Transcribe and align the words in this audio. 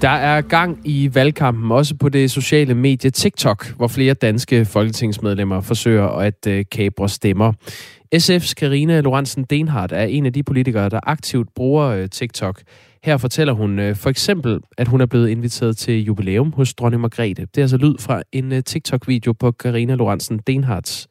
Der 0.00 0.08
er 0.08 0.40
gang 0.40 0.80
i 0.84 1.10
valgkampen, 1.14 1.72
også 1.72 1.94
på 1.96 2.08
det 2.08 2.30
sociale 2.30 2.74
medie 2.74 3.10
TikTok, 3.10 3.66
hvor 3.76 3.88
flere 3.88 4.14
danske 4.14 4.64
folketingsmedlemmer 4.64 5.60
forsøger 5.60 6.06
at 6.06 6.46
øh, 6.46 6.64
kabre 6.72 7.08
stemmer. 7.08 7.52
SF's 8.14 8.54
Karina 8.54 9.00
Lorentzen 9.00 9.44
Denhardt 9.44 9.92
er 9.92 10.02
en 10.02 10.26
af 10.26 10.32
de 10.32 10.42
politikere, 10.42 10.88
der 10.88 11.00
aktivt 11.02 11.54
bruger 11.54 11.86
øh, 11.86 12.08
TikTok. 12.08 12.62
Her 13.04 13.16
fortæller 13.16 13.52
hun 13.52 13.78
øh, 13.78 13.96
for 13.96 14.10
eksempel, 14.10 14.60
at 14.78 14.88
hun 14.88 15.00
er 15.00 15.06
blevet 15.06 15.28
inviteret 15.28 15.76
til 15.76 16.04
jubilæum 16.04 16.52
hos 16.52 16.74
dronning 16.74 17.00
Margrethe. 17.00 17.46
Det 17.46 17.58
er 17.58 17.62
altså 17.62 17.76
lyd 17.76 17.94
fra 17.98 18.22
en 18.32 18.52
øh, 18.52 18.62
TikTok-video 18.62 19.32
på 19.32 19.50
Karina 19.50 19.94
Lorentzen 19.94 20.38
Denhardts 20.46 21.08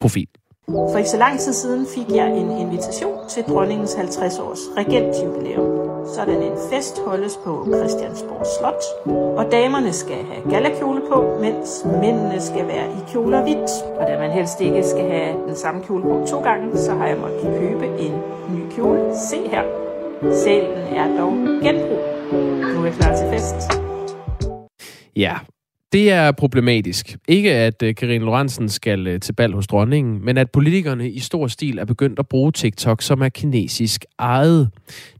profil. 0.00 0.28
For 0.68 0.98
ikke 0.98 1.10
så 1.10 1.16
lang 1.16 1.40
tid 1.40 1.52
siden 1.52 1.86
fik 1.86 2.16
jeg 2.16 2.28
en 2.36 2.50
invitation 2.50 3.18
til 3.28 3.42
dronningens 3.42 3.94
50-års 3.94 4.60
regentjubilæum. 4.76 5.88
Sådan 6.14 6.42
en 6.42 6.52
fest 6.72 7.00
holdes 7.06 7.36
på 7.44 7.66
Christiansborg 7.76 8.46
Slot, 8.58 9.14
og 9.38 9.52
damerne 9.52 9.92
skal 9.92 10.16
have 10.16 10.50
galakjole 10.50 11.00
på, 11.10 11.38
mens 11.40 11.86
mændene 12.00 12.40
skal 12.40 12.66
være 12.66 12.86
i 12.86 13.00
kjoler 13.12 13.42
hvidt. 13.42 13.70
Og 13.98 14.06
da 14.08 14.18
man 14.18 14.30
helst 14.30 14.60
ikke 14.60 14.82
skal 14.84 15.10
have 15.10 15.46
den 15.48 15.56
samme 15.56 15.82
kjole 15.82 16.02
på 16.02 16.26
to 16.26 16.40
gange, 16.40 16.78
så 16.78 16.92
har 16.92 17.06
jeg 17.06 17.18
måttet 17.18 17.40
købe 17.60 17.86
en 17.86 18.12
ny 18.54 18.70
kjole. 18.70 19.16
Se 19.30 19.48
her. 19.48 19.62
Salen 20.32 20.96
er 20.96 21.20
dog 21.20 21.32
genbrug. 21.62 21.98
Nu 22.74 22.80
er 22.80 22.84
jeg 22.84 22.94
klar 22.94 23.16
til 23.16 23.26
fest. 23.30 23.80
Ja, 25.16 25.34
det 25.92 26.10
er 26.10 26.32
problematisk. 26.32 27.16
Ikke 27.28 27.54
at 27.54 27.82
øh, 27.82 27.94
Karin 27.94 28.22
Lorentzen 28.22 28.68
skal 28.68 29.06
øh, 29.06 29.20
til 29.20 29.32
bal 29.32 29.52
hos 29.52 29.66
dronningen, 29.66 30.24
men 30.24 30.38
at 30.38 30.50
politikerne 30.50 31.10
i 31.10 31.18
stor 31.18 31.46
stil 31.46 31.78
er 31.78 31.84
begyndt 31.84 32.18
at 32.18 32.28
bruge 32.28 32.52
TikTok, 32.52 33.02
som 33.02 33.20
er 33.20 33.28
kinesisk 33.28 34.04
ejet. 34.18 34.70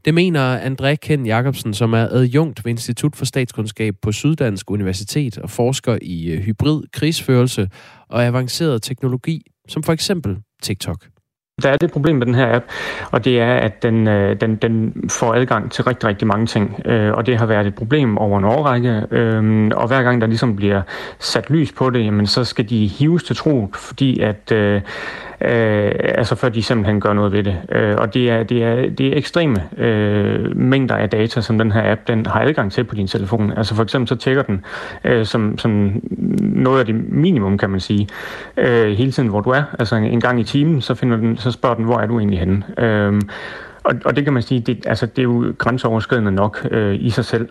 Det 0.05 0.13
mener 0.13 0.59
André 0.59 0.95
Ken 0.95 1.25
Jacobsen, 1.25 1.73
som 1.73 1.93
er 1.93 2.07
adjunkt 2.07 2.65
ved 2.65 2.69
Institut 2.69 3.15
for 3.15 3.25
Statskundskab 3.25 3.95
på 4.01 4.11
Syddansk 4.11 4.71
Universitet 4.71 5.37
og 5.37 5.49
forsker 5.49 5.97
i 6.01 6.31
øh, 6.31 6.39
hybrid 6.39 6.83
krigsførelse 6.93 7.69
og 8.09 8.25
avanceret 8.25 8.81
teknologi, 8.81 9.41
som 9.67 9.83
for 9.83 9.93
eksempel 9.93 10.37
TikTok. 10.61 11.18
Der 11.63 11.69
er 11.69 11.77
det 11.77 11.91
problem 11.91 12.15
med 12.15 12.25
den 12.25 12.35
her 12.35 12.55
app, 12.55 12.65
og 13.11 13.25
det 13.25 13.39
er, 13.39 13.53
at 13.53 13.83
den, 13.83 14.07
øh, 14.07 14.41
den, 14.41 14.55
den 14.55 14.93
får 15.09 15.33
adgang 15.33 15.71
til 15.71 15.83
rigtig, 15.83 16.09
rigtig 16.09 16.27
mange 16.27 16.45
ting. 16.45 16.81
Øh, 16.85 17.13
og 17.13 17.25
det 17.25 17.37
har 17.37 17.45
været 17.45 17.67
et 17.67 17.75
problem 17.75 18.17
over 18.17 18.39
en 18.39 18.45
årrække. 18.45 19.03
Øh, 19.11 19.71
og 19.75 19.87
hver 19.87 20.03
gang 20.03 20.21
der 20.21 20.27
ligesom 20.27 20.55
bliver 20.55 20.81
sat 21.19 21.49
lys 21.49 21.71
på 21.71 21.89
det, 21.89 22.05
jamen, 22.05 22.27
så 22.27 22.43
skal 22.43 22.69
de 22.69 22.87
hives 22.87 23.23
til 23.23 23.35
tro, 23.35 23.69
fordi 23.73 24.19
at 24.19 24.51
øh, 24.51 24.81
Øh, 25.41 25.91
altså 26.03 26.35
før 26.35 26.49
de 26.49 26.63
simpelthen 26.63 27.01
gør 27.01 27.13
noget 27.13 27.31
ved 27.31 27.43
det. 27.43 27.57
Øh, 27.71 27.95
og 27.97 28.13
det 28.13 28.29
er, 28.29 28.43
det 28.43 28.63
er, 28.63 28.89
det 28.89 29.07
er 29.07 29.17
ekstreme 29.17 29.55
øh, 29.77 30.57
mængder 30.57 30.95
af 30.95 31.09
data, 31.09 31.41
som 31.41 31.57
den 31.57 31.71
her 31.71 31.91
app 31.91 32.07
den 32.07 32.25
har 32.25 32.41
adgang 32.41 32.71
til 32.71 32.83
på 32.83 32.95
din 32.95 33.07
telefon. 33.07 33.53
Altså 33.57 33.75
for 33.75 33.83
eksempel 33.83 34.07
så 34.07 34.15
tjekker 34.15 34.43
den 34.43 34.65
øh, 35.03 35.25
som, 35.25 35.57
som 35.57 36.01
noget 36.39 36.79
af 36.79 36.85
det 36.85 36.95
minimum, 36.95 37.57
kan 37.57 37.69
man 37.69 37.79
sige, 37.79 38.07
øh, 38.57 38.91
hele 38.91 39.11
tiden, 39.11 39.29
hvor 39.29 39.41
du 39.41 39.49
er. 39.49 39.63
Altså 39.79 39.95
en 39.95 40.21
gang 40.21 40.39
i 40.39 40.43
timen, 40.43 40.81
så, 40.81 40.95
finder 40.95 41.17
den, 41.17 41.37
så 41.37 41.51
spørger 41.51 41.75
den, 41.75 41.85
hvor 41.85 41.99
er 41.99 42.05
du 42.05 42.19
egentlig 42.19 42.39
henne. 42.39 42.63
Øh, 42.77 43.21
og, 43.83 43.95
og 44.05 44.15
det 44.15 44.23
kan 44.23 44.33
man 44.33 44.43
sige, 44.43 44.59
det, 44.59 44.85
altså, 44.85 45.05
det 45.05 45.19
er 45.19 45.23
jo 45.23 45.53
grænseoverskridende 45.57 46.31
nok 46.31 46.67
øh, 46.71 46.95
i 46.99 47.09
sig 47.09 47.25
selv. 47.25 47.49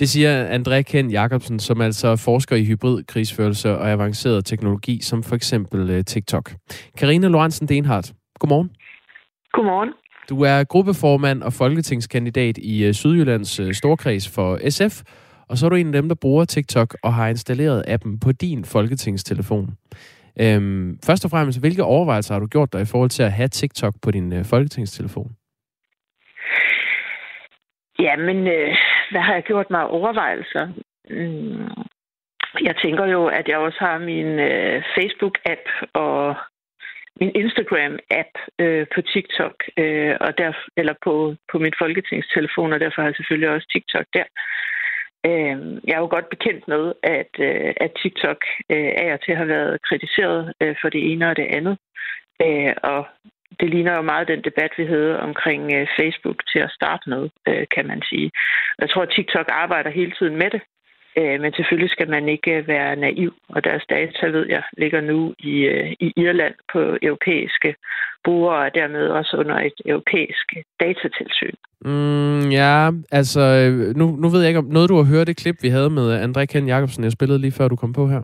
Det 0.00 0.08
siger 0.08 0.58
André 0.58 0.82
Ken 0.82 1.10
Jacobsen, 1.10 1.58
som 1.58 1.80
altså 1.80 2.16
forsker 2.16 2.56
i 2.56 2.64
hybrid 2.64 3.02
krigsførelse 3.04 3.78
og 3.78 3.90
avanceret 3.90 4.44
teknologi, 4.44 5.02
som 5.02 5.22
for 5.22 5.36
eksempel 5.36 5.98
uh, 5.98 6.04
TikTok. 6.04 6.54
Karina 6.96 7.28
Lorentzen 7.28 7.68
Denhardt, 7.68 8.12
godmorgen. 8.38 8.70
Godmorgen. 9.52 9.88
Du 10.28 10.42
er 10.42 10.64
gruppeformand 10.64 11.42
og 11.42 11.52
folketingskandidat 11.52 12.58
i 12.58 12.88
uh, 12.88 12.94
Sydjyllands 12.94 13.60
uh, 13.60 13.72
Storkreds 13.72 14.28
for 14.28 14.70
SF, 14.70 15.02
og 15.48 15.58
så 15.58 15.66
er 15.66 15.70
du 15.70 15.76
en 15.76 15.86
af 15.86 15.92
dem, 15.92 16.08
der 16.08 16.14
bruger 16.14 16.44
TikTok 16.44 16.96
og 17.02 17.14
har 17.14 17.28
installeret 17.28 17.84
appen 17.86 18.20
på 18.20 18.32
din 18.32 18.64
folketingstelefon. 18.64 19.70
Øhm, 20.40 20.98
først 21.04 21.24
og 21.24 21.30
fremmest, 21.30 21.60
hvilke 21.60 21.84
overvejelser 21.84 22.34
har 22.34 22.40
du 22.40 22.46
gjort 22.46 22.72
dig 22.72 22.80
i 22.80 22.84
forhold 22.84 23.10
til 23.10 23.22
at 23.22 23.32
have 23.32 23.48
TikTok 23.48 23.94
på 24.02 24.10
din 24.10 24.32
uh, 24.32 24.44
folketingstelefon? 24.44 25.32
Jamen, 28.00 28.46
øh, 28.46 28.76
hvad 29.10 29.20
har 29.20 29.34
jeg 29.34 29.42
gjort 29.42 29.70
mig 29.70 29.86
overvejelser? 29.86 30.66
Mm, 31.10 31.68
jeg 32.68 32.74
tænker 32.82 33.06
jo, 33.06 33.26
at 33.26 33.48
jeg 33.48 33.58
også 33.58 33.78
har 33.80 33.98
min 33.98 34.26
øh, 34.38 34.82
Facebook-app 34.96 35.64
og 35.92 36.34
min 37.20 37.32
Instagram-app 37.42 38.32
øh, 38.58 38.86
på 38.94 39.00
TikTok, 39.02 39.56
øh, 39.76 40.16
og 40.20 40.38
der, 40.38 40.52
eller 40.76 40.94
på, 41.04 41.34
på 41.52 41.58
min 41.58 41.72
folketingstelefon, 41.78 42.72
og 42.72 42.80
derfor 42.80 43.02
har 43.02 43.08
jeg 43.08 43.16
selvfølgelig 43.16 43.50
også 43.50 43.66
TikTok 43.72 44.06
der. 44.14 44.24
Øh, 45.26 45.56
jeg 45.86 45.94
er 45.94 46.04
jo 46.04 46.10
godt 46.10 46.28
bekendt 46.28 46.68
med, 46.68 46.92
at, 47.02 47.32
øh, 47.38 47.72
at 47.76 47.90
TikTok 48.02 48.40
øh, 48.72 48.92
af 49.02 49.12
og 49.12 49.20
til 49.20 49.34
har 49.36 49.44
været 49.44 49.82
kritiseret 49.88 50.52
øh, 50.62 50.76
for 50.80 50.88
det 50.88 51.12
ene 51.12 51.30
og 51.30 51.36
det 51.36 51.48
andet. 51.56 51.78
Øh, 52.44 52.72
og 52.82 53.06
det 53.60 53.70
ligner 53.70 53.94
jo 53.96 54.02
meget 54.02 54.28
den 54.28 54.42
debat, 54.48 54.72
vi 54.76 54.84
havde 54.86 55.20
omkring 55.20 55.62
øh, 55.76 55.86
Facebook 55.98 56.38
til 56.52 56.58
at 56.58 56.74
starte 56.78 57.10
med, 57.10 57.28
øh, 57.48 57.64
kan 57.74 57.86
man 57.86 58.02
sige. 58.10 58.30
Jeg 58.78 58.90
tror, 58.90 59.02
at 59.02 59.12
TikTok 59.16 59.46
arbejder 59.48 59.90
hele 59.90 60.12
tiden 60.18 60.36
med 60.36 60.50
det, 60.54 60.62
øh, 61.18 61.40
men 61.42 61.52
selvfølgelig 61.52 61.90
skal 61.90 62.08
man 62.10 62.28
ikke 62.28 62.64
være 62.66 62.96
naiv, 62.96 63.32
og 63.48 63.64
deres 63.64 63.84
data, 63.90 64.26
ved 64.26 64.46
jeg, 64.48 64.62
ligger 64.78 65.00
nu 65.00 65.34
i, 65.38 65.54
i 66.06 66.12
Irland 66.16 66.54
på 66.72 66.80
europæiske 67.02 67.74
brugere, 68.24 68.64
og 68.64 68.74
dermed 68.74 69.04
også 69.08 69.36
under 69.36 69.56
et 69.68 69.78
europæisk 69.86 70.46
datatilsyn. 70.80 71.56
Mm, 71.84 72.50
ja, 72.50 72.90
altså, 73.10 73.42
nu, 73.96 74.06
nu 74.22 74.28
ved 74.28 74.40
jeg 74.40 74.48
ikke 74.48 74.64
om 74.64 74.72
noget, 74.76 74.90
du 74.90 74.96
har 74.96 75.12
hørt 75.14 75.26
det 75.26 75.36
klip, 75.36 75.56
vi 75.62 75.68
havde 75.68 75.90
med 75.90 76.06
André 76.24 76.44
Ken 76.44 76.68
Jacobsen, 76.68 77.04
jeg 77.04 77.12
spillede 77.12 77.40
lige 77.40 77.52
før 77.52 77.68
du 77.68 77.76
kom 77.76 77.92
på 77.92 78.08
her. 78.08 78.22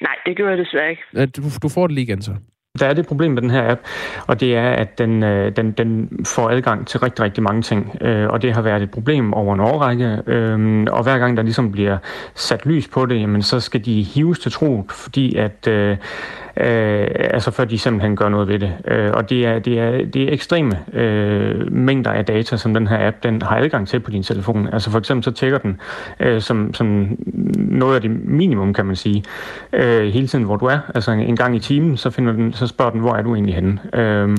Nej, 0.00 0.16
det 0.26 0.36
gjorde 0.36 0.50
jeg 0.50 0.58
desværre 0.58 0.90
ikke. 0.90 1.26
Du, 1.36 1.42
du 1.62 1.68
får 1.68 1.86
det 1.86 1.94
lige 1.94 2.04
igen 2.04 2.22
så. 2.22 2.32
Der 2.80 2.86
er 2.86 2.92
det 2.92 3.06
problem 3.06 3.30
med 3.30 3.42
den 3.42 3.50
her 3.50 3.70
app, 3.70 3.80
og 4.26 4.40
det 4.40 4.56
er, 4.56 4.68
at 4.70 4.98
den, 4.98 5.22
øh, 5.22 5.56
den, 5.56 5.70
den 5.70 6.08
får 6.26 6.50
adgang 6.50 6.86
til 6.86 7.00
rigtig, 7.00 7.24
rigtig 7.24 7.42
mange 7.42 7.62
ting. 7.62 7.96
Øh, 8.00 8.28
og 8.28 8.42
det 8.42 8.52
har 8.52 8.62
været 8.62 8.82
et 8.82 8.90
problem 8.90 9.34
over 9.34 9.54
en 9.54 9.60
årrække. 9.60 10.18
Øh, 10.26 10.86
og 10.90 11.02
hver 11.02 11.18
gang 11.18 11.36
der 11.36 11.42
ligesom 11.42 11.72
bliver 11.72 11.98
sat 12.34 12.66
lys 12.66 12.88
på 12.88 13.06
det, 13.06 13.20
jamen, 13.20 13.42
så 13.42 13.60
skal 13.60 13.84
de 13.84 14.02
hives 14.02 14.38
til 14.38 14.52
tro, 14.52 14.84
fordi 14.90 15.36
at 15.36 15.68
Øh, 15.68 15.96
øh, 16.56 17.08
altså 17.14 17.50
før 17.50 17.64
de 17.64 17.78
simpelthen 17.78 18.16
gør 18.16 18.28
noget 18.28 18.48
ved 18.48 18.58
det. 18.58 18.72
Øh, 18.88 19.10
og 19.12 19.30
det 19.30 19.46
er, 19.46 19.58
det 19.58 19.78
er, 19.78 20.04
det 20.04 20.22
er 20.22 20.32
ekstreme 20.32 20.78
øh, 20.92 21.72
mængder 21.72 22.10
af 22.10 22.24
data, 22.24 22.56
som 22.56 22.74
den 22.74 22.86
her 22.86 23.06
app 23.06 23.16
den 23.22 23.42
har 23.42 23.56
adgang 23.56 23.88
til 23.88 24.00
på 24.00 24.10
din 24.10 24.22
telefon. 24.22 24.68
Altså 24.72 24.90
for 24.90 24.98
eksempel 24.98 25.24
så 25.24 25.30
tjekker 25.30 25.58
den 25.58 25.80
øh, 26.20 26.40
som, 26.40 26.74
som 26.74 27.16
noget 27.56 27.94
af 27.94 28.00
det 28.00 28.10
minimum, 28.24 28.74
kan 28.74 28.86
man 28.86 28.96
sige, 28.96 29.24
øh, 29.72 30.12
hele 30.12 30.26
tiden, 30.26 30.44
hvor 30.44 30.56
du 30.56 30.66
er. 30.66 30.78
Altså 30.94 31.10
en, 31.10 31.20
en 31.20 31.36
gang 31.36 31.56
i 31.56 31.58
timen, 31.58 31.96
så, 31.96 32.10
finder 32.10 32.32
den, 32.32 32.52
så 32.52 32.66
spørger 32.66 32.90
den, 32.90 33.00
hvor 33.00 33.14
er 33.14 33.22
du 33.22 33.34
egentlig 33.34 33.54
henne. 33.54 33.78
Øh, 33.94 34.36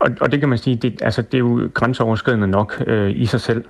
og, 0.00 0.10
og 0.20 0.32
det 0.32 0.40
kan 0.40 0.48
man 0.48 0.58
sige, 0.58 0.76
det, 0.76 1.02
altså, 1.02 1.22
det 1.22 1.34
er 1.34 1.38
jo 1.38 1.70
grænseoverskridende 1.74 2.46
nok 2.46 2.82
øh, 2.86 3.10
i 3.14 3.26
sig 3.26 3.40
selv. 3.40 3.64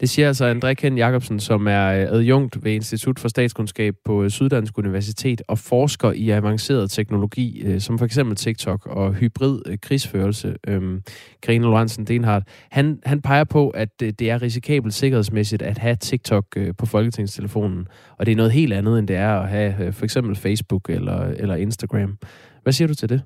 Det 0.00 0.08
siger 0.08 0.28
altså 0.28 0.54
André 0.54 0.72
Ken 0.74 0.98
Jacobsen, 0.98 1.40
som 1.40 1.66
er 1.66 1.86
øh, 1.86 2.16
adjunkt 2.16 2.64
ved 2.64 2.72
Institut 2.72 3.18
for 3.18 3.28
Statskundskab 3.28 3.94
på 4.04 4.24
øh, 4.24 4.30
Syddansk 4.30 4.78
Universitet 4.78 5.42
og 5.48 5.58
forsker 5.58 6.12
i 6.12 6.30
avanceret 6.30 6.90
teknologi, 6.90 7.62
øh, 7.66 7.80
som 7.80 7.98
for 7.98 8.04
eksempel 8.04 8.36
TikTok 8.36 8.86
og 8.86 9.14
hybrid 9.14 9.78
krigsførelse. 9.82 10.56
Øhm, 10.68 11.02
Karine 11.42 11.64
Lorentzen 11.64 12.04
Denhardt. 12.04 12.44
Han, 12.70 13.00
han 13.04 13.22
peger 13.22 13.44
på, 13.44 13.70
at 13.70 14.00
det 14.00 14.30
er 14.30 14.42
risikabelt 14.42 14.94
sikkerhedsmæssigt 14.94 15.62
at 15.62 15.78
have 15.78 15.96
TikTok 15.96 16.44
på 16.78 16.86
folketingstelefonen, 16.86 17.86
og 18.18 18.26
det 18.26 18.32
er 18.32 18.36
noget 18.36 18.52
helt 18.52 18.72
andet, 18.72 18.98
end 18.98 19.08
det 19.08 19.16
er 19.16 19.40
at 19.40 19.48
have 19.48 19.92
for 19.92 20.04
eksempel 20.04 20.36
Facebook 20.36 20.90
eller, 20.90 21.20
eller 21.22 21.54
Instagram. 21.54 22.18
Hvad 22.62 22.72
siger 22.72 22.88
du 22.88 22.94
til 22.94 23.08
det? 23.08 23.22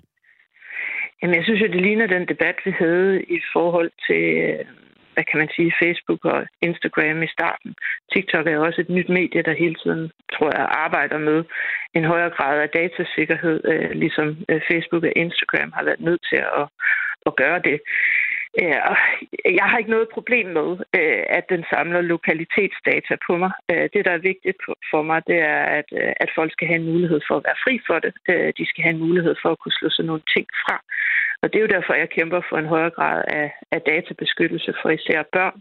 Jamen, 1.22 1.36
jeg 1.36 1.44
synes 1.44 1.60
jo, 1.60 1.66
det 1.66 1.82
ligner 1.82 2.06
den 2.06 2.28
debat, 2.28 2.56
vi 2.64 2.72
havde 2.78 3.22
i 3.22 3.40
forhold 3.52 3.90
til 4.08 4.24
hvad 5.14 5.24
kan 5.24 5.38
man 5.38 5.50
sige, 5.56 5.78
Facebook 5.82 6.24
og 6.24 6.46
Instagram 6.62 7.22
i 7.22 7.34
starten. 7.36 7.74
TikTok 8.12 8.46
er 8.46 8.58
også 8.58 8.80
et 8.80 8.90
nyt 8.96 9.08
medie, 9.08 9.42
der 9.42 9.62
hele 9.62 9.76
tiden, 9.82 10.10
tror 10.34 10.50
jeg, 10.56 10.66
arbejder 10.86 11.18
med 11.18 11.44
en 11.94 12.04
højere 12.04 12.30
grad 12.30 12.56
af 12.60 12.68
datasikkerhed, 12.68 13.60
øh, 13.72 13.90
ligesom 13.90 14.28
øh, 14.48 14.60
Facebook 14.70 15.04
og 15.04 15.12
Instagram 15.16 15.72
har 15.72 15.84
været 15.84 16.00
nødt 16.00 16.22
til 16.30 16.40
at, 16.60 16.66
at 17.26 17.36
gøre 17.36 17.60
det. 17.68 17.80
Øh, 18.62 18.68
ja, 18.68 18.94
jeg 19.58 19.66
har 19.70 19.78
ikke 19.78 19.96
noget 19.96 20.14
problem 20.16 20.46
med, 20.58 20.70
øh, 20.98 21.22
at 21.38 21.44
den 21.48 21.64
samler 21.72 22.00
lokalitetsdata 22.00 23.14
på 23.26 23.36
mig. 23.36 23.52
Øh, 23.70 23.88
det, 23.92 24.04
der 24.06 24.12
er 24.14 24.28
vigtigt 24.30 24.58
for 24.90 25.02
mig, 25.02 25.22
det 25.26 25.38
er, 25.38 25.62
at, 25.78 25.88
at 26.24 26.30
folk 26.34 26.52
skal 26.52 26.68
have 26.68 26.80
en 26.80 26.90
mulighed 26.92 27.20
for 27.28 27.36
at 27.36 27.44
være 27.48 27.62
fri 27.64 27.74
for 27.86 27.98
det. 28.04 28.12
De 28.58 28.64
skal 28.68 28.82
have 28.84 28.94
en 28.94 29.04
mulighed 29.06 29.34
for 29.42 29.50
at 29.52 29.58
kunne 29.58 29.78
slå 29.78 29.88
sådan 29.90 30.06
nogle 30.06 30.22
ting 30.34 30.46
fra. 30.64 30.76
Og 31.42 31.46
det 31.48 31.56
er 31.56 31.66
jo 31.66 31.74
derfor, 31.76 31.94
jeg 31.94 32.10
kæmper 32.10 32.40
for 32.48 32.56
en 32.58 32.72
højere 32.74 32.90
grad 32.90 33.22
af, 33.28 33.52
af 33.72 33.80
databeskyttelse 33.80 34.74
for 34.82 34.90
især 34.90 35.22
børn. 35.32 35.56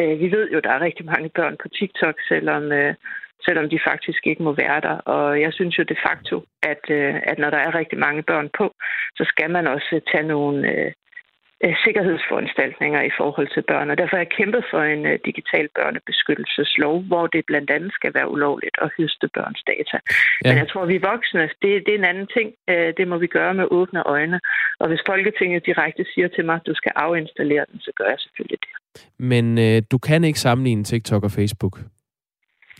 Øh, 0.00 0.20
vi 0.20 0.32
ved 0.36 0.50
jo, 0.50 0.60
der 0.60 0.70
er 0.70 0.86
rigtig 0.88 1.06
mange 1.06 1.28
børn 1.28 1.56
på 1.62 1.68
TikTok, 1.68 2.16
selvom, 2.28 2.72
øh, 2.72 2.94
selvom 3.46 3.68
de 3.70 3.78
faktisk 3.88 4.26
ikke 4.26 4.42
må 4.42 4.52
være 4.52 4.80
der. 4.80 4.96
Og 5.14 5.40
jeg 5.40 5.52
synes 5.52 5.78
jo 5.78 5.82
de 5.82 5.96
facto, 6.06 6.44
at, 6.62 6.84
øh, 6.90 7.14
at 7.30 7.38
når 7.38 7.50
der 7.50 7.58
er 7.58 7.74
rigtig 7.74 7.98
mange 7.98 8.22
børn 8.22 8.48
på, 8.58 8.74
så 9.16 9.24
skal 9.28 9.50
man 9.50 9.66
også 9.66 10.00
tage 10.12 10.26
nogle 10.34 10.58
øh, 10.72 10.92
sikkerhedsforanstaltninger 11.84 13.02
i 13.02 13.12
forhold 13.20 13.48
til 13.54 13.62
børn. 13.70 13.90
Og 13.90 13.98
derfor 13.98 14.16
har 14.16 14.24
jeg 14.24 14.36
kæmpet 14.38 14.64
for 14.70 14.82
en 14.82 15.06
øh, 15.06 15.18
digital 15.24 15.68
børnebeskyttelseslov, 15.78 17.02
hvor 17.02 17.26
det 17.26 17.46
blandt 17.46 17.70
andet 17.70 17.92
skal 17.92 18.14
være 18.14 18.30
ulovligt 18.30 18.76
at 18.82 18.90
høste 18.98 19.28
børns 19.36 19.62
data. 19.66 19.96
Ja. 20.44 20.48
Men 20.48 20.58
jeg 20.58 20.68
tror, 20.68 20.82
at 20.82 20.88
vi 20.88 20.98
voksne, 20.98 21.42
det, 21.62 21.70
det 21.86 21.92
er 21.94 21.98
en 21.98 22.10
anden 22.12 22.28
ting. 22.36 22.48
Øh, 22.70 22.92
det 22.98 23.08
må 23.08 23.18
vi 23.18 23.26
gøre 23.26 23.54
med 23.54 23.66
åbne 23.70 24.02
øjne. 24.02 24.40
Og 24.80 24.88
hvis 24.88 25.02
Folketinget 25.06 25.66
direkte 25.66 26.04
siger 26.14 26.28
til 26.28 26.44
mig, 26.44 26.54
at 26.54 26.66
du 26.66 26.74
skal 26.74 26.92
afinstallere 26.96 27.64
den, 27.72 27.80
så 27.80 27.90
gør 27.98 28.08
jeg 28.14 28.18
selvfølgelig 28.18 28.58
det. 28.66 28.72
Men 29.18 29.58
øh, 29.58 29.82
du 29.90 29.98
kan 29.98 30.24
ikke 30.24 30.40
sammenligne 30.40 30.84
TikTok 30.84 31.24
og 31.24 31.30
Facebook? 31.30 31.78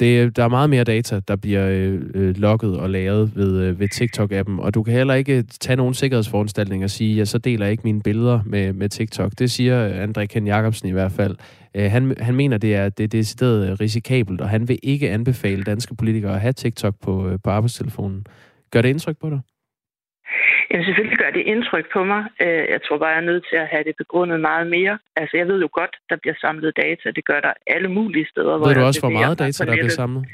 Det, 0.01 0.37
der 0.37 0.45
er 0.45 0.49
meget 0.49 0.71
mere 0.71 0.85
data, 0.85 1.21
der 1.29 1.37
bliver 1.37 1.69
øh, 1.69 2.01
øh 2.15 2.37
logget 2.37 2.79
og 2.79 2.91
lagret 2.91 3.37
ved, 3.37 3.61
øh, 3.63 3.81
ved 3.81 3.89
TikTok-appen, 3.95 4.61
og 4.61 4.75
du 4.75 4.83
kan 4.83 4.95
heller 4.95 5.15
ikke 5.15 5.43
tage 5.43 5.77
nogen 5.77 5.95
sikkerhedsforanstaltninger 5.95 6.87
og 6.87 6.91
sige, 6.91 7.21
at 7.21 7.29
så 7.29 7.39
deler 7.39 7.67
jeg 7.67 7.71
ikke 7.71 7.85
mine 7.85 8.03
billeder 8.03 8.41
med, 8.47 8.73
med 8.73 8.89
TikTok. 8.89 9.33
Det 9.39 9.51
siger 9.51 10.07
André 10.07 10.25
Ken 10.25 10.47
Jacobsen 10.47 10.89
i 10.89 10.93
hvert 10.93 11.13
fald. 11.13 11.37
Øh, 11.75 11.91
han, 11.91 12.17
han 12.21 12.35
mener, 12.35 12.59
det 12.59 12.75
er, 12.75 12.85
det, 12.85 12.99
det 12.99 13.05
er 13.05 13.09
decideret 13.09 13.81
risikabelt, 13.81 14.41
og 14.41 14.49
han 14.49 14.69
vil 14.69 14.79
ikke 14.83 15.11
anbefale 15.11 15.63
danske 15.63 15.95
politikere 15.95 16.35
at 16.35 16.41
have 16.41 16.53
TikTok 16.53 16.95
på, 17.03 17.29
øh, 17.29 17.39
på 17.45 17.51
arbejdstelefonen. 17.51 18.27
Gør 18.71 18.83
det 18.83 18.89
indtryk 18.89 19.17
på 19.21 19.31
dig? 19.31 19.41
Jamen 20.71 20.85
selvfølgelig 20.87 21.19
gør 21.19 21.31
det 21.31 21.43
indtryk 21.53 21.87
på 21.93 22.01
mig. 22.05 22.23
Øh, 22.45 22.65
jeg 22.75 22.81
tror 22.85 22.99
bare, 22.99 23.13
jeg 23.15 23.23
er 23.25 23.29
nødt 23.33 23.45
til 23.51 23.57
at 23.57 23.69
have 23.73 23.85
det 23.89 23.95
begrundet 24.03 24.41
meget 24.41 24.67
mere. 24.77 24.99
Altså 25.17 25.37
jeg 25.37 25.47
ved 25.51 25.59
jo 25.61 25.69
godt, 25.73 25.95
der 26.11 26.17
bliver 26.23 26.37
samlet 26.41 26.77
data. 26.77 27.07
Det 27.19 27.25
gør 27.25 27.41
der 27.41 27.53
alle 27.67 27.89
mulige 27.89 28.27
steder. 28.33 28.53
Ved 28.53 28.59
hvor 28.59 28.75
du 28.75 28.81
også, 28.81 29.01
hvor 29.01 29.15
meget 29.21 29.39
data, 29.39 29.65
der 29.65 29.73
bliver 29.73 29.89
samlet? 29.89 30.25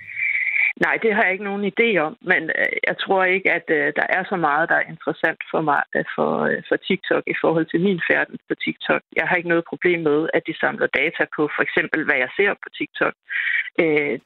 Nej, 0.81 0.99
det 1.03 1.15
har 1.15 1.23
jeg 1.23 1.33
ikke 1.33 1.51
nogen 1.51 1.65
idé 1.73 1.89
om, 2.07 2.17
men 2.31 2.43
øh, 2.61 2.73
jeg 2.89 2.97
tror 3.05 3.25
ikke, 3.25 3.49
at 3.59 3.67
øh, 3.69 3.93
der 3.99 4.07
er 4.17 4.23
så 4.33 4.37
meget, 4.37 4.69
der 4.69 4.75
er 4.75 4.91
interessant 4.95 5.41
for 5.51 5.61
mig 5.61 5.83
øh, 5.97 6.05
for, 6.15 6.33
for 6.69 6.77
TikTok 6.89 7.23
i 7.27 7.37
forhold 7.43 7.67
til 7.73 7.81
min 7.81 8.01
færden 8.11 8.37
på 8.49 8.55
TikTok. 8.65 9.03
Jeg 9.19 9.25
har 9.29 9.37
ikke 9.37 9.49
noget 9.49 9.65
problem 9.73 10.01
med, 10.11 10.19
at 10.35 10.43
de 10.49 10.55
samler 10.63 10.89
data 11.01 11.23
på 11.37 11.43
for 11.57 11.63
eksempel, 11.67 12.05
hvad 12.05 12.19
jeg 12.25 12.31
ser 12.39 12.53
på 12.65 12.69
TikTok. 12.79 13.15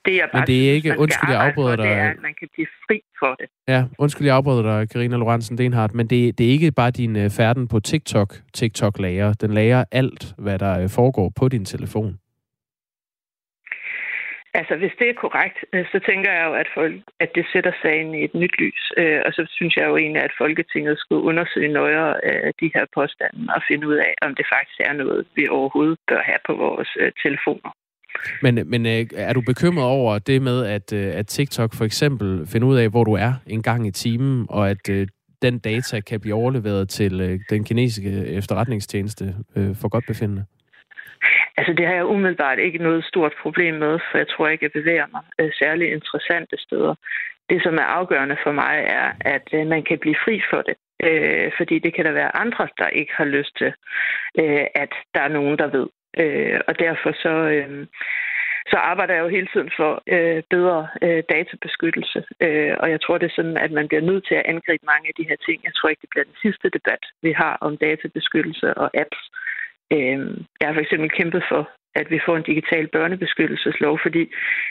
Det 0.06 0.14
er 0.22 0.26
bare 0.32 0.40
men 0.40 0.46
det 0.46 0.58
er 0.68 0.72
ikke, 0.78 0.88
synes, 0.88 1.02
undskyld, 1.04 1.30
jeg 1.30 1.40
afbryder 1.46 1.76
dig. 1.76 1.84
Det 1.84 1.92
er, 1.92 2.10
at 2.10 2.22
man 2.22 2.34
kan 2.40 2.48
blive 2.54 2.66
fri 2.86 2.98
for 3.20 3.32
det. 3.40 3.46
Ja, 3.68 3.80
undskyld, 3.98 4.26
jeg 4.26 4.36
afbryder 4.36 4.62
dig, 4.62 4.90
Karina 4.90 5.16
Lorentzen 5.16 5.58
Denhardt, 5.58 5.94
men 5.94 6.06
det, 6.06 6.38
det 6.38 6.46
er 6.46 6.50
ikke 6.50 6.72
bare 6.72 6.90
din 6.90 7.30
færden 7.30 7.68
på 7.68 7.80
TikTok, 7.80 8.30
TikTok 8.54 8.98
lager. 8.98 9.32
Den 9.32 9.50
lager 9.54 9.84
alt, 9.92 10.34
hvad 10.38 10.58
der 10.58 10.88
foregår 10.88 11.32
på 11.36 11.48
din 11.48 11.64
telefon. 11.64 12.18
Altså, 14.60 14.74
hvis 14.80 14.94
det 14.98 15.06
er 15.08 15.22
korrekt, 15.24 15.58
øh, 15.74 15.84
så 15.92 15.98
tænker 16.08 16.30
jeg 16.36 16.44
jo, 16.48 16.52
at, 16.62 16.68
folk, 16.78 16.94
at 17.24 17.30
det 17.36 17.44
sætter 17.52 17.72
sagen 17.82 18.08
i 18.14 18.24
et 18.28 18.34
nyt 18.34 18.54
lys. 18.62 18.82
Øh, 19.00 19.20
og 19.26 19.30
så 19.36 19.42
synes 19.56 19.76
jeg 19.76 19.86
jo 19.90 19.96
egentlig, 19.96 20.22
at 20.22 20.38
Folketinget 20.42 20.94
skulle 20.98 21.22
undersøge 21.30 21.72
nøjere 21.80 22.12
øh, 22.28 22.52
de 22.60 22.70
her 22.74 22.84
påstande 22.98 23.38
og 23.56 23.60
finde 23.68 23.84
ud 23.90 23.96
af, 24.08 24.12
om 24.26 24.34
det 24.38 24.46
faktisk 24.54 24.78
er 24.80 24.92
noget, 25.02 25.26
vi 25.36 25.48
overhovedet 25.48 25.98
bør 26.08 26.22
have 26.30 26.42
på 26.48 26.54
vores 26.64 26.90
telefoner. 27.24 27.70
Men, 28.42 28.54
men 28.70 28.86
er 29.16 29.32
du 29.32 29.40
bekymret 29.40 29.86
over 29.86 30.18
det 30.18 30.42
med, 30.42 30.66
at, 30.66 30.92
at 30.92 31.26
TikTok 31.26 31.74
for 31.74 31.84
eksempel 31.84 32.46
finder 32.52 32.68
ud 32.68 32.76
af, 32.76 32.88
hvor 32.88 33.04
du 33.04 33.12
er 33.12 33.32
en 33.46 33.62
gang 33.62 33.86
i 33.86 33.90
timen, 33.90 34.46
og 34.48 34.70
at 34.70 34.88
den 35.42 35.58
data 35.58 36.00
kan 36.00 36.20
blive 36.20 36.34
overleveret 36.34 36.88
til 36.88 37.40
den 37.50 37.64
kinesiske 37.64 38.10
efterretningstjeneste 38.26 39.34
for 39.54 39.88
godt 39.88 40.04
befindende? 40.06 40.44
Altså 41.58 41.72
det 41.72 41.86
har 41.86 41.94
jeg 41.94 42.06
umiddelbart 42.06 42.58
ikke 42.58 42.78
noget 42.78 43.04
stort 43.04 43.34
problem 43.42 43.74
med, 43.74 43.98
for 44.10 44.18
jeg 44.18 44.28
tror 44.28 44.48
ikke, 44.48 44.64
jeg 44.64 44.72
bevæger 44.72 45.06
mig 45.12 45.22
øh, 45.38 45.50
særlig 45.58 45.92
interessante 45.92 46.56
steder. 46.58 46.94
Det, 47.50 47.62
som 47.62 47.74
er 47.74 47.88
afgørende 47.98 48.36
for 48.42 48.52
mig, 48.52 48.84
er, 48.88 49.12
at 49.20 49.48
øh, 49.52 49.66
man 49.66 49.82
kan 49.82 49.98
blive 49.98 50.16
fri 50.24 50.42
for 50.50 50.62
det. 50.62 50.76
Øh, 51.02 51.52
fordi 51.56 51.78
det 51.78 51.94
kan 51.94 52.04
der 52.04 52.12
være 52.12 52.36
andre, 52.36 52.68
der 52.78 52.88
ikke 52.88 53.12
har 53.16 53.24
lyst 53.24 53.56
til, 53.58 53.72
øh, 54.40 54.66
at 54.74 54.92
der 55.14 55.20
er 55.20 55.28
nogen, 55.28 55.58
der 55.58 55.66
ved. 55.66 55.86
Øh, 56.22 56.60
og 56.68 56.78
derfor 56.78 57.12
så, 57.12 57.34
øh, 57.54 57.86
så 58.72 58.76
arbejder 58.76 59.14
jeg 59.14 59.22
jo 59.22 59.28
hele 59.28 59.48
tiden 59.52 59.70
for 59.76 60.02
øh, 60.06 60.42
bedre 60.50 60.88
øh, 61.02 61.22
databeskyttelse. 61.34 62.24
Øh, 62.40 62.74
og 62.80 62.90
jeg 62.90 63.00
tror, 63.00 63.18
det 63.18 63.26
er 63.26 63.36
sådan, 63.36 63.56
at 63.56 63.72
man 63.72 63.88
bliver 63.88 64.08
nødt 64.10 64.26
til 64.26 64.34
at 64.34 64.46
angribe 64.46 64.86
mange 64.86 65.08
af 65.08 65.14
de 65.18 65.28
her 65.28 65.36
ting. 65.46 65.58
Jeg 65.64 65.74
tror 65.74 65.88
ikke, 65.88 66.00
det 66.00 66.10
bliver 66.10 66.24
den 66.24 66.38
sidste 66.42 66.68
debat, 66.76 67.02
vi 67.22 67.32
har 67.32 67.54
om 67.60 67.76
databeskyttelse 67.76 68.74
og 68.74 68.90
apps. 69.02 69.22
Øh, 69.32 69.45
Øhm, 69.92 70.44
jeg 70.60 70.68
har 70.68 70.74
for 70.74 70.80
eksempel 70.80 71.10
kæmpet 71.10 71.42
for, 71.48 71.70
at 72.00 72.10
vi 72.10 72.18
får 72.26 72.36
en 72.36 72.48
digital 72.52 72.88
børnebeskyttelseslov, 72.88 73.98
fordi 74.02 74.22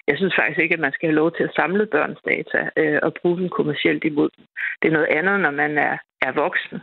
jeg 0.08 0.18
synes 0.18 0.36
faktisk 0.40 0.60
ikke, 0.60 0.74
at 0.74 0.86
man 0.86 0.94
skal 0.94 1.10
have 1.10 1.22
lov 1.22 1.32
til 1.32 1.44
at 1.44 1.56
samle 1.56 1.86
børns 1.86 2.22
data 2.32 2.60
øh, 2.82 3.00
og 3.04 3.14
bruge 3.14 3.38
dem 3.40 3.50
kommercielt 3.50 4.04
imod 4.04 4.30
dem. 4.38 4.46
Det 4.82 4.88
er 4.88 4.98
noget 4.98 5.14
andet, 5.18 5.40
når 5.40 5.52
man 5.52 5.78
er, 5.78 5.98
er 6.28 6.32
voksen. 6.32 6.78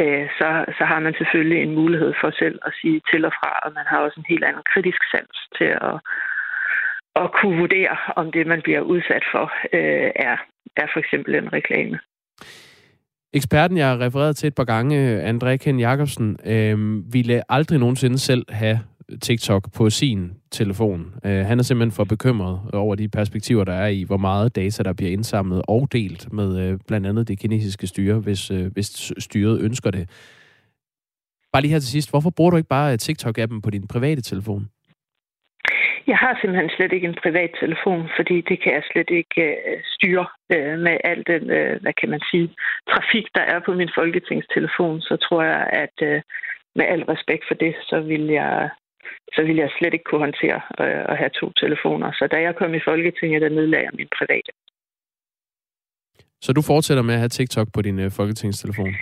Øh, 0.00 0.26
så, 0.38 0.48
så 0.78 0.84
har 0.90 1.00
man 1.00 1.14
selvfølgelig 1.18 1.62
en 1.62 1.74
mulighed 1.80 2.12
for 2.20 2.30
selv 2.30 2.58
at 2.66 2.72
sige 2.80 3.00
til 3.10 3.24
og 3.24 3.32
fra, 3.38 3.52
og 3.64 3.72
man 3.78 3.86
har 3.86 3.98
også 3.98 4.20
en 4.20 4.30
helt 4.32 4.44
anden 4.44 4.64
kritisk 4.72 5.00
sans 5.10 5.36
til 5.58 5.70
at, 5.90 5.96
at 7.22 7.32
kunne 7.36 7.58
vurdere, 7.58 7.96
om 8.16 8.32
det, 8.32 8.46
man 8.46 8.62
bliver 8.62 8.80
udsat 8.80 9.24
for, 9.32 9.44
øh, 9.72 10.10
er, 10.28 10.36
er 10.76 10.86
for 10.92 11.00
eksempel 11.00 11.34
en 11.34 11.52
reklame. 11.52 11.98
Eksperten, 13.32 13.76
jeg 13.76 13.88
har 13.88 14.00
refereret 14.00 14.36
til 14.36 14.46
et 14.46 14.54
par 14.54 14.64
gange, 14.64 15.22
André 15.30 15.56
Ken 15.56 15.80
Jacobsen, 15.80 16.36
øh, 16.44 17.02
ville 17.12 17.52
aldrig 17.52 17.78
nogensinde 17.78 18.18
selv 18.18 18.44
have 18.48 18.80
TikTok 19.22 19.72
på 19.72 19.90
sin 19.90 20.32
telefon. 20.50 21.14
Øh, 21.24 21.46
han 21.46 21.58
er 21.58 21.62
simpelthen 21.62 21.92
for 21.92 22.04
bekymret 22.04 22.60
over 22.72 22.94
de 22.94 23.08
perspektiver, 23.08 23.64
der 23.64 23.72
er 23.72 23.86
i, 23.86 24.02
hvor 24.02 24.16
meget 24.16 24.56
data, 24.56 24.82
der 24.82 24.92
bliver 24.92 25.12
indsamlet 25.12 25.62
og 25.68 25.88
delt 25.92 26.32
med 26.32 26.58
øh, 26.58 26.78
blandt 26.86 27.06
andet 27.06 27.28
det 27.28 27.38
kinesiske 27.38 27.86
styre, 27.86 28.18
hvis, 28.18 28.50
øh, 28.50 28.72
hvis 28.72 29.12
styret 29.18 29.60
ønsker 29.60 29.90
det. 29.90 30.08
Bare 31.52 31.62
lige 31.62 31.72
her 31.72 31.78
til 31.78 31.88
sidst, 31.88 32.10
hvorfor 32.10 32.30
bruger 32.30 32.50
du 32.50 32.56
ikke 32.56 32.68
bare 32.68 32.92
øh, 32.92 32.98
TikTok-appen 33.02 33.60
på 33.60 33.70
din 33.70 33.86
private 33.86 34.22
telefon? 34.22 34.68
Jeg 36.06 36.16
har 36.16 36.38
simpelthen 36.40 36.70
slet 36.76 36.92
ikke 36.92 37.08
en 37.08 37.22
privat 37.24 37.50
telefon, 37.60 38.02
fordi 38.16 38.36
det 38.40 38.56
kan 38.62 38.72
jeg 38.72 38.84
slet 38.92 39.10
ikke 39.20 39.42
øh, 39.48 39.78
styre 39.94 40.26
øh, 40.54 40.78
med 40.86 40.96
al 41.10 41.20
den, 41.32 41.50
øh, 41.58 41.80
hvad 41.82 41.94
kan 42.00 42.10
man 42.10 42.22
sige, 42.30 42.48
trafik, 42.90 43.26
der 43.34 43.44
er 43.54 43.60
på 43.66 43.72
min 43.80 43.90
folketingstelefon. 43.98 45.00
Så 45.00 45.14
tror 45.16 45.42
jeg, 45.42 45.62
at 45.84 45.96
øh, 46.02 46.22
med 46.78 46.86
al 46.94 47.02
respekt 47.12 47.44
for 47.48 47.54
det, 47.54 47.74
så 47.90 48.00
vil 48.00 48.24
jeg 48.40 48.70
så 49.34 49.42
ville 49.42 49.62
jeg 49.62 49.70
slet 49.78 49.92
ikke 49.94 50.08
kunne 50.08 50.24
håndtere 50.26 50.60
øh, 50.80 51.04
at 51.12 51.16
have 51.22 51.30
to 51.40 51.46
telefoner. 51.62 52.12
Så 52.12 52.28
da 52.32 52.36
jeg 52.46 52.56
kom 52.56 52.74
i 52.74 52.86
Folketinget, 52.88 53.42
der 53.42 53.48
nedlagde 53.48 53.84
jeg 53.84 53.94
min 53.94 54.08
private. 54.18 54.50
Så 56.40 56.52
du 56.52 56.62
fortsætter 56.62 57.02
med 57.02 57.14
at 57.14 57.20
have 57.20 57.28
TikTok 57.28 57.68
på 57.74 57.82
din 57.82 57.98
øh, 57.98 58.10
folketingstelefon? 58.10 58.94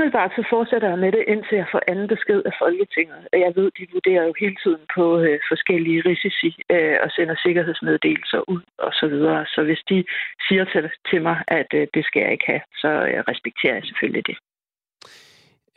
Umiddelbart 0.00 0.32
så 0.36 0.44
fortsætter 0.54 0.88
jeg 0.88 0.98
med 1.04 1.12
det, 1.16 1.24
indtil 1.32 1.56
jeg 1.62 1.68
får 1.72 1.82
anden 1.92 2.08
besked 2.14 2.40
af 2.50 2.54
Folketinget. 2.62 3.20
Jeg 3.46 3.52
ved, 3.58 3.68
de 3.78 3.84
vurderer 3.96 4.24
jo 4.28 4.32
hele 4.42 4.56
tiden 4.62 4.82
på 4.96 5.04
øh, 5.24 5.38
forskellige 5.50 6.02
risici 6.10 6.50
øh, 6.74 6.96
og 7.04 7.08
sender 7.16 7.36
sikkerhedsmeddelelser 7.44 8.40
ud 8.54 8.62
og 8.86 8.92
så 9.00 9.06
videre. 9.14 9.40
Så 9.54 9.60
hvis 9.68 9.82
de 9.90 9.98
siger 10.46 10.64
til, 10.72 10.82
til 11.10 11.20
mig, 11.28 11.36
at 11.48 11.70
øh, 11.74 11.86
det 11.94 12.02
skal 12.04 12.20
jeg 12.22 12.32
ikke 12.32 12.48
have, 12.52 12.62
så 12.82 12.90
øh, 13.10 13.18
respekterer 13.30 13.74
jeg 13.74 13.84
selvfølgelig 13.84 14.24
det. 14.30 14.36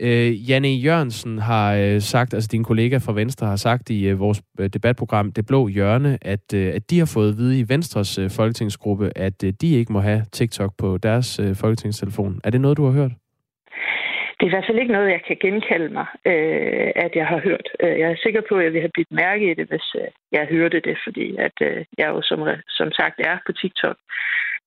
Øh, 0.05 0.49
Janne 0.49 0.73
Jørgensen 0.85 1.37
har 1.37 1.67
øh, 1.75 2.01
sagt, 2.01 2.33
altså 2.33 2.49
din 2.51 2.63
kollega 2.63 2.97
fra 3.05 3.13
Venstre 3.13 3.47
har 3.47 3.59
sagt 3.67 3.89
i 3.89 3.99
øh, 4.09 4.19
vores 4.19 4.41
øh, 4.59 4.69
debatprogram 4.69 5.31
Det 5.31 5.45
Blå 5.45 5.67
Hjørne, 5.67 6.17
at, 6.21 6.53
øh, 6.53 6.75
at 6.75 6.89
de 6.89 6.99
har 6.99 7.11
fået 7.13 7.29
at 7.31 7.37
vide 7.37 7.59
i 7.59 7.65
Venstres 7.69 8.17
øh, 8.17 8.29
folketingsgruppe, 8.29 9.11
at 9.15 9.43
øh, 9.43 9.53
de 9.61 9.69
ikke 9.79 9.93
må 9.93 9.99
have 9.99 10.21
TikTok 10.31 10.71
på 10.77 10.97
deres 10.97 11.39
øh, 11.39 11.55
folketingstelefon. 11.55 12.41
Er 12.43 12.49
det 12.49 12.61
noget, 12.61 12.77
du 12.77 12.85
har 12.85 12.91
hørt? 12.91 13.11
Det 14.43 14.47
er 14.47 14.53
i 14.53 14.57
hvert 14.57 14.69
fald 14.69 14.83
ikke 14.83 14.97
noget, 14.97 15.15
jeg 15.17 15.23
kan 15.27 15.37
genkalde 15.45 15.89
mig, 15.99 16.07
øh, 16.31 16.91
at 17.05 17.11
jeg 17.19 17.27
har 17.31 17.39
hørt. 17.47 17.67
Øh, 17.83 17.99
jeg 17.99 18.07
er 18.11 18.23
sikker 18.23 18.41
på, 18.49 18.53
at 18.57 18.63
jeg 18.63 18.73
vil 18.73 18.85
have 18.85 18.95
blivet 18.95 19.19
mærke 19.23 19.51
i 19.51 19.53
det, 19.59 19.67
hvis 19.71 19.87
øh, 20.01 20.09
jeg 20.31 20.51
hørte 20.55 20.79
det, 20.87 20.97
fordi 21.05 21.27
at 21.47 21.57
øh, 21.67 21.85
jeg 21.97 22.07
jo 22.13 22.21
som, 22.29 22.39
som 22.79 22.89
sagt 22.99 23.17
er 23.29 23.35
på 23.45 23.51
TikTok. 23.61 23.97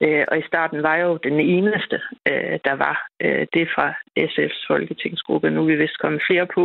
Øh, 0.04 0.24
og 0.30 0.38
i 0.38 0.48
starten 0.50 0.82
var 0.86 0.94
jeg 0.96 1.06
jo 1.10 1.16
den 1.28 1.38
eneste, 1.56 1.96
øh, 2.30 2.56
der 2.68 2.74
var 2.84 2.96
øh, 3.24 3.46
det 3.54 3.66
fra 3.74 3.86
SF's 4.30 4.60
folketingsgruppe. 4.70 5.50
Nu 5.50 5.60
er 5.62 5.66
vi 5.66 5.76
vist 5.76 5.98
kommet 5.98 6.22
flere 6.28 6.46
på, 6.56 6.64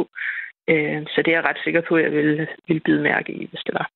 øh, 0.72 1.00
så 1.12 1.18
det 1.24 1.32
er 1.32 1.38
jeg 1.40 1.48
ret 1.50 1.64
sikker 1.64 1.82
på, 1.90 1.96
at 1.96 2.04
jeg 2.04 2.12
ville, 2.12 2.48
ville 2.68 2.84
bide 2.86 3.02
mærke 3.02 3.32
i, 3.34 3.48
hvis 3.50 3.64
det 3.68 3.74
var. 3.80 3.88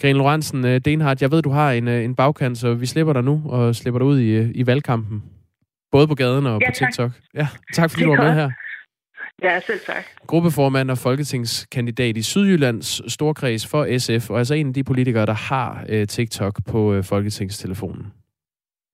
Karin 0.00 0.16
Lorentzen 0.16 0.64
øh, 0.70 0.80
Denhardt, 0.84 1.22
jeg 1.22 1.30
ved, 1.32 1.42
du 1.42 1.50
har 1.50 1.70
en, 1.72 1.88
øh, 1.88 2.04
en 2.04 2.16
bagkant, 2.16 2.58
så 2.58 2.74
vi 2.74 2.86
slipper 2.86 3.12
dig 3.12 3.24
nu 3.24 3.42
og 3.50 3.74
slipper 3.74 3.98
dig 3.98 4.08
ud 4.08 4.18
i, 4.18 4.52
i 4.60 4.66
valgkampen. 4.66 5.39
Både 5.92 6.08
på 6.08 6.14
gaden 6.14 6.46
og 6.46 6.60
ja, 6.60 6.70
på 6.70 6.74
TikTok. 6.74 7.12
Tak. 7.12 7.22
Ja, 7.34 7.48
tak 7.74 7.90
fordi 7.90 8.04
du 8.04 8.10
var 8.10 8.22
med 8.22 8.34
her. 8.34 8.50
Ja, 9.42 9.60
selv 9.66 9.80
tak. 9.86 10.04
Gruppeformand 10.26 10.90
og 10.90 10.98
folketingskandidat 10.98 12.16
i 12.16 12.22
Sydjyllands 12.22 13.12
Storkreds 13.12 13.66
for 13.66 13.98
SF, 13.98 14.30
og 14.30 14.38
altså 14.38 14.54
en 14.54 14.68
af 14.68 14.74
de 14.74 14.84
politikere, 14.84 15.26
der 15.26 15.32
har 15.32 15.84
uh, 15.92 16.04
TikTok 16.04 16.60
på 16.66 16.96
uh, 16.96 17.04
folketingstelefonen. 17.04 18.06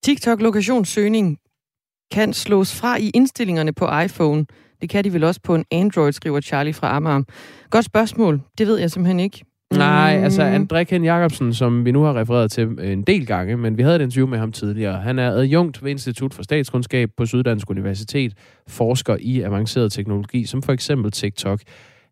TikTok-lokationssøgning 0.07 1.37
kan 2.13 2.33
slås 2.33 2.81
fra 2.81 2.97
i 2.97 3.11
indstillingerne 3.15 3.73
på 3.73 4.01
iPhone. 4.05 4.47
Det 4.81 4.91
kan 4.91 5.05
de 5.05 5.13
vel 5.13 5.25
også 5.25 5.41
på 5.45 5.55
en 5.55 5.65
Android, 5.71 6.13
skriver 6.13 6.41
Charlie 6.41 6.75
fra 6.75 6.97
Amager. 6.97 7.23
Godt 7.71 7.85
spørgsmål. 7.85 8.41
Det 8.59 8.67
ved 8.67 8.79
jeg 8.79 8.91
simpelthen 8.91 9.21
ikke. 9.21 9.45
Nej, 9.75 10.21
altså 10.23 10.43
André 10.43 10.83
Ken 10.83 11.05
Jacobsen, 11.05 11.55
som 11.55 11.85
vi 11.85 11.91
nu 11.91 12.03
har 12.03 12.17
refereret 12.17 12.51
til 12.51 12.69
en 12.81 13.03
del 13.03 13.27
gange, 13.27 13.57
men 13.57 13.79
vi 13.79 13.83
havde 13.83 13.97
et 13.97 14.03
interview 14.03 14.27
med 14.27 14.39
ham 14.39 14.53
tidligere. 14.53 15.01
Han 15.01 15.19
er 15.19 15.31
adjunkt 15.31 15.85
ved 15.85 15.91
Institut 15.91 16.35
for 16.35 16.43
Statskundskab 16.43 17.11
på 17.17 17.27
Syddansk 17.27 17.71
Universitet, 17.71 18.33
forsker 18.69 19.17
i 19.21 19.41
avanceret 19.41 19.93
teknologi, 19.93 20.45
som 20.45 20.63
for 20.63 20.73
eksempel 20.73 21.11
TikTok. 21.13 21.61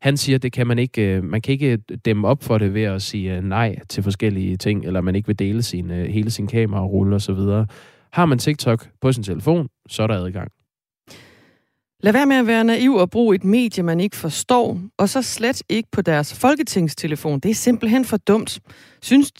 Han 0.02 0.16
siger, 0.16 0.36
at 0.36 0.42
det 0.42 0.52
kan 0.52 0.66
man 0.66 0.78
ikke, 0.78 1.02
øh, 1.02 1.24
man 1.24 1.42
kan 1.42 1.52
ikke 1.52 1.76
dæmme 1.76 2.28
op 2.28 2.42
for 2.42 2.58
det 2.58 2.74
ved 2.74 2.82
at 2.82 3.02
sige 3.02 3.36
øh, 3.36 3.44
nej 3.44 3.76
til 3.88 4.02
forskellige 4.02 4.56
ting, 4.56 4.84
eller 4.84 5.00
man 5.00 5.14
ikke 5.14 5.26
vil 5.26 5.38
dele 5.38 5.62
sin, 5.62 5.90
øh, 5.90 6.04
hele 6.04 6.30
sin 6.30 6.46
kamerarulle 6.46 7.16
osv. 7.16 7.64
Har 8.12 8.26
man 8.26 8.38
TikTok 8.38 8.88
på 9.00 9.12
sin 9.12 9.22
telefon, 9.22 9.68
så 9.88 10.02
er 10.02 10.06
der 10.06 10.14
adgang. 10.14 10.50
Lad 12.04 12.12
være 12.12 12.26
med 12.26 12.36
at 12.36 12.46
være 12.46 12.64
naiv 12.64 12.94
og 12.94 13.10
bruge 13.10 13.34
et 13.34 13.44
medie, 13.44 13.82
man 13.82 14.00
ikke 14.00 14.16
forstår, 14.16 14.80
og 14.98 15.08
så 15.08 15.22
slet 15.22 15.62
ikke 15.68 15.88
på 15.92 16.02
deres 16.02 16.34
folketingstelefon. 16.34 17.40
Det 17.40 17.50
er 17.50 17.54
simpelthen 17.54 18.04
for 18.04 18.16
dumt. 18.16 18.60
Synes, 19.02 19.32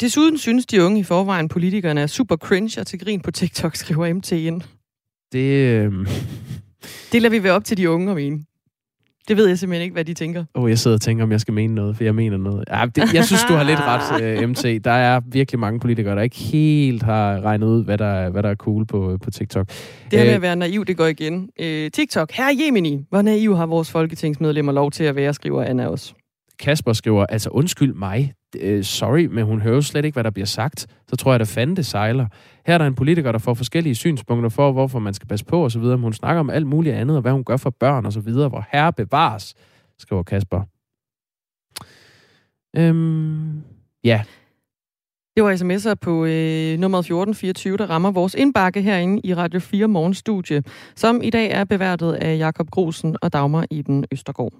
desuden 0.00 0.38
synes 0.38 0.66
de 0.66 0.84
unge 0.84 1.00
i 1.00 1.02
forvejen, 1.02 1.48
politikerne 1.48 2.00
er 2.00 2.06
super 2.06 2.36
cringe 2.36 2.80
og 2.80 2.86
til 2.86 2.98
grin 2.98 3.20
på 3.20 3.30
TikTok, 3.30 3.76
skriver 3.76 4.14
MTN. 4.14 4.60
Det... 5.32 5.66
Øh... 5.68 5.92
Det 7.12 7.22
lader 7.22 7.30
vi 7.30 7.42
være 7.42 7.52
op 7.52 7.64
til 7.64 7.76
de 7.76 7.90
unge 7.90 8.10
at 8.10 8.16
mene. 8.16 8.44
Det 9.28 9.36
ved 9.36 9.48
jeg 9.48 9.58
simpelthen 9.58 9.82
ikke, 9.82 9.92
hvad 9.92 10.04
de 10.04 10.14
tænker. 10.14 10.44
Åh, 10.54 10.62
oh, 10.62 10.70
jeg 10.70 10.78
sidder 10.78 10.96
og 10.96 11.00
tænker, 11.00 11.24
om 11.24 11.32
jeg 11.32 11.40
skal 11.40 11.54
mene 11.54 11.74
noget, 11.74 11.96
for 11.96 12.04
jeg 12.04 12.14
mener 12.14 12.36
noget. 12.36 12.64
Ja, 12.70 12.84
det, 12.94 13.14
jeg 13.14 13.24
synes, 13.24 13.42
du 13.48 13.54
har 13.54 13.62
lidt 13.64 13.80
ret, 13.80 14.22
øh, 14.22 14.48
MT. 14.48 14.84
Der 14.84 14.90
er 14.90 15.20
virkelig 15.26 15.58
mange 15.58 15.80
politikere, 15.80 16.16
der 16.16 16.22
ikke 16.22 16.36
helt 16.36 17.02
har 17.02 17.40
regnet 17.40 17.66
ud, 17.66 17.84
hvad 17.84 17.98
der, 17.98 18.30
hvad 18.30 18.42
der 18.42 18.48
er 18.48 18.54
cool 18.54 18.86
på, 18.86 19.18
på 19.22 19.30
TikTok. 19.30 19.68
Det 20.10 20.18
her 20.18 20.24
med 20.24 20.34
at 20.34 20.42
være 20.42 20.56
naiv, 20.56 20.84
det 20.84 20.96
går 20.96 21.06
igen. 21.06 21.48
Uh, 21.60 21.90
TikTok, 21.92 22.32
her 22.32 22.44
Jemini. 22.64 23.04
Hvor 23.10 23.22
naiv 23.22 23.56
har 23.56 23.66
vores 23.66 23.90
folketingsmedlemmer 23.90 24.72
lov 24.72 24.90
til 24.90 25.04
at 25.04 25.16
være, 25.16 25.34
skriver 25.34 25.64
Anna 25.64 25.86
også. 25.86 26.14
Kasper 26.58 26.92
skriver, 26.92 27.26
altså 27.26 27.50
undskyld 27.50 27.94
mig, 27.94 28.32
øh, 28.60 28.84
sorry, 28.84 29.24
men 29.24 29.44
hun 29.44 29.60
hører 29.60 29.80
slet 29.80 30.04
ikke, 30.04 30.14
hvad 30.14 30.24
der 30.24 30.30
bliver 30.30 30.46
sagt. 30.46 30.86
Så 31.08 31.16
tror 31.16 31.32
jeg, 31.32 31.40
at 31.40 31.48
fanden 31.48 31.76
det 31.76 31.86
sejler. 31.86 32.26
Her 32.66 32.74
er 32.74 32.78
der 32.78 32.86
en 32.86 32.94
politiker, 32.94 33.32
der 33.32 33.38
får 33.38 33.54
forskellige 33.54 33.94
synspunkter 33.94 34.48
for, 34.48 34.72
hvorfor 34.72 34.98
man 34.98 35.14
skal 35.14 35.28
passe 35.28 35.44
på 35.44 35.64
osv. 35.64 35.82
Men 35.82 36.00
hun 36.00 36.12
snakker 36.12 36.40
om 36.40 36.50
alt 36.50 36.66
muligt 36.66 36.94
andet, 36.94 37.16
og 37.16 37.22
hvad 37.22 37.32
hun 37.32 37.44
gør 37.44 37.56
for 37.56 37.70
børn 37.70 38.06
osv. 38.06 38.30
Hvor 38.30 38.66
herre 38.72 38.92
bevares, 38.92 39.54
skriver 39.98 40.22
Kasper. 40.22 40.62
Øhm, 42.76 43.62
ja. 44.04 44.22
Det 45.36 45.44
var 45.44 45.52
sms'er 45.56 45.94
på 45.94 46.24
øh, 46.24 46.78
nummer 46.78 46.98
1424, 46.98 47.76
der 47.76 47.90
rammer 47.90 48.10
vores 48.10 48.34
indbakke 48.34 48.82
herinde 48.82 49.20
i 49.24 49.34
Radio 49.34 49.60
4 49.60 49.88
Morgenstudie, 49.88 50.62
som 50.94 51.22
i 51.22 51.30
dag 51.30 51.50
er 51.50 51.64
beværtet 51.64 52.12
af 52.12 52.38
Jakob 52.38 52.70
Grosen 52.70 53.16
og 53.22 53.32
Dagmar 53.32 53.66
Iben 53.70 54.04
Østergaard. 54.12 54.52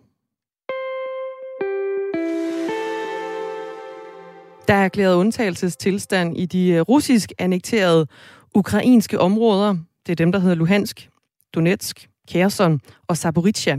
Der 4.72 4.78
er 4.78 4.84
erklæret 4.84 5.14
undtagelsestilstand 5.14 6.36
i 6.38 6.46
de 6.46 6.68
øh, 6.70 6.80
russisk 6.80 7.32
annekterede 7.38 8.06
ukrainske 8.54 9.20
områder. 9.20 9.76
Det 10.06 10.12
er 10.12 10.16
dem, 10.16 10.32
der 10.32 10.38
hedder 10.38 10.54
Luhansk, 10.54 11.08
Donetsk, 11.54 12.08
Kherson 12.28 12.80
og 13.08 13.16
Zaporizhia. 13.16 13.78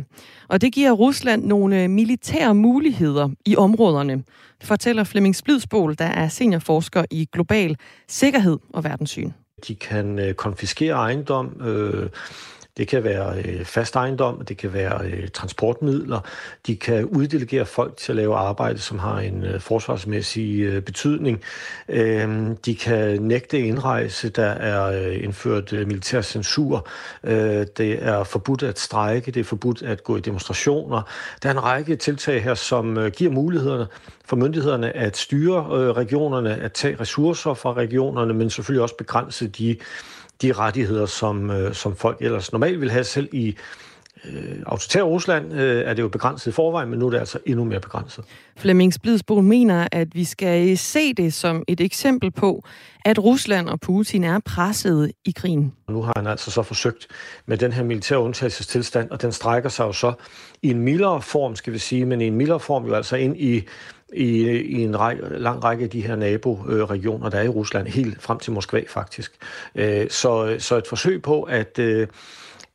Og 0.50 0.62
det 0.62 0.74
giver 0.74 0.92
Rusland 0.92 1.46
nogle 1.46 1.84
øh, 1.84 1.90
militære 1.90 2.56
muligheder 2.56 3.30
i 3.46 3.56
områderne, 3.56 4.24
fortæller 4.64 5.04
Flemming 5.04 5.36
Splidsbol, 5.36 5.96
der 5.98 6.06
er 6.06 6.28
seniorforsker 6.28 7.06
i 7.12 7.28
global 7.32 7.78
sikkerhed 8.08 8.58
og 8.74 8.84
verdenssyn. 8.84 9.32
De 9.68 9.76
kan 9.76 10.20
øh, 10.20 10.34
konfiskere 10.34 10.96
ejendom, 10.96 11.62
øh, 11.62 12.10
det 12.78 12.88
kan 12.88 13.04
være 13.04 13.38
øh, 13.46 13.66
fast 13.66 13.96
ejendom, 13.96 14.46
det 14.46 14.58
kan 14.58 14.74
være 14.74 15.06
øh, 15.06 15.28
transportmidler. 15.28 16.20
De 16.68 16.76
kan 16.76 17.06
uddelegere 17.06 17.66
folk 17.66 17.98
til 17.98 18.12
at 18.12 18.16
lave 18.16 18.36
arbejde, 18.36 18.80
som 18.80 19.00
har 19.00 19.20
en 19.20 19.44
øh, 19.44 19.60
forsvarsmæssig 19.60 20.60
øh, 20.60 20.82
betydning. 20.82 21.42
Øh, 21.90 22.48
de 22.66 22.76
kan 22.76 23.22
nægte 23.22 23.60
indrejse, 23.60 24.30
der 24.30 24.46
er 24.48 25.08
øh, 25.08 25.24
indført 25.24 25.74
øh, 25.74 25.88
militær 25.88 26.22
censur. 26.22 26.88
Øh, 27.24 27.66
det 27.78 28.04
er 28.04 28.24
forbudt 28.24 28.64
at 28.64 28.80
strejke, 28.80 29.32
det 29.32 29.40
er 29.40 29.44
forbudt 29.44 29.82
at 29.82 30.04
gå 30.04 30.18
i 30.18 30.22
demonstrationer. 30.22 31.02
Der 31.44 31.50
er 31.50 31.54
en 31.54 31.64
række 31.64 31.96
tiltag 31.96 32.44
her, 32.44 32.54
som 32.54 32.98
øh, 32.98 33.12
giver 33.12 33.32
mulighederne 33.32 33.88
for 34.26 34.36
myndighederne 34.36 34.96
at 34.96 35.18
styre 35.18 35.58
øh, 35.58 35.90
regionerne, 35.90 36.56
at 36.56 36.74
tage 36.74 36.96
ressourcer 37.00 37.54
fra 37.54 37.74
regionerne, 37.74 38.34
men 38.34 38.50
selvfølgelig 38.50 38.82
også 38.82 38.96
begrænse 38.96 39.48
de 39.48 39.78
de 40.44 40.52
rettigheder, 40.52 41.06
som, 41.06 41.52
øh, 41.52 41.74
som 41.74 41.96
folk 41.96 42.18
ellers 42.22 42.52
normalt 42.52 42.82
vil 42.82 42.92
have 42.92 43.04
selv 43.04 43.30
i 43.32 43.56
øh, 44.26 44.58
autoritær 44.66 45.02
Rusland, 45.02 45.54
øh, 45.54 45.86
er 45.86 45.94
det 45.94 46.02
jo 46.02 46.08
begrænset 46.08 46.52
i 46.52 46.54
forvejen, 46.54 46.90
men 46.90 47.00
nu 47.00 47.06
er 47.06 47.10
det 47.10 47.18
altså 47.18 47.40
endnu 47.46 47.64
mere 47.64 47.80
begrænset. 47.80 48.24
Flemming 48.58 48.94
Splidsbol 48.94 49.44
mener, 49.44 49.88
at 49.92 50.08
vi 50.16 50.24
skal 50.24 50.78
se 50.78 51.14
det 51.14 51.34
som 51.34 51.64
et 51.68 51.82
eksempel 51.82 52.32
på, 52.32 52.64
at 53.06 53.24
Rusland 53.24 53.70
og 53.70 53.80
Putin 53.80 54.24
er 54.24 54.40
presset 54.40 55.12
i 55.26 55.32
krigen. 55.32 55.74
Nu 55.90 56.02
har 56.02 56.14
han 56.16 56.28
altså 56.28 56.52
så 56.52 56.64
forsøgt 56.64 57.08
med 57.46 57.58
den 57.58 57.74
her 57.74 57.84
militære 57.84 58.20
undtagelsestilstand, 58.20 59.10
og 59.10 59.22
den 59.22 59.32
strækker 59.32 59.70
sig 59.70 59.84
jo 59.84 59.92
så 59.92 60.14
i 60.62 60.70
en 60.70 60.80
mildere 60.80 61.22
form, 61.22 61.56
skal 61.56 61.74
vi 61.74 61.78
sige, 61.78 62.06
men 62.06 62.22
i 62.22 62.28
en 62.28 62.36
mildere 62.36 62.60
form 62.60 62.86
jo 62.86 62.94
altså 62.94 63.16
ind 63.16 63.38
i 63.38 63.68
i, 64.16 64.48
i 64.50 64.84
en 64.84 65.00
række, 65.00 65.24
lang 65.30 65.64
række 65.64 65.84
af 65.84 65.90
de 65.90 66.02
her 66.02 66.16
naboregioner, 66.16 67.30
der 67.30 67.38
er 67.38 67.44
i 67.44 67.48
Rusland, 67.48 67.88
helt 67.88 68.22
frem 68.22 68.40
til 68.40 68.54
Moskva 68.54 68.82
faktisk. 68.88 69.32
Øh, 69.76 70.10
så, 70.10 70.56
så 70.60 70.78
et 70.78 70.88
forsøg 70.88 71.22
på 71.22 71.42
at, 71.42 71.80
øh, 71.80 72.08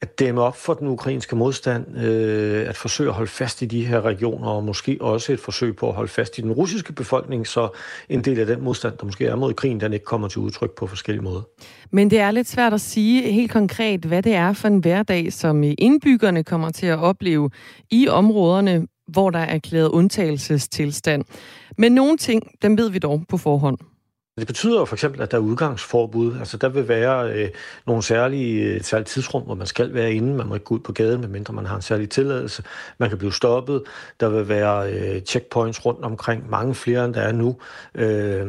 at 0.00 0.18
dæmme 0.18 0.40
op 0.40 0.56
for 0.56 0.74
den 0.74 0.88
ukrainske 0.88 1.36
modstand, 1.36 1.98
øh, 1.98 2.68
at 2.68 2.76
forsøge 2.76 3.08
at 3.08 3.14
holde 3.14 3.30
fast 3.30 3.62
i 3.62 3.66
de 3.66 3.84
her 3.84 4.00
regioner, 4.00 4.48
og 4.48 4.64
måske 4.64 4.98
også 5.00 5.32
et 5.32 5.40
forsøg 5.40 5.76
på 5.76 5.88
at 5.88 5.94
holde 5.94 6.08
fast 6.08 6.38
i 6.38 6.40
den 6.40 6.52
russiske 6.52 6.92
befolkning, 6.92 7.46
så 7.46 7.68
en 8.08 8.24
del 8.24 8.40
af 8.40 8.46
den 8.46 8.62
modstand, 8.62 8.96
der 8.98 9.04
måske 9.04 9.26
er 9.26 9.36
mod 9.36 9.54
krigen, 9.54 9.80
den 9.80 9.92
ikke 9.92 10.04
kommer 10.04 10.28
til 10.28 10.38
udtryk 10.38 10.70
på 10.70 10.86
forskellige 10.86 11.22
måder. 11.22 11.42
Men 11.90 12.10
det 12.10 12.20
er 12.20 12.30
lidt 12.30 12.48
svært 12.48 12.74
at 12.74 12.80
sige 12.80 13.32
helt 13.32 13.50
konkret, 13.50 14.04
hvad 14.04 14.22
det 14.22 14.34
er 14.34 14.52
for 14.52 14.68
en 14.68 14.78
hverdag, 14.78 15.32
som 15.32 15.62
indbyggerne 15.62 16.44
kommer 16.44 16.70
til 16.70 16.86
at 16.86 16.98
opleve 16.98 17.50
i 17.90 18.08
områderne, 18.08 18.86
hvor 19.08 19.30
der 19.30 19.38
er 19.38 19.54
erklæret 19.54 19.88
undtagelsestilstand. 19.88 21.24
Men 21.78 21.92
nogle 21.92 22.16
ting, 22.16 22.42
dem 22.62 22.78
ved 22.78 22.90
vi 22.90 22.98
dog 22.98 23.24
på 23.28 23.36
forhånd. 23.36 23.78
Det 24.38 24.46
betyder 24.46 24.84
for 24.84 24.96
eksempel, 24.96 25.22
at 25.22 25.30
der 25.30 25.36
er 25.36 25.42
udgangsforbud. 25.42 26.38
Altså 26.38 26.56
der 26.56 26.68
vil 26.68 26.88
være 26.88 27.32
øh, 27.32 27.48
nogle 27.86 28.02
særlige 28.02 28.64
øh, 28.64 28.82
særlige 28.82 29.06
tidsrum, 29.06 29.42
hvor 29.42 29.54
man 29.54 29.66
skal 29.66 29.94
være 29.94 30.12
inde. 30.12 30.34
Man 30.34 30.46
må 30.46 30.54
ikke 30.54 30.64
gå 30.64 30.74
ud 30.74 30.80
på 30.80 30.92
gaden, 30.92 31.20
medmindre 31.20 31.54
man 31.54 31.66
har 31.66 31.76
en 31.76 31.82
særlig 31.82 32.10
tilladelse. 32.10 32.62
Man 32.98 33.08
kan 33.08 33.18
blive 33.18 33.32
stoppet. 33.32 33.82
Der 34.20 34.28
vil 34.28 34.48
være 34.48 34.92
øh, 34.92 35.22
checkpoints 35.22 35.86
rundt 35.86 36.04
omkring. 36.04 36.50
Mange 36.50 36.74
flere, 36.74 37.04
end 37.04 37.14
der 37.14 37.20
er 37.20 37.32
nu. 37.32 37.56
Øh, 37.94 38.46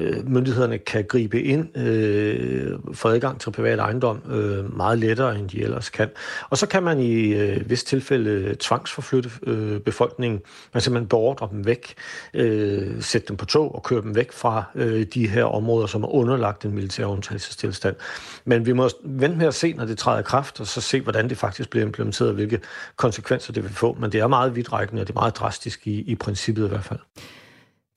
øh 0.00 0.28
myndighederne 0.28 0.78
kan 0.78 1.04
gribe 1.04 1.42
ind 1.42 1.78
øh, 1.78 2.78
for 2.92 3.08
adgang 3.08 3.40
til 3.40 3.50
privat 3.50 3.78
ejendom 3.78 4.22
øh, 4.30 4.76
meget 4.76 4.98
lettere, 4.98 5.38
end 5.38 5.48
de 5.48 5.62
ellers 5.62 5.90
kan. 5.90 6.08
Og 6.50 6.58
så 6.58 6.66
kan 6.66 6.82
man 6.82 6.98
i 6.98 7.34
øh, 7.34 7.70
vist 7.70 7.86
tilfælde 7.86 8.30
øh, 8.30 8.54
tvangsforflytte 8.54 9.30
øh, 9.46 9.80
befolkningen. 9.80 10.40
Man 10.74 10.80
simpelthen 10.80 11.08
beordrer 11.08 11.46
dem 11.46 11.66
væk, 11.66 11.94
øh, 12.34 13.02
sætte 13.02 13.28
dem 13.28 13.36
på 13.36 13.44
tog 13.44 13.74
og 13.74 13.82
køre 13.82 14.02
dem 14.02 14.14
væk 14.14 14.32
fra 14.32 14.64
øh, 14.74 15.06
de 15.14 15.28
her 15.28 15.44
områder, 15.44 15.86
som 15.86 16.02
er 16.02 16.08
underlagt 16.08 16.62
den 16.62 16.72
militære 16.74 17.06
undtagelsestilstand. 17.06 17.96
Men 18.44 18.66
vi 18.66 18.72
må 18.72 18.88
vente 19.04 19.38
med 19.38 19.46
at 19.46 19.54
se, 19.54 19.72
når 19.72 19.84
det 19.84 19.98
træder 19.98 20.20
i 20.20 20.22
kraft, 20.22 20.60
og 20.60 20.66
så 20.66 20.80
se, 20.80 21.00
hvordan 21.00 21.28
det 21.28 21.38
faktisk 21.38 21.70
bliver 21.70 21.86
implementeret, 21.86 22.28
og 22.28 22.34
hvilke 22.34 22.60
konsekvenser 22.96 23.52
det 23.52 23.62
vil 23.62 23.72
få. 23.72 23.96
Men 24.00 24.12
det 24.12 24.20
er 24.20 24.26
meget 24.26 24.56
vidtrækkende, 24.56 25.02
og 25.02 25.06
det 25.06 25.14
er 25.16 25.20
meget 25.20 25.36
drastisk 25.36 25.86
i, 25.86 26.00
i 26.00 26.14
princippet 26.14 26.64
i 26.64 26.68
hvert 26.68 26.84
fald. 26.84 27.00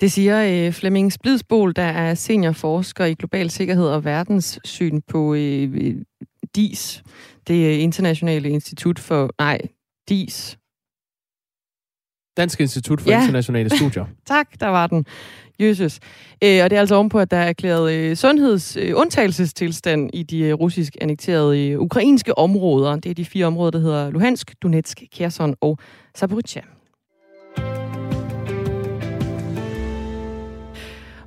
Det 0.01 0.11
siger 0.11 0.67
øh, 0.67 0.73
Flemming 0.73 1.13
Splidsbol, 1.13 1.73
der 1.75 1.83
er 1.83 2.15
seniorforsker 2.15 3.05
i 3.05 3.13
global 3.13 3.49
sikkerhed 3.49 3.87
og 3.87 4.05
verdenssyn 4.05 5.01
på 5.01 5.33
øh, 5.33 5.73
øh 5.73 5.95
DIS, 6.55 7.03
det 7.47 7.77
internationale 7.77 8.49
institut 8.49 8.99
for, 8.99 9.29
nej, 9.39 9.59
DIS. 10.09 10.57
Dansk 12.37 12.59
Institut 12.59 13.01
for 13.01 13.09
ja. 13.09 13.21
Internationale 13.21 13.77
Studier. 13.77 14.05
tak, 14.25 14.47
der 14.59 14.67
var 14.67 14.87
den. 14.87 15.05
Jesus. 15.59 15.99
Øh, 16.43 16.63
og 16.63 16.69
det 16.69 16.75
er 16.75 16.79
altså 16.79 16.95
ovenpå, 16.95 17.19
at 17.19 17.31
der 17.31 17.37
er 17.37 17.47
erklæret 17.47 17.93
øh, 17.93 18.15
sundhedsundtagelsestilstand 18.15 20.09
i 20.13 20.23
de 20.23 20.39
øh, 20.39 20.53
russisk 20.53 20.93
annekterede 21.01 21.69
øh, 21.69 21.79
ukrainske 21.79 22.37
områder. 22.37 22.95
Det 22.95 23.09
er 23.09 23.13
de 23.13 23.25
fire 23.25 23.45
områder, 23.45 23.71
der 23.71 23.79
hedder 23.79 24.09
Luhansk, 24.09 24.53
Donetsk, 24.63 25.03
Kherson 25.13 25.55
og 25.61 25.77
Zaporizhia. 26.17 26.61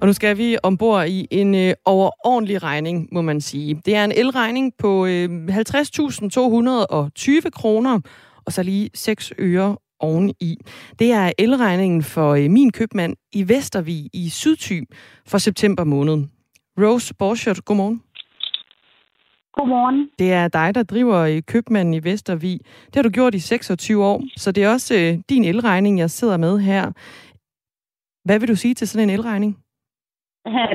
Og 0.01 0.07
nu 0.07 0.13
skal 0.13 0.39
vi 0.39 0.59
ombord 0.63 1.09
i 1.09 1.29
en 1.31 1.55
øh, 1.55 1.75
overordentlig 1.85 2.63
regning, 2.63 3.09
må 3.13 3.23
man 3.23 3.41
sige. 3.41 3.83
Det 3.85 3.97
er 3.97 4.05
en 4.05 4.13
elregning 4.13 4.73
på 4.79 5.07
øh, 5.07 5.25
50.220 5.25 5.31
kroner, 7.51 8.01
og 8.45 8.53
så 8.53 8.63
lige 8.63 8.91
6 8.95 9.33
øre 9.39 9.77
oveni. 10.01 10.59
Det 10.99 11.13
er 11.13 11.33
elregningen 11.39 12.03
for 12.03 12.35
øh, 12.35 12.51
min 12.51 12.73
købmand 12.73 13.17
i 13.33 13.49
Vestervig 13.49 14.11
i 14.13 14.29
Sydty 14.29 14.81
for 15.27 15.39
september 15.39 15.85
måned. 15.85 16.27
Rose 16.79 17.15
Borchert, 17.15 17.65
godmorgen. 17.65 18.03
Godmorgen. 19.53 20.11
Det 20.19 20.33
er 20.33 20.49
dig, 20.49 20.75
der 20.75 20.83
driver 20.83 21.19
øh, 21.19 21.43
købmanden 21.43 21.95
i 21.95 22.05
Vestervig. 22.05 22.61
Det 22.87 22.97
har 22.97 23.03
du 23.03 23.11
gjort 23.11 23.35
i 23.35 23.39
26 23.39 24.05
år, 24.05 24.23
så 24.37 24.53
det 24.53 24.65
er 24.65 24.71
også 24.73 24.95
øh, 24.95 25.19
din 25.29 25.45
elregning, 25.45 25.99
jeg 25.99 26.11
sidder 26.11 26.37
med 26.37 26.59
her. 26.59 26.93
Hvad 28.25 28.39
vil 28.41 28.49
du 28.49 28.57
sige 28.57 28.75
til 28.75 28.89
sådan 28.89 29.09
en 29.09 29.15
elregning? 29.19 29.59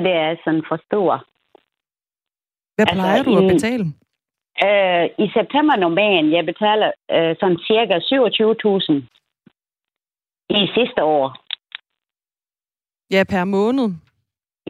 Det 0.06 0.14
er 0.26 0.36
sådan 0.46 0.64
for 0.70 0.78
stor. 0.86 1.26
Hvad 2.76 2.86
altså, 2.88 2.96
plejer 2.96 3.24
du 3.24 3.38
at 3.38 3.54
betale? 3.54 3.86
Øh, 4.66 5.06
I 5.26 5.28
september 5.38 5.76
normalt, 5.76 6.32
jeg 6.32 6.46
betaler 6.46 6.92
øh, 7.12 7.36
sådan 7.40 7.60
cirka 7.70 7.96
27.000 8.00 8.94
i 10.50 10.68
sidste 10.78 11.04
år. 11.04 11.26
Ja, 13.12 13.24
per 13.24 13.46
måned? 13.46 13.90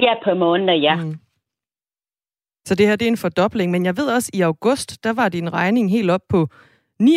Ja, 0.02 0.13
per 0.24 0.34
måned, 0.34 0.80
ja. 0.80 0.96
Mm. 0.96 1.20
Så 2.66 2.75
det 2.75 2.88
her 2.88 2.96
det 2.96 3.06
er 3.06 3.12
en 3.12 3.18
fordobling, 3.18 3.72
men 3.72 3.86
jeg 3.86 3.98
ved 3.98 4.16
også, 4.16 4.30
at 4.34 4.38
i 4.40 4.42
august, 4.42 5.04
der 5.04 5.13
var 5.13 5.30
din 5.30 5.54
regning 5.54 5.92
helt 5.92 6.12
op 6.12 6.22
på 6.30 6.48
99.352 7.02 7.08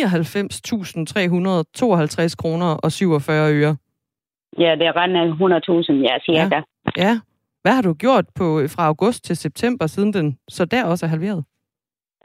kroner 2.35 2.75
og 2.83 2.91
47 2.91 3.53
øre. 3.53 3.77
Ja, 4.57 4.75
det 4.79 4.87
er 4.87 4.95
rent 4.95 5.17
100.000, 5.17 5.93
ja, 6.09 6.17
cirka. 6.25 6.55
Ja. 6.55 6.61
ja. 6.97 7.19
Hvad 7.61 7.71
har 7.75 7.81
du 7.81 7.93
gjort 7.93 8.25
på 8.35 8.61
fra 8.67 8.87
august 8.87 9.25
til 9.25 9.37
september, 9.37 9.87
siden 9.87 10.13
den 10.13 10.37
så 10.47 10.65
der 10.65 10.85
også 10.85 11.05
er 11.05 11.09
halveret? 11.09 11.43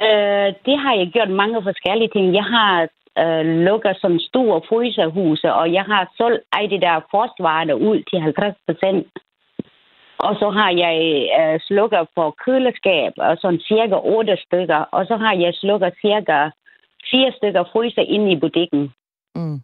Øh, 0.00 0.48
det 0.66 0.76
har 0.84 0.94
jeg 0.94 1.12
gjort 1.12 1.30
mange 1.30 1.62
forskellige 1.62 2.10
ting. 2.14 2.34
Jeg 2.34 2.44
har 2.44 2.88
øh, 3.22 3.44
lukket 3.68 3.96
sådan 4.00 4.20
store 4.30 4.60
fryserhuse, 4.68 5.52
og 5.52 5.72
jeg 5.72 5.84
har 5.92 6.12
solgt 6.16 6.42
ej 6.52 6.66
det 6.72 6.80
der 6.82 7.06
forsvarer 7.10 7.74
ud 7.74 7.98
til 8.10 8.20
50 8.20 8.56
procent. 8.66 9.06
Og 10.26 10.32
så 10.40 10.50
har 10.58 10.70
jeg 10.84 10.96
øh, 11.40 11.60
slukker 11.68 12.04
for 12.14 12.36
køleskab, 12.44 13.12
og 13.16 13.36
sådan 13.40 13.60
cirka 13.60 13.96
8 14.04 14.36
stykker. 14.46 14.80
Og 14.96 15.06
så 15.06 15.16
har 15.16 15.34
jeg 15.34 15.52
slukket 15.54 15.92
cirka 16.00 16.38
4 17.10 17.32
stykker 17.38 17.64
fryser 17.72 18.02
ind 18.02 18.32
i 18.32 18.36
butikken. 18.40 18.82
Mm. 19.34 19.58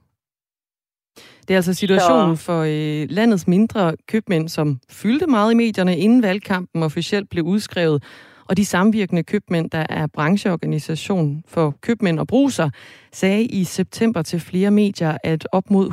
Det 1.49 1.54
er 1.54 1.58
altså 1.58 1.75
situationen 1.75 2.37
så... 2.37 2.44
for 2.44 2.61
øh, 2.61 3.06
landets 3.11 3.47
mindre 3.49 3.97
købmænd, 4.08 4.49
som 4.49 4.80
fyldte 4.90 5.26
meget 5.26 5.52
i 5.52 5.54
medierne, 5.54 5.97
inden 5.97 6.23
valgkampen 6.23 6.82
officielt 6.82 7.30
blev 7.30 7.44
udskrevet. 7.44 8.04
Og 8.49 8.57
de 8.57 8.64
samvirkende 8.64 9.23
købmænd, 9.23 9.71
der 9.71 9.87
er 9.88 10.07
brancheorganisation 10.07 11.45
for 11.49 11.76
købmænd 11.81 12.19
og 12.19 12.26
bruser, 12.26 12.71
sagde 13.12 13.45
i 13.45 13.64
september 13.64 14.23
til 14.23 14.40
flere 14.40 14.71
medier, 14.71 15.19
at 15.25 15.49
op 15.52 15.71
mod 15.71 15.90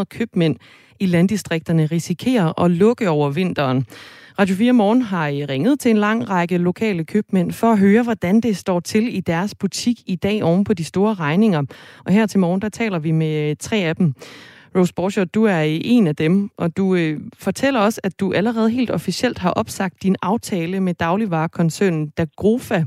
150-200 0.00 0.04
købmænd 0.04 0.56
i 1.00 1.06
landdistrikterne 1.06 1.86
risikerer 1.86 2.62
at 2.62 2.70
lukke 2.70 3.10
over 3.10 3.30
vinteren. 3.30 3.86
Radio 4.38 4.56
4 4.56 4.72
Morgen 4.72 5.02
har 5.02 5.28
I 5.28 5.44
ringet 5.44 5.80
til 5.80 5.90
en 5.90 5.96
lang 5.96 6.30
række 6.30 6.58
lokale 6.58 7.04
købmænd 7.04 7.52
for 7.52 7.72
at 7.72 7.78
høre, 7.78 8.02
hvordan 8.02 8.40
det 8.40 8.56
står 8.56 8.80
til 8.80 9.16
i 9.16 9.20
deres 9.20 9.54
butik 9.54 10.00
i 10.06 10.16
dag 10.16 10.42
oven 10.42 10.64
på 10.64 10.74
de 10.74 10.84
store 10.84 11.14
regninger. 11.14 11.62
Og 12.04 12.12
her 12.12 12.26
til 12.26 12.40
morgen, 12.40 12.62
der 12.62 12.68
taler 12.68 12.98
vi 12.98 13.10
med 13.10 13.56
tre 13.56 13.76
af 13.76 13.96
dem. 13.96 14.14
Rose 14.76 14.94
Borchardt, 14.94 15.34
du 15.34 15.44
er 15.44 15.60
en 15.84 16.06
af 16.06 16.16
dem, 16.16 16.50
og 16.58 16.76
du 16.76 16.94
øh, 16.94 17.20
fortæller 17.38 17.80
også, 17.80 18.00
at 18.04 18.20
du 18.20 18.32
allerede 18.32 18.70
helt 18.70 18.90
officielt 18.90 19.38
har 19.38 19.50
opsagt 19.50 20.02
din 20.02 20.16
aftale 20.22 20.80
med 20.80 20.94
dagligvarekoncernen 20.94 22.10
Dagrofa. 22.18 22.84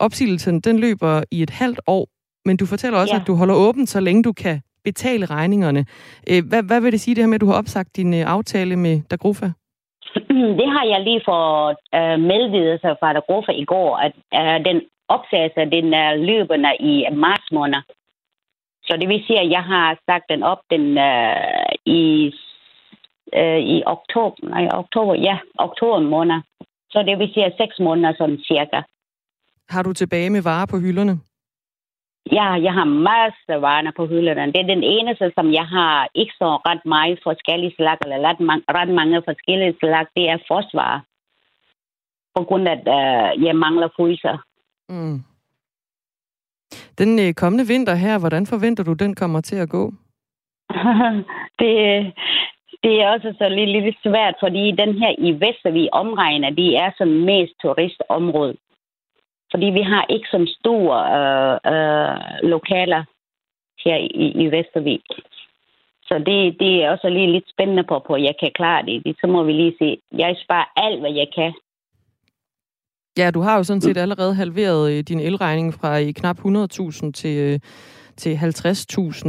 Opsigelsen, 0.00 0.60
den 0.60 0.78
løber 0.78 1.22
i 1.30 1.42
et 1.42 1.50
halvt 1.50 1.80
år, 1.86 2.08
men 2.44 2.56
du 2.56 2.66
fortæller 2.66 2.98
også, 2.98 3.14
ja. 3.14 3.20
at 3.20 3.26
du 3.26 3.34
holder 3.34 3.54
åbent, 3.54 3.88
så 3.88 4.00
længe 4.00 4.22
du 4.22 4.32
kan 4.32 4.60
betale 4.84 5.26
regningerne. 5.26 5.86
Øh, 6.30 6.42
hvad, 6.48 6.62
hvad 6.62 6.80
vil 6.80 6.92
det 6.92 7.00
sige, 7.00 7.14
det 7.14 7.22
her 7.22 7.28
med, 7.28 7.34
at 7.34 7.40
du 7.40 7.46
har 7.46 7.58
opsagt 7.58 7.96
din 7.96 8.14
øh, 8.14 8.32
aftale 8.34 8.76
med 8.76 9.00
Dagrofa? 9.10 9.46
Det 10.60 10.68
har 10.76 10.84
jeg 10.92 11.00
lige 11.08 11.22
fået 11.30 11.76
øh, 11.98 12.18
medvidelse 12.32 12.88
fra 13.00 13.12
Dagrofa 13.12 13.52
i 13.52 13.64
går, 13.64 13.96
at 13.96 14.14
øh, 14.38 14.64
den 14.68 14.78
opsagelse, 15.08 15.60
den 15.76 15.94
er 15.94 16.10
løbende 16.14 16.72
i 16.80 16.94
marts 17.12 17.52
måned. 17.52 17.82
Så 18.88 18.96
det 19.00 19.08
vil 19.08 19.24
sige, 19.26 19.40
at 19.40 19.50
jeg 19.50 19.64
har 19.72 19.98
sagt 20.06 20.24
den 20.30 20.42
op 20.42 20.60
den 20.70 20.98
øh, 20.98 21.72
i, 21.86 22.02
øh, 23.38 23.60
i 23.74 23.82
oktober, 23.86 24.36
nej, 24.48 24.68
oktober, 24.72 25.14
ja, 25.14 25.38
oktober 25.58 26.00
måned. 26.00 26.40
Så 26.90 27.02
det 27.02 27.18
vil 27.18 27.30
sige 27.34 27.52
seks 27.60 27.78
måneder 27.78 28.12
sådan 28.18 28.38
cirka. 28.38 28.80
Har 29.68 29.82
du 29.82 29.92
tilbage 29.92 30.30
med 30.30 30.42
varer 30.42 30.66
på 30.66 30.78
hylderne? 30.78 31.20
Ja, 32.32 32.48
jeg 32.66 32.72
har 32.72 32.84
masser 32.84 33.54
af 33.54 33.62
varer 33.62 33.92
på 33.96 34.06
hylderne. 34.06 34.52
Det 34.52 34.60
er 34.60 34.74
den 34.74 34.82
eneste, 34.82 35.32
som 35.38 35.52
jeg 35.52 35.66
har 35.66 36.08
ikke 36.14 36.34
så 36.38 36.48
ret 36.68 36.84
meget 36.84 37.18
forskellige 37.22 37.74
slag, 37.76 37.96
eller 38.02 38.28
ret, 38.28 38.40
mange, 38.40 38.64
ret 38.68 38.88
mange 38.88 39.22
forskellige 39.28 39.76
slag, 39.80 40.06
det 40.16 40.28
er 40.28 40.38
forsvar. 40.48 41.04
På 42.34 42.44
grund 42.44 42.68
af, 42.68 42.72
at 42.72 42.84
øh, 42.98 43.44
jeg 43.44 43.56
mangler 43.56 43.88
fryser. 43.96 44.36
Mm. 44.88 45.27
Den 46.98 47.18
øh, 47.18 47.34
kommende 47.34 47.66
vinter 47.66 47.94
her, 47.94 48.18
hvordan 48.18 48.46
forventer 48.46 48.84
du, 48.84 48.92
den 48.92 49.14
kommer 49.14 49.40
til 49.40 49.56
at 49.56 49.68
gå? 49.68 49.84
det, 51.60 51.72
øh, 51.88 52.04
det 52.82 53.02
er 53.02 53.08
også 53.08 53.34
så 53.38 53.48
lidt, 53.48 53.70
lidt 53.70 53.96
svært, 54.02 54.34
fordi 54.40 54.70
den 54.70 54.98
her 54.98 55.14
i 55.18 55.32
Vestervig 55.32 55.94
omregner, 55.94 56.50
det 56.50 56.76
er 56.76 56.90
som 56.98 57.08
mest 57.08 57.52
turistområde. 57.62 58.56
Fordi 59.50 59.66
vi 59.66 59.82
har 59.82 60.06
ikke 60.08 60.28
som 60.30 60.46
store 60.46 60.98
øh, 61.18 61.54
øh, 61.72 62.50
lokaler 62.50 63.02
her 63.84 63.96
i, 63.96 64.24
i 64.42 64.46
Vestervig. 64.46 65.00
Så 66.08 66.14
det, 66.18 66.60
det 66.60 66.84
er 66.84 66.90
også 66.90 67.08
lige 67.08 67.32
lidt 67.32 67.50
spændende 67.50 67.84
på, 67.84 67.98
på, 68.06 68.14
at 68.14 68.22
jeg 68.22 68.34
kan 68.40 68.50
klare 68.54 68.82
det. 68.86 69.16
Så 69.20 69.26
må 69.26 69.42
vi 69.42 69.52
lige 69.52 69.74
se. 69.78 69.98
Jeg 70.12 70.36
sparer 70.44 70.72
alt, 70.76 71.00
hvad 71.00 71.12
jeg 71.12 71.28
kan. 71.34 71.52
Ja, 73.18 73.30
du 73.30 73.40
har 73.40 73.56
jo 73.56 73.62
sådan 73.62 73.80
set 73.80 73.96
allerede 73.96 74.34
halveret 74.34 74.92
øh, 74.92 75.04
din 75.04 75.20
elregning 75.20 75.74
fra 75.74 75.96
i 75.96 76.12
knap 76.12 76.38
100.000 76.38 77.12
til, 77.12 77.36
øh, 77.38 77.60
til 78.16 78.34
50.000. 78.34 79.28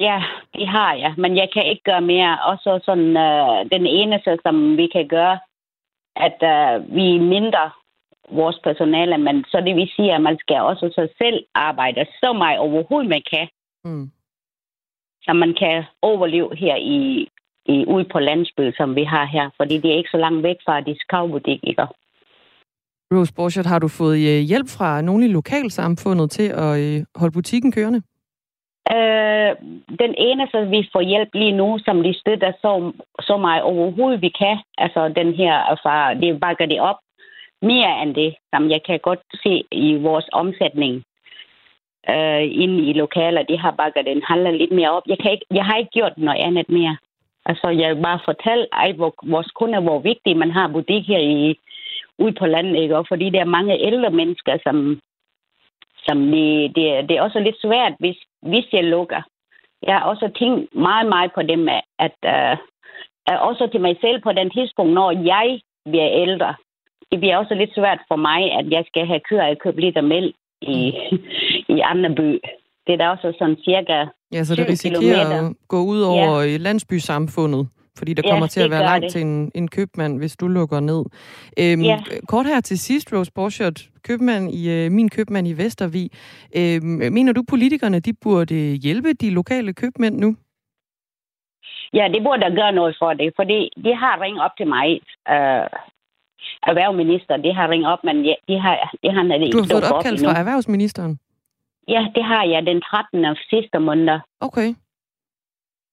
Ja, 0.00 0.22
det 0.54 0.68
har 0.68 0.94
jeg, 0.94 1.14
men 1.18 1.36
jeg 1.36 1.48
kan 1.54 1.66
ikke 1.66 1.82
gøre 1.82 2.00
mere. 2.00 2.38
Og 2.48 2.58
så 2.58 2.80
sådan, 2.84 3.16
øh, 3.16 3.70
den 3.72 3.86
eneste, 3.86 4.38
som 4.42 4.76
vi 4.76 4.86
kan 4.86 5.08
gøre, 5.08 5.38
at 6.16 6.38
øh, 6.52 6.94
vi 6.96 7.18
mindre 7.18 7.70
vores 8.30 8.58
personale, 8.64 9.18
men 9.18 9.44
så 9.48 9.62
det 9.66 9.76
vil 9.76 9.90
sige, 9.96 10.14
at 10.14 10.22
man 10.22 10.38
skal 10.38 10.60
også 10.60 10.86
så 10.94 11.08
selv 11.18 11.44
arbejde 11.54 12.06
så 12.20 12.32
meget 12.32 12.58
overhovedet 12.58 13.08
man 13.10 13.22
kan. 13.32 13.48
Mm. 13.84 14.10
Så 15.22 15.32
man 15.32 15.54
kan 15.58 15.84
overleve 16.02 16.56
her 16.56 16.76
i, 16.76 17.28
i 17.66 17.84
ude 17.86 18.04
på 18.12 18.18
landsbyen, 18.18 18.72
som 18.76 18.96
vi 18.96 19.04
har 19.04 19.24
her, 19.24 19.50
fordi 19.56 19.78
det 19.78 19.90
er 19.90 19.96
ikke 19.96 20.10
så 20.10 20.16
langt 20.16 20.42
væk 20.42 20.56
fra 20.64 20.80
discountbutik, 20.80 21.60
ikke? 21.62 21.86
Rose 23.12 23.34
Borchardt, 23.34 23.68
har 23.68 23.78
du 23.78 23.88
fået 23.88 24.18
øh, 24.32 24.40
hjælp 24.50 24.68
fra 24.76 25.00
nogle 25.00 25.24
i 25.24 25.32
lokalsamfundet 25.32 26.30
til 26.30 26.48
at 26.64 26.72
øh, 26.84 27.04
holde 27.16 27.32
butikken 27.32 27.72
kørende? 27.72 28.02
Øh, 28.96 29.52
den 30.02 30.14
eneste, 30.28 30.58
vi 30.74 30.88
får 30.92 31.00
hjælp 31.00 31.28
lige 31.34 31.56
nu, 31.56 31.78
som 31.84 32.02
de 32.02 32.14
støtter 32.14 32.52
så, 32.62 32.92
så 33.20 33.36
meget 33.36 33.62
overhovedet 33.62 34.22
vi 34.22 34.28
kan, 34.28 34.58
altså 34.78 35.08
den 35.08 35.34
her, 35.34 35.54
altså, 35.54 36.18
det 36.22 36.40
bakker 36.40 36.66
det 36.66 36.80
op 36.80 36.96
mere 37.62 38.02
end 38.02 38.14
det, 38.14 38.34
som 38.54 38.70
jeg 38.70 38.80
kan 38.86 38.98
godt 39.02 39.20
se 39.44 39.64
i 39.72 39.96
vores 39.96 40.28
omsætning 40.32 40.94
øh, 42.10 42.44
inde 42.62 42.78
i 42.90 42.92
lokaler. 42.92 43.42
De 43.42 43.58
har 43.58 43.70
bakket 43.70 44.06
den 44.06 44.22
handler 44.28 44.50
lidt 44.50 44.72
mere 44.72 44.90
op. 44.90 45.02
Jeg, 45.06 45.18
kan 45.18 45.32
ikke, 45.32 45.46
jeg 45.50 45.64
har 45.64 45.76
ikke 45.76 45.90
gjort 45.90 46.18
noget 46.18 46.40
andet 46.40 46.68
mere. 46.68 46.96
Altså, 47.46 47.68
jeg 47.68 47.96
vil 47.96 48.02
bare 48.02 48.20
fortælle 48.24 48.66
ej, 48.72 48.92
hvor, 48.92 49.14
vores 49.22 49.50
kunder, 49.58 49.80
hvor 49.80 49.98
vigtigt 49.98 50.38
man 50.38 50.50
har 50.50 50.68
butik 50.68 51.06
her 51.06 51.18
i, 51.18 51.58
ude 52.24 52.34
på 52.40 52.46
landet, 52.46 52.82
ikke? 52.82 52.96
Og 52.98 53.04
fordi 53.08 53.30
der 53.30 53.40
er 53.40 53.56
mange 53.58 53.84
ældre 53.88 54.10
mennesker, 54.10 54.54
som, 54.66 54.76
som 56.06 56.18
det, 56.32 56.76
det, 56.76 56.84
det 57.08 57.12
er 57.16 57.22
også 57.22 57.38
lidt 57.38 57.60
svært, 57.60 57.94
hvis, 57.98 58.18
hvis 58.42 58.66
jeg 58.72 58.84
lukker. 58.84 59.22
Jeg 59.82 59.94
har 59.94 60.04
også 60.04 60.30
tænkt 60.38 60.74
meget, 60.74 61.06
meget 61.08 61.30
på 61.34 61.42
dem, 61.42 61.68
at 62.06 62.18
uh, 62.34 62.56
også 63.48 63.68
til 63.72 63.80
mig 63.80 63.96
selv 64.00 64.22
på 64.22 64.32
den 64.32 64.50
tidspunkt, 64.50 64.92
når 64.92 65.10
jeg 65.10 65.60
bliver 65.90 66.10
ældre, 66.24 66.54
det 67.10 67.20
bliver 67.20 67.36
også 67.36 67.54
lidt 67.54 67.74
svært 67.74 68.00
for 68.08 68.16
mig, 68.16 68.40
at 68.58 68.66
jeg 68.70 68.84
skal 68.86 69.06
have 69.06 69.20
køer 69.28 69.50
og 69.50 69.58
købe 69.58 69.80
lidt 69.80 70.04
mælk 70.04 70.34
i, 70.62 70.92
i 71.68 71.80
andre 71.80 72.10
by. 72.10 72.40
Det 72.86 72.92
er 72.92 72.96
da 72.96 73.08
også 73.08 73.32
sådan 73.38 73.56
cirka 73.64 74.06
Ja, 74.32 74.44
så 74.44 74.56
det 74.56 74.68
risikerer 74.68 75.00
kilometer. 75.00 75.48
at 75.48 75.54
gå 75.68 75.80
ud 75.84 76.00
over 76.00 76.42
ja. 76.42 76.56
landsbysamfundet, 76.56 77.68
fordi 77.98 78.14
der 78.14 78.22
ja, 78.24 78.30
kommer 78.30 78.46
til 78.46 78.60
at 78.60 78.70
være 78.70 78.82
langt 78.82 79.02
det. 79.02 79.12
til 79.12 79.20
en, 79.20 79.52
en 79.54 79.68
købmand, 79.68 80.18
hvis 80.18 80.36
du 80.36 80.48
lukker 80.48 80.80
ned. 80.80 81.04
Øhm, 81.58 81.82
ja. 81.82 81.98
Kort 82.28 82.46
her 82.46 82.60
til 82.60 82.78
sidst, 82.78 83.12
Rose 83.12 83.32
Borchardt, 83.32 83.88
købmand 84.02 84.54
i, 84.54 84.86
uh, 84.86 84.92
min 84.92 85.08
købmand 85.08 85.48
i 85.48 85.52
Vestervig. 85.52 86.10
Øhm, 86.56 87.12
mener 87.12 87.32
du, 87.32 87.42
politikerne 87.48 88.00
de 88.00 88.12
burde 88.22 88.54
hjælpe 88.54 89.12
de 89.12 89.30
lokale 89.30 89.72
købmænd 89.72 90.18
nu? 90.18 90.36
Ja, 91.94 92.08
det 92.14 92.22
burde 92.22 92.42
der 92.42 92.54
gøre 92.54 92.72
noget 92.72 92.96
for 92.98 93.12
det, 93.12 93.32
fordi 93.36 93.70
de 93.84 93.94
har 93.94 94.20
ringet 94.20 94.42
op 94.42 94.50
til 94.56 94.66
mig 94.66 94.88
øh, 95.28 95.66
erhvervsminister, 96.70 97.36
det 97.36 97.54
har 97.54 97.70
ringet 97.70 97.92
op, 97.92 98.04
men 98.04 98.16
de 98.48 98.58
har, 98.64 98.74
det 99.02 99.12
har 99.14 99.22
ikke 99.34 99.52
Du 99.52 99.62
har 99.62 99.68
fået 99.72 99.92
opkald 99.92 100.18
fra 100.24 100.38
erhvervsministeren? 100.38 101.18
Ja, 101.88 102.06
det 102.14 102.24
har 102.24 102.44
jeg 102.44 102.66
den 102.66 102.80
13. 102.80 103.24
af 103.24 103.36
sidste 103.50 103.78
måned. 103.78 104.18
Okay. 104.40 104.74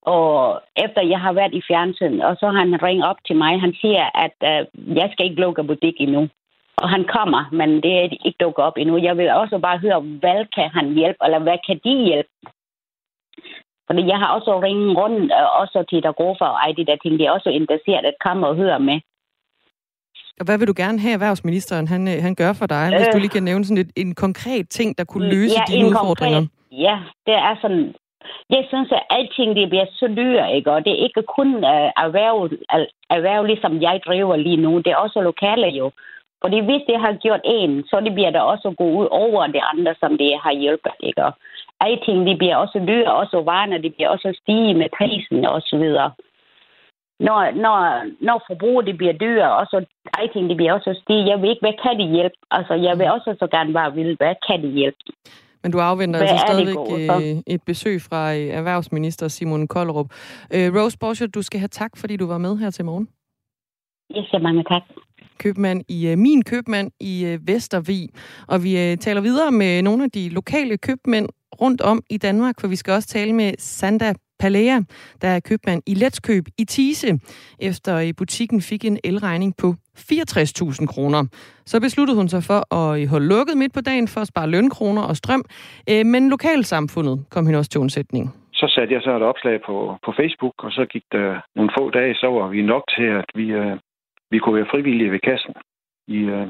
Og 0.02 0.62
efter 0.76 1.02
jeg 1.02 1.20
har 1.20 1.34
været 1.34 1.54
i 1.54 1.62
fjernsyn, 1.68 2.20
og 2.20 2.36
så 2.40 2.46
har 2.46 2.60
han 2.60 2.84
ringet 2.84 3.08
op 3.08 3.20
til 3.28 3.36
mig, 3.36 3.62
han 3.62 3.74
siger, 3.82 4.06
at 4.26 4.38
uh, 4.52 4.98
jeg 4.98 5.10
skal 5.12 5.26
ikke 5.26 5.42
lukke 5.42 5.64
butik 5.64 5.96
endnu. 6.00 6.30
Og 6.78 6.90
han 6.90 7.04
kommer, 7.16 7.42
men 7.52 7.70
det 7.84 7.94
er 7.98 8.04
ikke 8.04 8.36
dukket 8.40 8.66
op 8.66 8.78
endnu. 8.78 8.98
Jeg 8.98 9.18
vil 9.18 9.30
også 9.30 9.60
bare 9.60 9.78
høre, 9.78 10.00
hvad 10.02 10.42
kan 10.56 10.70
han 10.78 10.94
hjælpe, 10.94 11.20
eller 11.26 11.40
hvad 11.40 11.58
kan 11.68 11.80
de 11.84 11.94
hjælpe? 12.10 12.30
Fordi 13.88 14.02
jeg 14.12 14.18
har 14.18 14.30
også 14.38 14.62
ringet 14.62 14.98
rundt, 14.98 15.24
øh, 15.38 15.62
også 15.62 15.86
til 15.90 16.04
der 16.04 16.12
går 16.22 16.36
for 16.40 16.46
ej, 16.46 16.72
de 16.78 16.86
der 16.86 16.98
ting, 16.98 17.20
de 17.20 17.26
er 17.26 17.32
også 17.32 17.50
interesseret 17.50 18.06
at 18.06 18.18
komme 18.26 18.48
og 18.48 18.56
høre 18.56 18.80
med. 18.80 19.00
Og 20.40 20.46
hvad 20.46 20.58
vil 20.58 20.68
du 20.68 20.74
gerne 20.78 21.00
have, 21.00 21.14
erhvervsministeren 21.14 21.88
han, 21.88 22.08
øh, 22.08 22.18
han 22.28 22.36
gør 22.36 22.54
for 22.54 22.68
dig, 22.76 22.86
øh, 22.92 22.98
hvis 22.98 23.14
du 23.14 23.20
lige 23.20 23.36
kan 23.38 23.44
nævne 23.44 23.66
sådan 23.66 23.84
et, 23.86 23.92
en 23.96 24.16
konkret 24.16 24.70
ting, 24.70 24.98
der 24.98 25.04
kunne 25.04 25.30
løse 25.30 25.56
ja, 25.60 25.64
dine 25.72 25.88
udfordringer? 25.90 26.40
Konkret, 26.40 26.84
ja, 26.86 26.96
det 27.26 27.36
er 27.48 27.56
sådan, 27.62 27.96
jeg 28.50 28.66
synes, 28.68 28.92
at 28.92 29.04
alting 29.10 29.56
det 29.56 29.70
bliver 29.70 29.86
så 29.94 30.08
dyrt, 30.08 30.50
ikke? 30.56 30.72
og 30.72 30.86
det 30.86 30.92
er 30.94 31.04
ikke 31.06 31.22
kun 31.22 31.56
uh, 31.56 31.90
erhverv, 32.06 32.50
erhverv, 33.10 33.44
ligesom 33.44 33.82
jeg 33.82 34.02
driver 34.06 34.36
lige 34.36 34.58
nu, 34.58 34.78
det 34.78 34.88
er 34.88 34.96
også 34.96 35.22
lokale 35.22 35.68
jo. 35.68 35.92
Fordi 36.42 36.60
hvis 36.60 36.84
det 36.88 37.00
har 37.00 37.14
gjort 37.14 37.42
en, 37.44 37.84
så 37.84 38.00
det 38.06 38.14
bliver 38.14 38.30
der 38.30 38.42
også 38.42 38.74
gå 38.78 38.84
ud 38.84 39.08
over 39.12 39.48
det 39.48 39.62
andre, 39.74 39.96
som 40.00 40.18
det 40.18 40.32
har 40.44 40.54
hjulpet. 40.54 40.92
Ikke? 41.00 41.26
Og 41.26 41.34
alting 41.80 42.28
det 42.28 42.38
bliver 42.38 42.56
også 42.56 42.80
dyre, 42.88 43.14
også 43.14 43.42
varerne, 43.42 43.82
det 43.84 43.96
bliver 43.96 44.10
også 44.10 44.40
stige 44.42 44.74
med 44.74 44.90
prisen 44.98 45.46
og 45.46 45.62
så 45.62 45.78
videre. 45.78 46.12
Når, 47.20 47.52
når, 47.52 47.76
når 48.22 48.44
forbruget 48.48 48.86
det 48.86 48.98
bliver 48.98 49.14
dyrere, 49.14 49.56
og 49.58 49.66
så 49.66 49.86
alting 50.18 50.50
det 50.50 50.58
bliver 50.58 50.74
også 50.74 51.00
stige. 51.04 51.30
Jeg 51.30 51.42
ved 51.42 51.50
ikke, 51.50 51.66
hvad 51.68 51.78
kan 51.84 51.98
det 52.00 52.10
hjælpe? 52.16 52.36
Altså, 52.52 52.74
jeg 52.74 53.00
vil 53.00 53.12
også 53.12 53.36
så 53.40 53.48
gerne 53.48 53.74
bare 53.74 53.94
vide, 53.94 54.16
hvad 54.20 54.36
kan 54.48 54.62
det 54.62 54.72
hjælpe? 54.72 54.98
Men 55.64 55.72
du 55.72 55.80
afventer 55.80 56.20
altså 56.20 56.44
stadigvæk 56.48 56.78
øh, 57.12 57.42
et 57.48 57.62
besøg 57.64 58.02
fra 58.02 58.36
øh, 58.36 58.48
erhvervsminister 58.48 59.28
Simon 59.28 59.68
Kollerup. 59.68 60.12
Øh, 60.54 60.76
Rose 60.76 60.98
Borchardt, 60.98 61.36
du 61.36 61.42
skal 61.42 61.60
have 61.60 61.68
tak, 61.68 61.98
fordi 61.98 62.18
du 62.18 62.28
var 62.28 62.38
med 62.38 62.58
her 62.58 62.70
til 62.70 62.86
morgen. 62.86 63.08
Jeg 64.10 64.24
siger 64.30 64.42
mange 64.42 64.64
tak. 64.64 64.82
Købmand 65.38 65.84
i 65.88 66.16
Min 66.16 66.44
Købmand 66.44 66.92
i 67.00 67.38
Vestervig. 67.42 68.10
Og 68.48 68.64
vi 68.64 68.98
taler 69.00 69.22
videre 69.22 69.52
med 69.52 69.82
nogle 69.82 70.04
af 70.04 70.12
de 70.12 70.30
lokale 70.30 70.78
købmænd 70.78 71.30
rundt 71.62 71.82
om 71.82 72.04
i 72.10 72.18
Danmark, 72.18 72.62
for 72.62 72.68
vi 72.68 72.76
skal 72.76 72.94
også 72.94 73.08
tale 73.08 73.34
med 73.34 73.54
Sanda 73.58 74.14
Palea, 74.40 74.82
der 75.22 75.28
er 75.28 75.40
købmand 75.40 75.82
i 75.86 75.94
Letskøb 75.94 76.48
i 76.58 76.66
Tise, 76.66 77.20
efter 77.60 78.00
i 78.00 78.14
butikken 78.14 78.62
fik 78.62 78.86
en 78.86 79.00
elregning 79.04 79.58
på 79.58 79.76
64.000 80.00 80.88
kroner. 80.94 81.22
Så 81.66 81.82
besluttede 81.82 82.18
hun 82.18 82.28
sig 82.30 82.44
for 82.50 82.60
at 82.80 83.08
holde 83.08 83.28
lukket 83.28 83.58
midt 83.58 83.74
på 83.74 83.82
dagen 83.82 84.08
for 84.08 84.22
at 84.22 84.28
spare 84.28 84.50
lønkroner 84.50 85.02
og 85.02 85.16
strøm, 85.16 85.44
øh, 85.92 86.06
men 86.06 86.30
lokalsamfundet 86.30 87.26
kom 87.34 87.46
hende 87.46 87.60
også 87.60 87.72
til 87.72 87.82
undsætning. 87.82 88.26
Så 88.54 88.66
satte 88.76 88.94
jeg 88.94 89.02
så 89.02 89.12
et 89.16 89.24
opslag 89.32 89.58
på, 89.66 89.96
på 90.06 90.12
Facebook, 90.20 90.56
og 90.66 90.72
så 90.72 90.86
gik 90.94 91.06
der 91.12 91.42
nogle 91.56 91.72
få 91.78 91.90
dage, 91.90 92.16
så 92.16 92.28
var 92.28 92.48
vi 92.48 92.62
nok 92.62 92.84
til, 92.98 93.08
at 93.22 93.30
vi, 93.36 93.48
øh, 93.62 93.78
vi 94.32 94.38
kunne 94.40 94.56
være 94.56 94.72
frivillige 94.74 95.12
ved 95.12 95.20
kassen 95.20 95.54
i, 96.08 96.20
øh, 96.36 96.48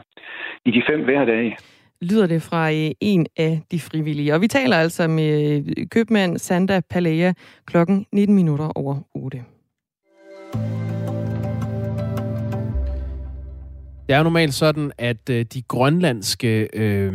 i 0.65 0.71
de 0.71 0.81
fem 0.89 1.03
hverdage 1.03 1.57
lyder 2.01 2.27
det 2.27 2.41
fra 2.41 2.71
øh, 2.71 2.91
en 3.01 3.27
af 3.37 3.61
de 3.71 3.79
frivillige. 3.79 4.33
Og 4.33 4.41
vi 4.41 4.47
taler 4.47 4.77
altså 4.77 5.07
med 5.07 5.63
øh, 5.77 5.87
købmand 5.91 6.37
Sanda 6.37 6.81
Palea 6.89 7.33
klokken 7.65 8.05
19 8.11 8.35
minutter 8.35 8.71
over 8.75 8.95
8. 9.15 9.43
Det 14.09 14.15
er 14.15 14.19
jo 14.19 14.23
normalt 14.23 14.53
sådan, 14.53 14.91
at 14.97 15.29
øh, 15.29 15.45
de 15.53 15.61
grønlandske 15.61 16.69
øh, 16.73 17.13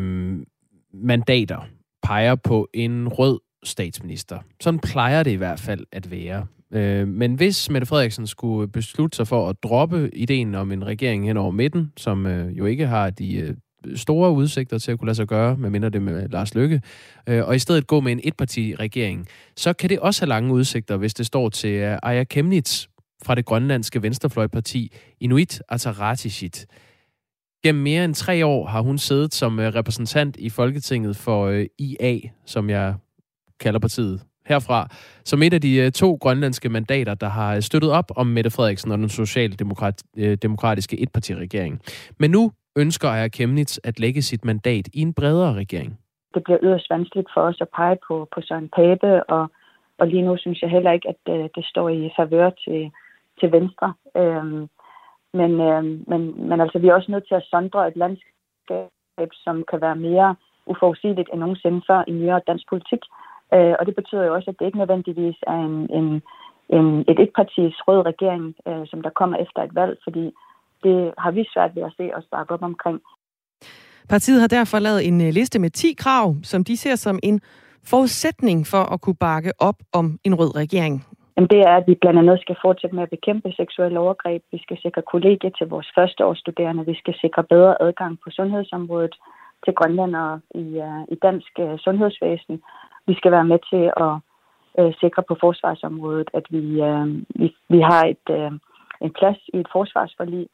mandater 0.92 1.68
peger 2.02 2.34
på 2.34 2.68
en 2.74 3.08
rød 3.08 3.40
statsminister. 3.64 4.38
Sådan 4.60 4.80
plejer 4.80 5.22
det 5.22 5.30
i 5.30 5.34
hvert 5.34 5.60
fald 5.60 5.86
at 5.92 6.10
være. 6.10 6.46
Øh, 6.72 7.08
men 7.08 7.34
hvis 7.34 7.70
Mette 7.70 7.86
Frederiksen 7.86 8.26
skulle 8.26 8.68
beslutte 8.68 9.16
sig 9.16 9.26
for 9.26 9.48
at 9.48 9.56
droppe 9.62 10.10
ideen 10.16 10.54
om 10.54 10.72
en 10.72 10.86
regering 10.86 11.26
hen 11.26 11.36
over 11.36 11.50
midten, 11.50 11.92
som 11.96 12.26
øh, 12.26 12.58
jo 12.58 12.64
ikke 12.66 12.86
har 12.86 13.10
de 13.10 13.36
øh, 13.36 13.54
store 13.96 14.32
udsigter 14.32 14.78
til 14.78 14.92
at 14.92 14.98
kunne 14.98 15.06
lade 15.06 15.16
sig 15.16 15.26
gøre, 15.26 15.56
medmindre 15.56 15.90
det 15.90 16.02
med 16.02 16.28
Lars 16.28 16.54
Lykke, 16.54 16.82
øh, 17.28 17.44
og 17.44 17.56
i 17.56 17.58
stedet 17.58 17.86
gå 17.86 18.00
med 18.00 18.12
en 18.12 18.20
etparti-regering, 18.24 19.26
så 19.56 19.72
kan 19.72 19.90
det 19.90 19.98
også 19.98 20.22
have 20.22 20.28
lange 20.28 20.52
udsigter, 20.52 20.96
hvis 20.96 21.14
det 21.14 21.26
står 21.26 21.48
til 21.48 21.70
øh, 21.70 21.98
Aya 22.02 22.24
Kemnitz 22.24 22.86
fra 23.24 23.34
det 23.34 23.44
grønlandske 23.44 24.02
venstrefløjparti 24.02 24.92
Inuit 25.20 25.62
Ataqatigiit. 25.68 26.66
Gennem 27.64 27.82
mere 27.82 28.04
end 28.04 28.14
tre 28.14 28.46
år 28.46 28.66
har 28.66 28.80
hun 28.80 28.98
siddet 28.98 29.34
som 29.34 29.60
øh, 29.60 29.74
repræsentant 29.74 30.36
i 30.36 30.50
Folketinget 30.50 31.16
for 31.16 31.46
øh, 31.46 31.66
IA, 31.78 32.18
som 32.46 32.70
jeg 32.70 32.94
kalder 33.60 33.80
partiet 33.80 34.20
herfra, 34.46 34.88
som 35.24 35.42
et 35.42 35.54
af 35.54 35.60
de 35.60 35.76
øh, 35.76 35.92
to 35.92 36.18
grønlandske 36.20 36.68
mandater, 36.68 37.14
der 37.14 37.28
har 37.28 37.60
støttet 37.60 37.90
op 37.92 38.10
om 38.16 38.26
Mette 38.26 38.50
Frederiksen 38.50 38.92
og 38.92 38.98
den 38.98 39.08
socialdemokratiske 39.08 41.00
etpartiregering. 41.00 41.80
Men 42.20 42.30
nu 42.30 42.52
ønsker 42.76 43.08
Aya 43.08 43.28
Kemnitz 43.28 43.78
at 43.84 44.00
lægge 44.00 44.22
sit 44.22 44.44
mandat 44.44 44.88
i 44.94 45.00
en 45.00 45.14
bredere 45.14 45.54
regering. 45.54 45.98
Det 46.34 46.44
bliver 46.44 46.58
yderst 46.62 46.90
vanskeligt 46.90 47.28
for 47.34 47.40
os 47.40 47.58
at 47.60 47.68
pege 47.76 47.96
på, 48.08 48.28
på 48.34 48.40
Søren 48.40 48.68
Pape, 48.76 49.24
og, 49.24 49.50
og 49.98 50.06
lige 50.06 50.22
nu 50.22 50.36
synes 50.36 50.62
jeg 50.62 50.70
heller 50.70 50.92
ikke, 50.92 51.08
at 51.08 51.16
det, 51.26 51.50
det 51.56 51.64
står 51.64 51.88
i 51.88 52.10
favør 52.18 52.50
til, 52.50 52.90
til 53.40 53.52
Venstre. 53.52 53.94
Øhm, 54.16 54.68
men, 55.38 55.52
øhm, 55.68 56.04
men, 56.10 56.48
men 56.48 56.60
altså, 56.60 56.78
vi 56.78 56.88
er 56.88 56.94
også 56.94 57.10
nødt 57.10 57.26
til 57.28 57.34
at 57.34 57.48
sondre 57.50 57.88
et 57.88 57.96
landskab, 57.96 59.30
som 59.44 59.64
kan 59.70 59.80
være 59.80 59.96
mere 59.96 60.36
uforudsigeligt 60.66 61.28
end 61.32 61.40
nogensinde 61.40 61.82
før 61.88 62.04
i 62.08 62.12
nyere 62.12 62.40
dansk 62.46 62.64
politik. 62.68 63.02
Øh, 63.54 63.74
og 63.78 63.86
det 63.86 63.94
betyder 63.94 64.24
jo 64.24 64.34
også, 64.34 64.50
at 64.50 64.56
det 64.58 64.66
ikke 64.66 64.82
nødvendigvis 64.82 65.38
er 65.46 65.58
en, 65.68 65.76
en, 65.98 66.08
en, 66.76 66.86
et 67.10 67.18
etpartis 67.24 67.74
rød 67.88 68.00
regering, 68.10 68.54
øh, 68.68 68.86
som 68.90 69.02
der 69.02 69.10
kommer 69.10 69.36
efter 69.36 69.60
et 69.62 69.74
valg, 69.74 69.98
fordi 70.04 70.24
det 70.84 71.14
har 71.18 71.30
vi 71.30 71.44
svært 71.54 71.76
ved 71.76 71.82
at 71.82 71.94
se 71.96 72.04
os 72.16 72.26
bakke 72.30 72.54
op 72.54 72.62
omkring. 72.62 73.00
Partiet 74.08 74.40
har 74.40 74.48
derfor 74.48 74.78
lavet 74.78 75.08
en 75.08 75.20
øh, 75.20 75.32
liste 75.32 75.58
med 75.58 75.70
10 75.70 75.92
krav, 75.98 76.34
som 76.42 76.64
de 76.64 76.76
ser 76.76 76.94
som 76.94 77.18
en 77.22 77.40
forudsætning 77.84 78.66
for 78.66 78.92
at 78.92 79.00
kunne 79.00 79.20
bakke 79.20 79.52
op 79.58 79.78
om 79.92 80.18
en 80.24 80.34
rød 80.34 80.56
regering. 80.56 81.04
Jamen 81.36 81.48
det 81.48 81.60
er, 81.60 81.74
at 81.76 81.86
vi 81.86 81.94
blandt 81.94 82.18
andet 82.18 82.40
skal 82.40 82.56
fortsætte 82.62 82.96
med 82.96 83.02
at 83.02 83.10
bekæmpe 83.10 83.52
seksuelle 83.52 83.98
overgreb. 83.98 84.42
Vi 84.52 84.58
skal 84.62 84.78
sikre 84.82 85.02
kollegier 85.02 85.50
til 85.50 85.66
vores 85.68 85.88
førsteårsstuderende. 85.94 86.86
Vi 86.86 86.94
skal 86.94 87.14
sikre 87.20 87.44
bedre 87.44 87.82
adgang 87.82 88.18
på 88.24 88.30
sundhedsområdet 88.30 89.14
til 89.64 89.74
grønlandere 89.74 90.40
i, 90.54 90.66
uh, 90.86 91.02
i 91.08 91.14
dansk 91.22 91.52
uh, 91.58 91.78
sundhedsvæsen. 91.78 92.62
Vi 93.06 93.14
skal 93.14 93.32
være 93.32 93.44
med 93.44 93.58
til 93.70 93.84
at 94.06 94.14
uh, 94.78 94.92
sikre 95.00 95.22
på 95.28 95.36
forsvarsområdet, 95.40 96.30
at 96.34 96.46
vi, 96.50 96.82
uh, 96.82 97.08
vi, 97.40 97.56
vi 97.68 97.80
har 97.80 98.04
et, 98.04 98.26
uh, 98.30 98.52
en 99.00 99.12
plads 99.18 99.40
i 99.54 99.56
et 99.56 99.68
forsvarsforlig, 99.72 100.48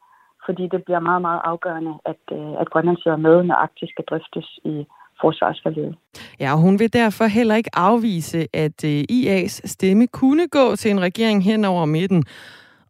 fordi 0.45 0.67
det 0.67 0.83
bliver 0.83 0.99
meget, 0.99 1.21
meget 1.21 1.41
afgørende, 1.43 1.93
at, 2.05 2.23
uh, 2.31 2.61
at 2.61 2.69
Grønland 2.69 2.97
sidder 2.97 3.17
med, 3.17 3.43
når 3.43 3.55
Arktis 3.55 3.89
skal 3.89 4.05
drøftes 4.05 4.59
i 4.63 4.85
forsvarsforledet. 5.21 5.95
Ja, 6.39 6.53
og 6.53 6.59
hun 6.59 6.79
vil 6.79 6.93
derfor 6.93 7.25
heller 7.25 7.55
ikke 7.55 7.69
afvise, 7.73 8.47
at 8.53 8.79
øh, 8.85 9.03
IA's 9.17 9.55
stemme 9.75 10.07
kunne 10.07 10.47
gå 10.47 10.75
til 10.75 10.91
en 10.91 11.01
regering 11.01 11.43
hen 11.43 11.65
over 11.65 11.85
midten. 11.85 12.23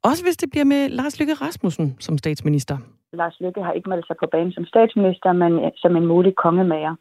Også 0.03 0.23
hvis 0.25 0.37
det 0.37 0.49
bliver 0.51 0.65
med 0.65 0.89
Lars 0.89 1.19
Lykke 1.19 1.33
Rasmussen 1.33 1.95
som 1.99 2.17
statsminister. 2.17 2.77
Lars 3.13 3.37
Lykke 3.39 3.63
har 3.63 3.71
ikke 3.71 3.89
meldt 3.89 4.07
sig 4.07 4.15
på 4.19 4.27
banen 4.31 4.53
som 4.53 4.65
statsminister, 4.65 5.33
men 5.33 5.53
øh, 5.65 5.71
som 5.75 5.95
en 5.95 6.05
mulig 6.05 6.35
kongemager. 6.35 6.95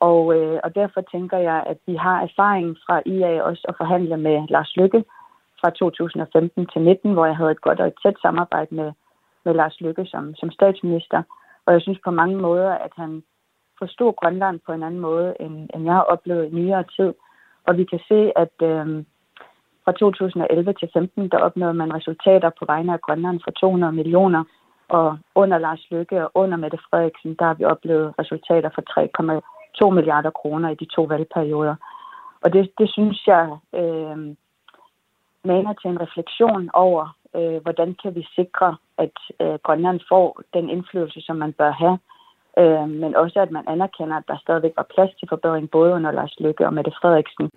Og, 0.00 0.36
øh, 0.36 0.58
og 0.64 0.74
derfor 0.74 1.00
tænker 1.00 1.38
jeg, 1.38 1.64
at 1.66 1.78
vi 1.86 1.94
har 1.94 2.16
erfaring 2.28 2.76
fra 2.86 3.02
IA 3.06 3.42
også 3.42 3.62
at 3.68 3.74
forhandle 3.80 4.16
med 4.16 4.36
Lars 4.48 4.72
Lykke 4.76 5.04
fra 5.60 5.70
2015 5.70 6.66
til 6.72 6.82
19, 6.82 7.12
hvor 7.12 7.26
jeg 7.26 7.36
havde 7.36 7.50
et 7.50 7.60
godt 7.60 7.80
og 7.80 7.86
et 7.86 7.98
tæt 8.02 8.16
samarbejde 8.22 8.74
med 8.74 8.92
med 9.46 9.54
Lars 9.60 9.76
Lykke 9.84 10.04
som, 10.12 10.24
som 10.40 10.50
statsminister. 10.58 11.20
Og 11.66 11.70
jeg 11.74 11.80
synes 11.82 12.00
på 12.04 12.10
mange 12.20 12.36
måder, 12.46 12.72
at 12.86 12.92
han 13.02 13.22
forstod 13.78 14.12
Grønland 14.20 14.60
på 14.66 14.72
en 14.72 14.82
anden 14.82 15.00
måde, 15.00 15.34
end, 15.40 15.70
end 15.74 15.84
jeg 15.84 15.94
har 15.94 16.02
oplevet 16.02 16.44
i 16.46 16.54
nyere 16.54 16.84
tid. 16.96 17.14
Og 17.66 17.76
vi 17.76 17.84
kan 17.84 18.00
se, 18.08 18.32
at 18.36 18.56
øh, 18.62 19.04
fra 19.84 19.92
2011 19.92 20.72
til 20.72 20.88
15, 20.92 21.28
der 21.28 21.38
opnåede 21.38 21.74
man 21.74 21.94
resultater 21.94 22.50
på 22.58 22.64
vegne 22.64 22.92
af 22.92 23.00
Grønland 23.00 23.40
for 23.44 23.50
200 23.50 23.92
millioner. 23.92 24.44
Og 24.88 25.18
under 25.34 25.58
Lars 25.58 25.90
Lykke 25.90 26.24
og 26.24 26.30
under 26.34 26.56
Mette 26.56 26.78
Frederiksen, 26.90 27.34
der 27.38 27.44
har 27.44 27.54
vi 27.54 27.64
oplevet 27.64 28.14
resultater 28.18 28.70
for 28.74 28.82
3,2 29.88 29.94
milliarder 29.94 30.30
kroner 30.30 30.68
i 30.70 30.74
de 30.74 30.84
to 30.84 31.02
valgperioder. 31.02 31.76
Og 32.40 32.52
det, 32.52 32.70
det 32.78 32.90
synes 32.92 33.26
jeg 33.26 33.56
øh, 33.74 34.18
maner 35.44 35.72
til 35.72 35.90
en 35.90 36.00
refleksion 36.00 36.70
over, 36.74 37.16
øh, 37.36 37.62
hvordan 37.62 37.96
kan 38.02 38.14
vi 38.14 38.26
sikre, 38.34 38.76
at 38.98 39.16
øh, 39.40 39.54
Grønland 39.64 40.00
får 40.08 40.40
den 40.54 40.70
indflydelse, 40.70 41.20
som 41.20 41.36
man 41.36 41.52
bør 41.52 41.70
have, 41.70 41.98
øh, 42.62 42.88
men 43.02 43.16
også 43.22 43.38
at 43.40 43.50
man 43.50 43.64
anerkender, 43.74 44.16
at 44.16 44.26
der 44.28 44.38
stadigvæk 44.44 44.74
var 44.76 44.86
plads 44.94 45.12
til 45.18 45.28
forbedring 45.28 45.70
både 45.70 45.90
under 45.92 46.10
Lars 46.10 46.34
Lykke 46.40 46.66
og 46.66 46.74
Mette 46.74 46.92
Frederiksen. 47.00 47.50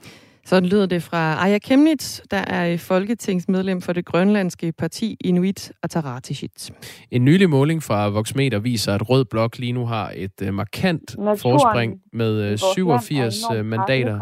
Sådan 0.46 0.70
lyder 0.70 0.86
det 0.86 1.04
fra 1.04 1.46
Aya 1.46 1.58
Kemnitz, 1.58 2.22
der 2.32 2.38
er 2.38 2.78
folketingsmedlem 2.78 3.82
for 3.82 3.94
det 3.94 4.06
grønlandske 4.06 4.74
parti 4.78 5.18
Inuit 5.24 5.72
Ataqatigiit. 5.84 6.72
En 7.12 7.26
nylig 7.26 7.50
måling 7.50 7.84
fra 7.84 8.10
Voxmeter 8.10 8.60
viser, 8.60 8.94
at 8.94 9.10
Rød 9.10 9.26
Blok 9.26 9.58
lige 9.58 9.72
nu 9.72 9.86
har 9.86 10.12
et 10.16 10.42
uh, 10.42 10.54
markant 10.54 11.18
Naturen 11.18 11.38
forspring 11.38 12.02
med 12.14 12.52
uh, 12.52 12.58
87 12.58 13.36
mandater. 13.64 14.20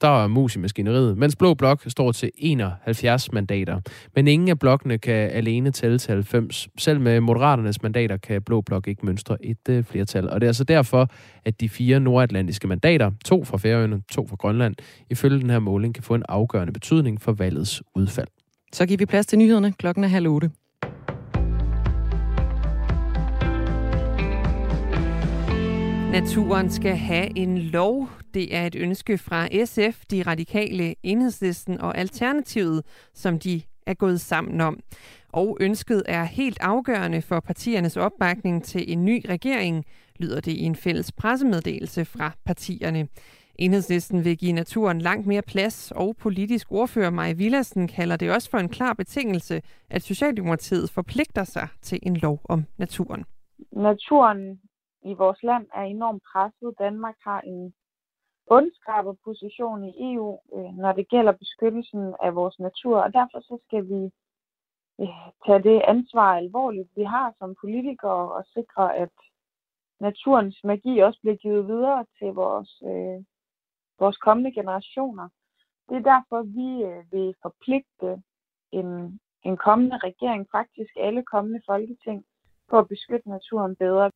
Der 0.00 0.24
er 0.24 0.26
mus 0.26 0.56
i 0.56 0.58
maskineriet, 0.58 1.18
mens 1.18 1.36
Blå 1.36 1.54
Blok 1.54 1.82
står 1.86 2.12
til 2.12 2.30
71 2.34 3.32
mandater. 3.32 3.80
Men 4.14 4.28
ingen 4.28 4.48
af 4.48 4.58
blokkene 4.58 4.98
kan 4.98 5.30
alene 5.30 5.70
tælle 5.70 5.98
til 5.98 6.14
90. 6.14 6.68
Selv 6.78 7.00
med 7.00 7.20
Moderaternes 7.20 7.82
mandater 7.82 8.16
kan 8.16 8.42
Blå 8.42 8.60
Blok 8.60 8.88
ikke 8.88 9.06
mønstre 9.06 9.44
et 9.44 9.68
uh, 9.70 9.84
flertal. 9.84 10.30
Og 10.30 10.40
det 10.40 10.46
er 10.46 10.50
altså 10.50 10.64
derfor, 10.64 11.10
at 11.44 11.60
de 11.60 11.68
fire 11.68 12.00
nordatlantiske 12.00 12.68
mandater, 12.68 13.10
to 13.24 13.44
fra 13.44 13.58
Færøerne, 13.58 14.02
to 14.12 14.26
fra 14.26 14.36
Grønland, 14.36 14.74
ifølge 15.10 15.40
den 15.40 15.50
her 15.50 15.58
måling 15.58 15.94
kan 15.94 16.02
få 16.02 16.14
en 16.14 16.24
afgørende 16.28 16.72
betydning 16.72 17.20
for 17.20 17.32
valgets 17.32 17.82
udfald. 17.94 18.28
Så 18.72 18.86
giver 18.86 18.98
vi 18.98 19.06
plads 19.06 19.26
til 19.26 19.38
nyhederne. 19.38 19.72
Klokken 19.72 20.04
er 20.04 20.08
halv 20.08 20.28
otte. 20.28 20.50
Naturen 26.12 26.70
skal 26.70 26.96
have 26.96 27.38
en 27.38 27.58
lov. 27.58 28.08
Det 28.36 28.56
er 28.56 28.66
et 28.66 28.76
ønske 28.76 29.18
fra 29.18 29.64
SF, 29.64 30.04
de 30.10 30.22
radikale, 30.22 30.94
enhedslisten 31.02 31.80
og 31.80 31.98
Alternativet, 31.98 33.10
som 33.14 33.38
de 33.38 33.62
er 33.86 33.94
gået 33.94 34.20
sammen 34.20 34.60
om. 34.60 34.80
Og 35.32 35.56
ønsket 35.60 36.02
er 36.06 36.24
helt 36.24 36.58
afgørende 36.60 37.22
for 37.22 37.40
partiernes 37.40 37.96
opbakning 37.96 38.64
til 38.64 38.92
en 38.92 39.04
ny 39.04 39.26
regering, 39.28 39.84
lyder 40.20 40.40
det 40.40 40.52
i 40.52 40.62
en 40.62 40.76
fælles 40.76 41.12
pressemeddelelse 41.12 42.04
fra 42.04 42.32
partierne. 42.44 43.08
Enhedslisten 43.54 44.24
vil 44.24 44.38
give 44.38 44.52
naturen 44.52 44.98
langt 45.00 45.26
mere 45.26 45.42
plads, 45.42 45.92
og 45.92 46.16
politisk 46.16 46.72
ordfører 46.72 47.10
Maja 47.10 47.32
Villassen 47.32 47.88
kalder 47.88 48.16
det 48.16 48.30
også 48.30 48.50
for 48.50 48.58
en 48.58 48.68
klar 48.68 48.92
betingelse, 48.92 49.62
at 49.90 50.02
Socialdemokratiet 50.02 50.90
forpligter 50.90 51.44
sig 51.44 51.68
til 51.82 51.98
en 52.02 52.16
lov 52.16 52.40
om 52.44 52.64
naturen. 52.78 53.24
Naturen 53.72 54.60
i 55.04 55.14
vores 55.18 55.42
land 55.42 55.66
er 55.74 55.82
enormt 55.82 56.22
presset. 56.32 56.74
Danmark 56.78 57.14
har 57.24 57.40
en 57.40 57.72
bundskrabet 58.48 59.18
position 59.24 59.84
i 59.84 59.92
EU, 60.12 60.40
øh, 60.54 60.70
når 60.82 60.92
det 60.92 61.08
gælder 61.08 61.32
beskyttelsen 61.32 62.14
af 62.22 62.34
vores 62.34 62.58
natur, 62.58 62.98
og 63.00 63.12
derfor 63.12 63.40
så 63.40 63.58
skal 63.66 63.88
vi 63.88 64.02
øh, 65.00 65.08
tage 65.46 65.62
det 65.62 65.82
ansvar 65.88 66.36
alvorligt, 66.36 66.88
vi 66.96 67.02
har 67.02 67.34
som 67.38 67.54
politikere, 67.60 68.32
og 68.32 68.44
sikre, 68.54 68.96
at 68.96 69.12
naturens 70.00 70.64
magi 70.64 70.98
også 70.98 71.20
bliver 71.20 71.36
givet 71.36 71.66
videre 71.66 72.04
til 72.18 72.28
vores, 72.28 72.82
øh, 72.82 73.24
vores 73.98 74.16
kommende 74.16 74.52
generationer. 74.52 75.28
Det 75.88 75.96
er 75.96 76.10
derfor, 76.14 76.42
vi 76.42 76.84
øh, 76.84 77.12
vil 77.12 77.34
forpligte 77.42 78.22
en, 78.72 79.20
en 79.42 79.56
kommende 79.56 79.98
regering, 79.98 80.46
faktisk 80.52 80.92
alle 80.96 81.22
kommende 81.22 81.60
folketing, 81.66 82.24
på 82.70 82.78
at 82.78 82.88
beskytte 82.88 83.28
naturen 83.28 83.76
bedre. 83.76 84.10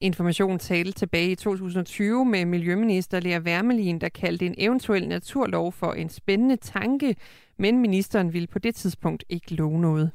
Information 0.00 0.58
talte 0.58 0.92
tilbage 0.92 1.30
i 1.30 1.34
2020 1.34 2.24
med 2.24 2.44
Miljøminister 2.44 3.20
Lea 3.20 3.38
Wermelin, 3.38 3.98
der 3.98 4.08
kaldte 4.08 4.46
en 4.46 4.54
eventuel 4.58 5.08
naturlov 5.08 5.72
for 5.72 5.92
en 5.92 6.08
spændende 6.08 6.56
tanke, 6.56 7.16
men 7.58 7.78
ministeren 7.78 8.32
ville 8.32 8.46
på 8.46 8.58
det 8.58 8.74
tidspunkt 8.74 9.24
ikke 9.28 9.54
love 9.54 9.80
noget. 9.80 10.10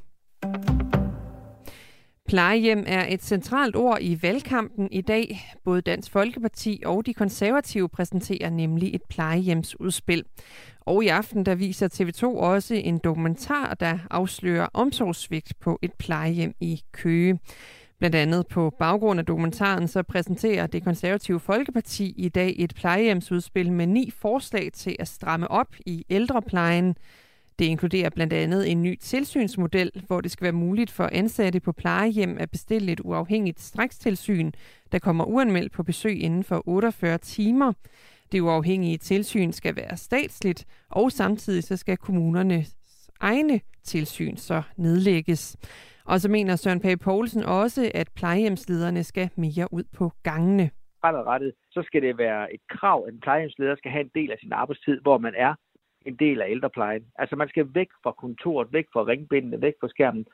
Plejehjem 2.27 2.83
er 2.87 3.05
et 3.09 3.23
centralt 3.23 3.75
ord 3.75 3.97
i 4.01 4.19
valgkampen 4.21 4.91
i 4.91 5.01
dag. 5.01 5.53
Både 5.63 5.81
Dansk 5.81 6.11
Folkeparti 6.11 6.81
og 6.85 7.05
de 7.05 7.13
konservative 7.13 7.89
præsenterer 7.89 8.49
nemlig 8.49 8.95
et 8.95 9.01
plejehjemsudspil. 9.09 10.23
Og 10.79 11.03
i 11.03 11.07
aften 11.07 11.45
der 11.45 11.55
viser 11.55 11.87
TV2 11.87 12.25
også 12.25 12.75
en 12.75 12.97
dokumentar, 12.97 13.73
der 13.73 13.99
afslører 14.09 14.67
omsorgssvigt 14.73 15.53
på 15.59 15.79
et 15.81 15.93
plejehjem 15.93 16.53
i 16.59 16.81
Køge. 16.91 17.39
Blandt 18.03 18.15
andet 18.15 18.47
på 18.47 18.69
baggrund 18.79 19.19
af 19.19 19.25
dokumentaren, 19.25 19.87
så 19.87 20.03
præsenterer 20.03 20.67
det 20.67 20.83
konservative 20.83 21.39
Folkeparti 21.39 22.13
i 22.17 22.29
dag 22.29 22.55
et 22.57 22.75
plejehjemsudspil 22.75 23.71
med 23.71 23.87
ni 23.87 24.11
forslag 24.17 24.69
til 24.73 24.95
at 24.99 25.07
stramme 25.07 25.51
op 25.51 25.75
i 25.85 26.05
ældreplejen. 26.09 26.95
Det 27.59 27.65
inkluderer 27.65 28.09
blandt 28.09 28.33
andet 28.33 28.71
en 28.71 28.83
ny 28.83 28.99
tilsynsmodel, 28.99 29.91
hvor 30.07 30.21
det 30.21 30.31
skal 30.31 30.43
være 30.43 30.51
muligt 30.51 30.91
for 30.91 31.09
ansatte 31.11 31.59
på 31.59 31.71
plejehjem 31.71 32.37
at 32.39 32.51
bestille 32.51 32.91
et 32.91 33.01
uafhængigt 33.03 33.61
strakstilsyn, 33.61 34.51
der 34.91 34.99
kommer 34.99 35.23
uanmeldt 35.23 35.73
på 35.73 35.83
besøg 35.83 36.21
inden 36.21 36.43
for 36.43 36.63
48 36.65 37.17
timer. 37.17 37.73
Det 38.31 38.39
uafhængige 38.39 38.97
tilsyn 38.97 39.51
skal 39.51 39.75
være 39.75 39.97
statsligt, 39.97 40.65
og 40.89 41.11
samtidig 41.11 41.63
så 41.63 41.77
skal 41.77 41.97
kommunernes 41.97 42.75
egne 43.19 43.61
tilsyn 43.83 44.37
så 44.37 44.61
nedlægges. 44.77 45.57
Og 46.05 46.19
så 46.19 46.29
mener 46.29 46.55
Søren 46.55 46.79
Pape 46.79 47.03
Poulsen 47.03 47.43
også, 47.43 47.91
at 47.93 48.09
plejehjemslederne 48.15 49.03
skal 49.03 49.29
mere 49.35 49.67
ud 49.71 49.83
på 49.97 50.11
gangene. 50.23 50.69
Fremadrettet, 51.01 51.53
så 51.71 51.83
skal 51.85 52.01
det 52.01 52.17
være 52.17 52.53
et 52.53 52.61
krav, 52.69 53.03
at 53.07 53.13
en 53.13 53.19
plejehjemsleder 53.19 53.75
skal 53.75 53.91
have 53.91 54.03
en 54.03 54.11
del 54.15 54.31
af 54.31 54.37
sin 54.39 54.53
arbejdstid, 54.53 55.01
hvor 55.01 55.17
man 55.17 55.33
er 55.37 55.55
en 56.05 56.15
del 56.15 56.41
af 56.41 56.49
ældreplejen. 56.49 57.05
Altså 57.15 57.35
man 57.35 57.49
skal 57.49 57.67
væk 57.73 57.87
fra 58.03 58.11
kontoret, 58.11 58.73
væk 58.73 58.85
fra 58.93 59.05
ringbindene, 59.05 59.61
væk 59.61 59.73
fra 59.81 59.89
skærmen, 59.89 60.25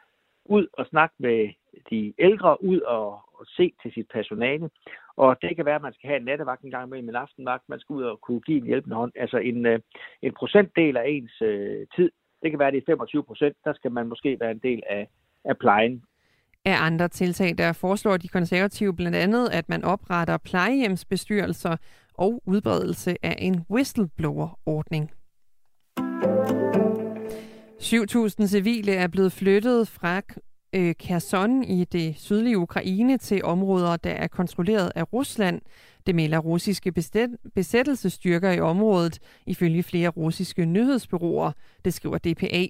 ud 0.46 0.68
og 0.74 0.86
snakke 0.86 1.16
med 1.20 1.50
de 1.90 2.14
ældre, 2.20 2.64
ud 2.64 2.80
og, 2.80 3.08
og 3.12 3.46
se 3.48 3.74
til 3.82 3.92
sit 3.94 4.08
personale. 4.14 4.70
Og 5.16 5.42
det 5.42 5.56
kan 5.56 5.66
være, 5.66 5.76
at 5.76 5.82
man 5.82 5.94
skal 5.94 6.08
have 6.08 6.20
en 6.20 6.26
nattevagt 6.26 6.64
en 6.64 6.72
gang 6.72 6.88
imellem 6.88 7.10
en 7.10 7.16
aftenvagt, 7.16 7.70
man 7.70 7.80
skal 7.80 7.94
ud 7.94 8.04
og 8.04 8.22
kunne 8.22 8.42
give 8.42 8.58
en 8.58 8.66
hjælpende 8.66 8.96
hånd. 8.96 9.12
Altså 9.16 9.38
en, 9.38 9.66
øh, 9.66 9.80
en 10.22 10.34
procentdel 10.34 10.98
af 10.98 11.06
ens 11.08 11.42
øh, 11.42 11.88
tid, 11.96 12.12
det 12.42 12.52
kan 12.52 12.60
være, 12.60 12.68
at 12.68 12.74
det 12.74 12.82
er 12.82 12.92
25 12.92 13.24
procent, 13.24 13.58
der 13.66 13.74
skal 13.74 13.92
man 13.92 14.08
måske 14.08 14.38
være 14.40 14.52
en 14.52 14.60
del 14.64 14.84
af, 14.90 15.08
af 15.45 15.58
plejen. 15.60 16.04
Af 16.65 16.75
andre 16.86 17.08
tiltag, 17.08 17.58
der 17.58 17.73
foreslår 17.73 18.17
de 18.17 18.28
konservative 18.28 18.95
blandt 18.95 19.17
andet, 19.17 19.49
at 19.49 19.69
man 19.69 19.84
opretter 19.84 20.38
plejehjemsbestyrelser 20.38 21.78
og 22.13 22.43
udbredelse 22.45 23.15
af 23.25 23.36
en 23.39 23.65
whistleblower-ordning. 23.71 25.12
7.000 27.82 28.47
civile 28.47 28.93
er 28.93 29.08
blevet 29.08 29.32
flyttet 29.32 29.88
fra 29.88 30.21
øh, 30.75 30.95
Kherson 30.99 31.63
i 31.63 31.84
det 31.84 32.15
sydlige 32.17 32.58
Ukraine 32.58 33.17
til 33.17 33.43
områder, 33.43 33.97
der 33.97 34.12
er 34.12 34.28
kontrolleret 34.28 34.91
af 34.95 35.13
Rusland. 35.13 35.62
Det 36.06 36.15
melder 36.15 36.38
russiske 36.38 36.91
besættelsestyrker 37.56 38.52
i 38.52 38.60
området, 38.60 39.19
ifølge 39.45 39.84
flere 39.84 40.10
russiske 40.10 40.65
nyhedsbyråer, 40.65 41.52
det 41.86 41.93
skriver 41.93 42.17
DPA. 42.17 42.67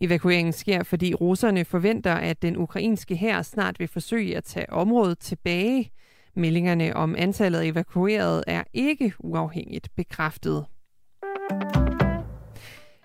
Evakueringen 0.00 0.52
sker, 0.52 0.82
fordi 0.82 1.14
russerne 1.14 1.64
forventer, 1.64 2.14
at 2.14 2.42
den 2.42 2.56
ukrainske 2.56 3.16
hær 3.16 3.42
snart 3.42 3.80
vil 3.80 3.88
forsøge 3.88 4.36
at 4.36 4.44
tage 4.44 4.72
området 4.72 5.18
tilbage. 5.18 5.90
Meldingerne 6.36 6.96
om 6.96 7.14
antallet 7.18 7.58
af 7.58 7.66
evakuerede 7.66 8.44
er 8.46 8.64
ikke 8.72 9.12
uafhængigt 9.18 9.88
bekræftet. 9.96 10.64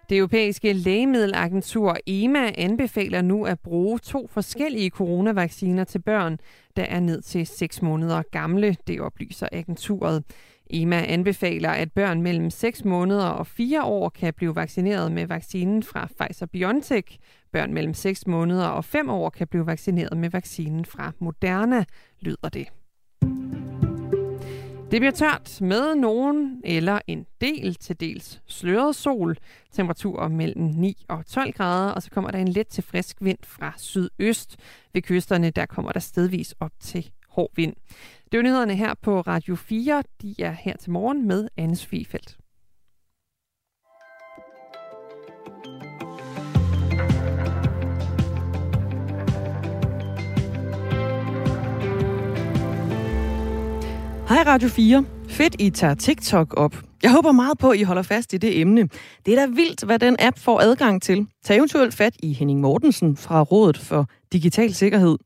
Det 0.10 0.18
europæiske 0.18 0.74
lægemiddelagentur 0.74 1.98
EMA 2.06 2.52
anbefaler 2.58 3.22
nu 3.22 3.46
at 3.46 3.60
bruge 3.60 4.00
to 4.00 4.28
forskellige 4.28 4.90
coronavacciner 4.90 5.84
til 5.84 6.00
børn, 6.00 6.38
der 6.76 6.84
er 6.84 7.00
ned 7.00 7.22
til 7.22 7.48
6 7.48 7.82
måneder 7.82 8.22
gamle, 8.32 8.78
det 8.88 9.02
oplyser 9.02 9.48
agenturet. 9.52 10.24
EMA 10.70 11.06
anbefaler, 11.06 11.70
at 11.70 11.92
børn 11.92 12.22
mellem 12.22 12.50
6 12.50 12.86
måneder 12.86 13.26
og 13.26 13.48
4 13.48 13.84
år 13.84 14.10
kan 14.10 14.34
blive 14.34 14.56
vaccineret 14.56 15.12
med 15.12 15.28
vaccinen 15.28 15.84
fra 15.84 16.08
Pfizer-BioNTech. 16.22 17.18
Børn 17.52 17.74
mellem 17.74 17.94
6 17.94 18.28
måneder 18.28 18.68
og 18.68 18.86
5 18.86 19.10
år 19.10 19.30
kan 19.30 19.48
blive 19.48 19.66
vaccineret 19.66 20.18
med 20.18 20.30
vaccinen 20.30 20.86
fra 20.86 21.12
Moderna, 21.20 21.86
lyder 22.22 22.50
det. 22.50 22.68
Det 24.92 25.02
bliver 25.02 25.12
tørt 25.12 25.62
med 25.62 25.96
nogen 25.96 26.62
eller 26.64 27.00
en 27.08 27.26
del 27.42 27.76
til 27.76 28.00
dels 28.00 28.42
sløret 28.48 28.96
sol. 28.96 29.38
Temperaturer 29.72 30.28
mellem 30.28 30.64
9 30.64 31.06
og 31.10 31.26
12 31.26 31.52
grader, 31.52 31.92
og 31.92 32.04
så 32.04 32.12
kommer 32.12 32.32
der 32.32 32.40
en 32.40 32.48
let 32.48 32.68
til 32.68 32.84
frisk 32.84 33.18
vind 33.22 33.38
fra 33.44 33.74
sydøst. 33.78 34.58
Ved 34.94 35.02
kysterne 35.02 35.50
der 35.50 35.66
kommer 35.66 35.92
der 35.92 36.00
stedvis 36.00 36.56
op 36.60 36.72
til 36.80 37.12
hård 37.30 37.52
vind. 37.56 37.74
Det 38.32 38.38
er 38.38 38.42
nyhederne 38.42 38.76
her 38.76 38.94
på 39.02 39.22
Radio 39.22 39.56
4. 39.56 40.04
De 40.22 40.36
er 40.40 40.52
her 40.52 40.78
til 40.78 40.92
morgen 40.92 41.28
med 41.28 41.48
Anne 41.58 41.76
Svifeldt. 41.76 42.38
Hej 54.28 54.44
Radio 54.48 54.70
4. 54.70 55.06
Fedt, 55.30 55.56
I 55.60 55.70
tager 55.70 55.94
TikTok 55.94 56.54
op. 56.58 56.76
Jeg 57.04 57.12
håber 57.12 57.32
meget 57.32 57.58
på, 57.58 57.70
at 57.70 57.80
I 57.80 57.84
holder 57.84 58.02
fast 58.02 58.34
i 58.34 58.38
det 58.38 58.60
emne. 58.60 58.90
Det 59.26 59.34
er 59.34 59.46
da 59.46 59.52
vildt, 59.52 59.84
hvad 59.84 60.00
den 60.00 60.16
app 60.20 60.40
får 60.40 60.60
adgang 60.60 61.02
til. 61.02 61.28
Tag 61.44 61.58
eventuelt 61.58 61.94
fat 61.94 62.14
i 62.24 62.34
Henning 62.34 62.60
Mortensen 62.60 63.18
fra 63.18 63.42
Rådet 63.44 63.78
for 63.78 64.10
Digital 64.34 64.74
Sikkerhed. 64.74 65.18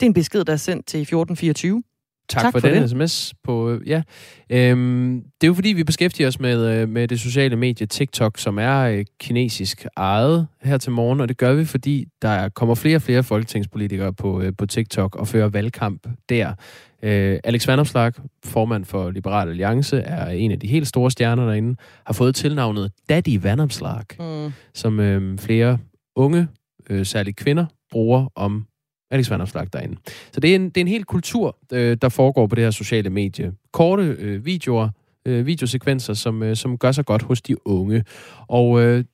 Det 0.00 0.06
er 0.06 0.06
en 0.06 0.14
besked, 0.14 0.44
der 0.44 0.52
er 0.52 0.56
sendt 0.56 0.86
til 0.86 1.00
1424. 1.00 1.82
Tak, 2.30 2.42
tak 2.42 2.52
for, 2.52 2.60
for 2.60 2.68
den 2.68 2.88
sms. 2.88 3.34
På, 3.44 3.78
ja. 3.86 4.02
Øhm, 4.50 5.22
det 5.40 5.46
er 5.46 5.48
jo 5.48 5.54
fordi, 5.54 5.68
vi 5.68 5.84
beskæftiger 5.84 6.28
os 6.28 6.40
med, 6.40 6.66
øh, 6.66 6.88
med 6.88 7.08
det 7.08 7.20
sociale 7.20 7.56
medie 7.56 7.86
TikTok, 7.86 8.38
som 8.38 8.58
er 8.58 8.80
øh, 8.80 9.04
kinesisk 9.20 9.86
ejet 9.96 10.46
her 10.62 10.78
til 10.78 10.92
morgen, 10.92 11.20
og 11.20 11.28
det 11.28 11.36
gør 11.36 11.52
vi, 11.54 11.64
fordi 11.64 12.06
der 12.22 12.48
kommer 12.48 12.74
flere 12.74 12.96
og 12.96 13.02
flere 13.02 13.22
folketingspolitikere 13.22 14.12
på, 14.12 14.42
øh, 14.42 14.52
på 14.58 14.66
TikTok 14.66 15.16
og 15.16 15.28
fører 15.28 15.48
valgkamp 15.48 16.06
der. 16.28 16.54
Øh, 17.02 17.38
Alex 17.44 17.68
Vanopslag, 17.68 18.12
formand 18.44 18.84
for 18.84 19.10
Liberal 19.10 19.48
Alliance, 19.48 20.00
er 20.00 20.28
en 20.30 20.50
af 20.50 20.60
de 20.60 20.66
helt 20.66 20.88
store 20.88 21.10
stjerner 21.10 21.46
derinde, 21.46 21.76
har 22.06 22.12
fået 22.14 22.34
tilnavnet 22.34 22.92
Daddy 23.08 23.38
Vanopslag, 23.42 24.04
mm. 24.18 24.52
som 24.74 25.00
øh, 25.00 25.38
flere 25.38 25.78
unge, 26.16 26.48
øh, 26.90 27.06
særligt 27.06 27.36
kvinder, 27.36 27.66
bruger 27.90 28.26
om 28.34 28.66
Alex 29.10 29.30
Vanopslag 29.30 29.66
derinde. 29.72 29.96
Så 30.32 30.40
det 30.40 30.50
er 30.50 30.54
en, 30.54 30.64
det 30.64 30.76
er 30.76 30.80
en 30.80 30.88
helt 30.88 31.06
kultur, 31.06 31.56
øh, 31.72 31.96
der 32.02 32.08
foregår 32.08 32.46
på 32.46 32.54
det 32.54 32.64
her 32.64 32.70
sociale 32.70 33.10
medie. 33.10 33.52
Korte 33.72 34.02
øh, 34.02 34.46
videoer, 34.46 34.88
øh, 35.26 35.46
videosekvenser, 35.46 36.14
som, 36.14 36.42
øh, 36.42 36.56
som 36.56 36.78
gør 36.78 36.92
sig 36.92 37.04
godt 37.04 37.22
hos 37.22 37.42
de 37.42 37.66
unge. 37.66 38.04
Og 38.48 38.82
øh, 38.82 39.04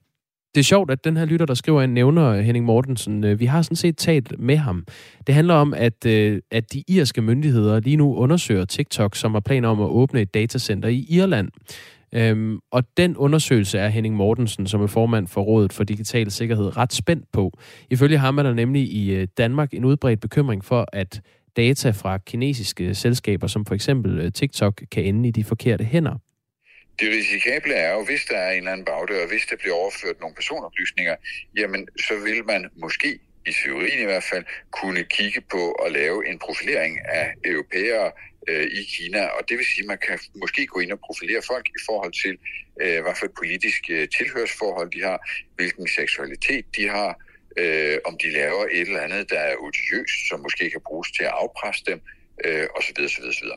det 0.55 0.61
er 0.61 0.65
sjovt, 0.65 0.91
at 0.91 1.05
den 1.05 1.17
her 1.17 1.25
lytter, 1.25 1.47
der 1.47 1.55
skriver 1.55 1.83
ind, 1.83 1.93
nævner 1.93 2.41
Henning 2.41 2.65
Mortensen. 2.65 3.25
Øh, 3.25 3.41
vi 3.41 3.47
har 3.47 3.63
sådan 3.63 3.77
set 3.77 3.97
talt 3.97 4.39
med 4.39 4.57
ham. 4.57 4.85
Det 5.27 5.35
handler 5.35 5.55
om, 5.55 5.75
at, 5.75 6.07
øh, 6.07 6.41
at 6.51 6.73
de 6.73 6.85
irske 6.89 7.23
myndigheder 7.23 7.81
lige 7.81 7.97
nu 7.97 8.15
undersøger 8.15 8.65
TikTok, 8.65 9.17
som 9.17 9.33
har 9.33 9.41
planer 9.41 9.69
om 9.69 9.81
at 9.81 9.89
åbne 9.89 10.21
et 10.21 10.35
datacenter 10.35 10.89
i 10.89 11.07
Irland. 11.09 11.49
Øhm, 12.15 12.59
og 12.71 12.83
den 12.97 13.17
undersøgelse 13.17 13.79
er 13.79 13.89
Henning 13.89 14.15
Mortensen, 14.15 14.67
som 14.67 14.83
er 14.83 14.87
formand 14.87 15.29
for 15.29 15.41
Rådet 15.41 15.73
for 15.73 15.85
Digital 15.85 16.31
Sikkerhed, 16.31 16.77
ret 16.77 16.93
spændt 16.93 17.33
på. 17.33 17.53
Ifølge 17.91 18.19
ham 18.19 18.39
er 18.39 18.43
der 18.43 18.55
nemlig 18.55 18.83
i 18.83 19.15
øh, 19.15 19.29
Danmark 19.39 19.75
en 19.75 19.85
udbredt 19.85 20.21
bekymring 20.21 20.65
for, 20.65 20.87
at 20.93 21.21
data 21.57 21.91
fra 21.91 22.19
kinesiske 22.19 22.95
selskaber, 22.95 23.47
som 23.47 23.67
for 23.67 23.75
eksempel 23.75 24.21
øh, 24.21 24.33
TikTok, 24.33 24.83
kan 24.93 25.05
ende 25.05 25.29
i 25.29 25.33
de 25.33 25.45
forkerte 25.45 25.85
hænder. 25.85 26.17
Det 27.01 27.09
risikable 27.09 27.75
er 27.75 27.93
jo, 27.93 28.05
hvis 28.05 28.25
der 28.31 28.37
er 28.37 28.51
en 28.51 28.59
eller 28.59 28.73
anden 28.73 28.85
bagdør, 28.85 29.23
og 29.23 29.29
hvis 29.29 29.47
der 29.51 29.57
bliver 29.57 29.75
overført 29.75 30.21
nogle 30.21 30.35
personoplysninger, 30.35 31.17
jamen 31.59 31.89
så 32.07 32.15
vil 32.27 32.45
man 32.45 32.71
måske, 32.77 33.19
i 33.47 33.53
teorien 33.63 34.01
i 34.03 34.05
hvert 34.05 34.27
fald, 34.33 34.45
kunne 34.71 35.05
kigge 35.05 35.41
på 35.51 35.73
at 35.73 35.93
lave 35.93 36.29
en 36.31 36.39
profilering 36.39 36.95
af 37.21 37.35
europæere 37.45 38.11
øh, 38.51 38.67
i 38.81 38.83
Kina, 38.95 39.23
og 39.37 39.43
det 39.49 39.55
vil 39.59 39.67
sige, 39.73 39.85
at 39.85 39.91
man 39.93 40.01
kan 40.07 40.19
måske 40.43 40.67
gå 40.67 40.79
ind 40.81 40.93
og 40.93 41.01
profilere 41.07 41.43
folk 41.47 41.67
i 41.69 41.81
forhold 41.89 42.15
til, 42.25 42.35
øh, 42.83 42.99
hvad 43.03 43.15
for 43.19 43.27
et 43.27 43.35
politisk 43.43 43.83
øh, 43.91 44.09
tilhørsforhold 44.19 44.91
de 44.97 45.03
har, 45.09 45.19
hvilken 45.57 45.89
seksualitet 45.89 46.65
de 46.77 46.85
har, 46.97 47.11
øh, 47.61 47.97
om 48.09 48.15
de 48.23 48.29
laver 48.41 48.65
et 48.73 48.81
eller 48.89 49.01
andet, 49.07 49.31
der 49.31 49.41
er 49.51 49.55
odiøst, 49.65 50.19
som 50.29 50.41
måske 50.41 50.71
kan 50.71 50.81
bruges 50.89 51.09
til 51.17 51.25
at 51.31 51.35
afpresse 51.43 51.83
dem, 51.91 52.01
øh, 52.45 52.67
osv. 52.77 52.99
osv., 53.05 53.25
osv. 53.33 53.51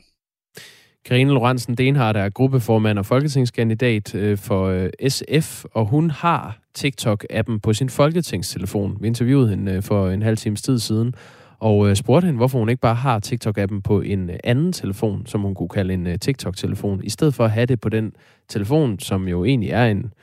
Karine 1.05 1.31
Lorentzen 1.31 1.75
Denhardt 1.75 2.17
er 2.17 2.29
gruppeformand 2.29 2.99
og 2.99 3.05
folketingskandidat 3.05 4.15
øh, 4.15 4.37
for 4.37 4.65
øh, 4.65 5.09
SF, 5.09 5.65
og 5.71 5.85
hun 5.85 6.09
har 6.09 6.59
TikTok-appen 6.77 7.59
på 7.63 7.73
sin 7.73 7.89
folketingstelefon. 7.89 8.97
Vi 9.01 9.07
interviewede 9.07 9.49
hende 9.49 9.71
øh, 9.71 9.83
for 9.83 10.09
en 10.09 10.21
halv 10.21 10.37
times 10.37 10.61
tid 10.61 10.79
siden, 10.79 11.15
og 11.59 11.97
spurgte 11.97 12.25
hende, 12.25 12.37
hvorfor 12.37 12.59
hun 12.59 12.69
ikke 12.69 12.81
bare 12.81 12.95
har 12.95 13.19
TikTok-appen 13.25 13.81
på 13.81 14.01
en 14.01 14.29
anden 14.43 14.73
telefon, 14.73 15.25
som 15.25 15.41
hun 15.41 15.55
kunne 15.55 15.69
kalde 15.69 15.93
en 15.93 16.19
TikTok-telefon, 16.19 17.03
i 17.03 17.09
stedet 17.09 17.33
for 17.33 17.45
at 17.45 17.51
have 17.51 17.65
det 17.65 17.81
på 17.81 17.89
den 17.89 18.11
telefon, 18.49 18.99
som 18.99 19.27
jo 19.27 19.45
egentlig 19.45 19.69
er 19.69 19.85
en, 19.85 20.13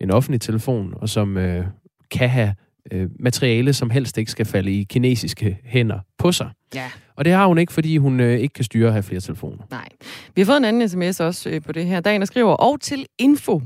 en 0.00 0.10
offentlig 0.10 0.40
telefon, 0.40 0.94
og 0.96 1.08
som 1.08 1.36
øh, 1.36 1.64
kan 2.10 2.28
have 2.28 2.54
øh, 2.92 3.08
materiale, 3.20 3.72
som 3.72 3.90
helst 3.90 4.18
ikke 4.18 4.30
skal 4.30 4.46
falde 4.46 4.72
i 4.72 4.84
kinesiske 4.84 5.58
hænder 5.64 5.98
på 6.18 6.32
sig. 6.32 6.50
Ja. 6.74 6.90
Og 7.16 7.24
det 7.24 7.32
har 7.32 7.46
hun 7.46 7.58
ikke, 7.58 7.72
fordi 7.72 7.96
hun 7.96 8.20
øh, 8.20 8.38
ikke 8.38 8.52
kan 8.52 8.64
styre 8.64 8.86
at 8.86 8.92
have 8.92 9.02
flere 9.02 9.20
telefoner. 9.20 9.62
Nej. 9.70 9.88
Vi 10.34 10.40
har 10.40 10.46
fået 10.46 10.56
en 10.56 10.64
anden 10.64 10.88
sms 10.88 11.20
også 11.20 11.50
øh, 11.50 11.62
på 11.62 11.72
det 11.72 11.86
her. 11.86 12.00
Der 12.00 12.10
er 12.10 12.14
en, 12.14 12.20
der 12.20 12.26
skriver, 12.26 12.52
og 12.52 12.80
til 12.80 13.06
info, 13.18 13.62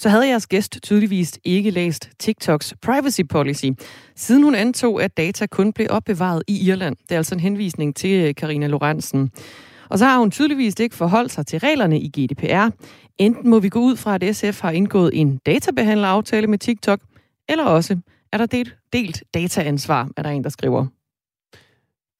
så 0.00 0.08
havde 0.08 0.28
jeres 0.28 0.46
gæst 0.46 0.78
tydeligvis 0.82 1.38
ikke 1.44 1.70
læst 1.70 2.10
TikToks 2.18 2.74
privacy 2.82 3.20
policy, 3.30 3.64
siden 4.16 4.42
hun 4.42 4.54
antog, 4.54 5.02
at 5.02 5.16
data 5.16 5.46
kun 5.46 5.72
blev 5.72 5.86
opbevaret 5.90 6.42
i 6.48 6.68
Irland. 6.68 6.96
Det 6.96 7.12
er 7.12 7.16
altså 7.16 7.34
en 7.34 7.40
henvisning 7.40 7.96
til 7.96 8.10
øh, 8.10 8.34
Karina 8.34 8.66
Lorentzen. 8.66 9.30
Og 9.88 9.98
så 9.98 10.04
har 10.04 10.18
hun 10.18 10.30
tydeligvis 10.30 10.74
ikke 10.80 10.96
forholdt 10.96 11.32
sig 11.32 11.46
til 11.46 11.58
reglerne 11.58 12.00
i 12.00 12.08
GDPR. 12.08 12.68
Enten 13.18 13.50
må 13.50 13.58
vi 13.58 13.68
gå 13.68 13.80
ud 13.80 13.96
fra, 13.96 14.18
at 14.20 14.36
SF 14.36 14.60
har 14.60 14.70
indgået 14.70 15.10
en 15.14 15.40
databehandleraftale 15.46 16.46
med 16.46 16.58
TikTok, 16.58 17.00
eller 17.48 17.64
også 17.64 17.98
er 18.32 18.38
der 18.38 18.46
delt, 18.46 18.76
delt 18.92 19.22
dataansvar, 19.34 20.08
er 20.16 20.22
der 20.22 20.30
en, 20.30 20.44
der 20.44 20.50
skriver. 20.50 20.86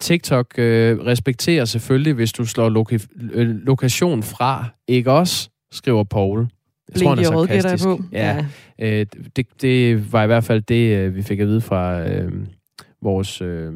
TikTok 0.00 0.58
øh, 0.58 0.98
respekterer 0.98 1.64
selvfølgelig, 1.64 2.12
hvis 2.12 2.32
du 2.32 2.44
slår 2.44 2.70
loka- 2.70 3.32
øh, 3.32 3.48
lokation 3.48 4.22
fra, 4.22 4.64
ikke 4.88 5.12
også, 5.12 5.50
skriver 5.72 6.04
Paul. 6.04 6.48
Jeg 6.94 7.02
tror, 7.02 7.10
han 7.10 7.18
er 7.18 7.24
sarkastisk. 7.24 7.84
På. 7.84 8.00
Ja, 8.12 8.44
ja. 8.78 9.00
Øh, 9.00 9.06
det, 9.36 9.46
det 9.62 10.12
var 10.12 10.22
i 10.22 10.26
hvert 10.26 10.44
fald 10.44 10.62
det, 10.62 10.96
øh, 10.96 11.14
vi 11.14 11.22
fik 11.22 11.40
at 11.40 11.46
vide 11.46 11.60
fra 11.60 12.08
øh, 12.08 12.32
vores 13.02 13.42
øh, 13.42 13.72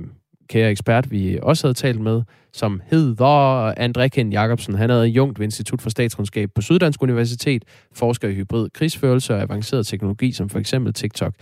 kære 0.48 0.70
ekspert, 0.70 1.10
vi 1.10 1.38
også 1.42 1.66
havde 1.66 1.74
talt 1.74 2.00
med, 2.00 2.22
som 2.52 2.80
hedder 2.90 3.72
André 3.72 4.08
Ken 4.08 4.32
Jacobsen. 4.32 4.74
Han 4.74 4.90
er 4.90 5.02
jungt 5.02 5.38
ved 5.38 5.44
Institut 5.44 5.82
for 5.82 5.90
Statskundskab 5.90 6.50
på 6.54 6.62
Syddansk 6.62 7.02
Universitet, 7.02 7.64
forsker 7.92 8.28
i 8.28 8.34
hybrid 8.34 8.70
krigsførelse 8.74 9.34
og 9.34 9.42
avanceret 9.42 9.86
teknologi, 9.86 10.32
som 10.32 10.48
for 10.48 10.58
eksempel 10.58 10.92
TikTok. 10.92 11.34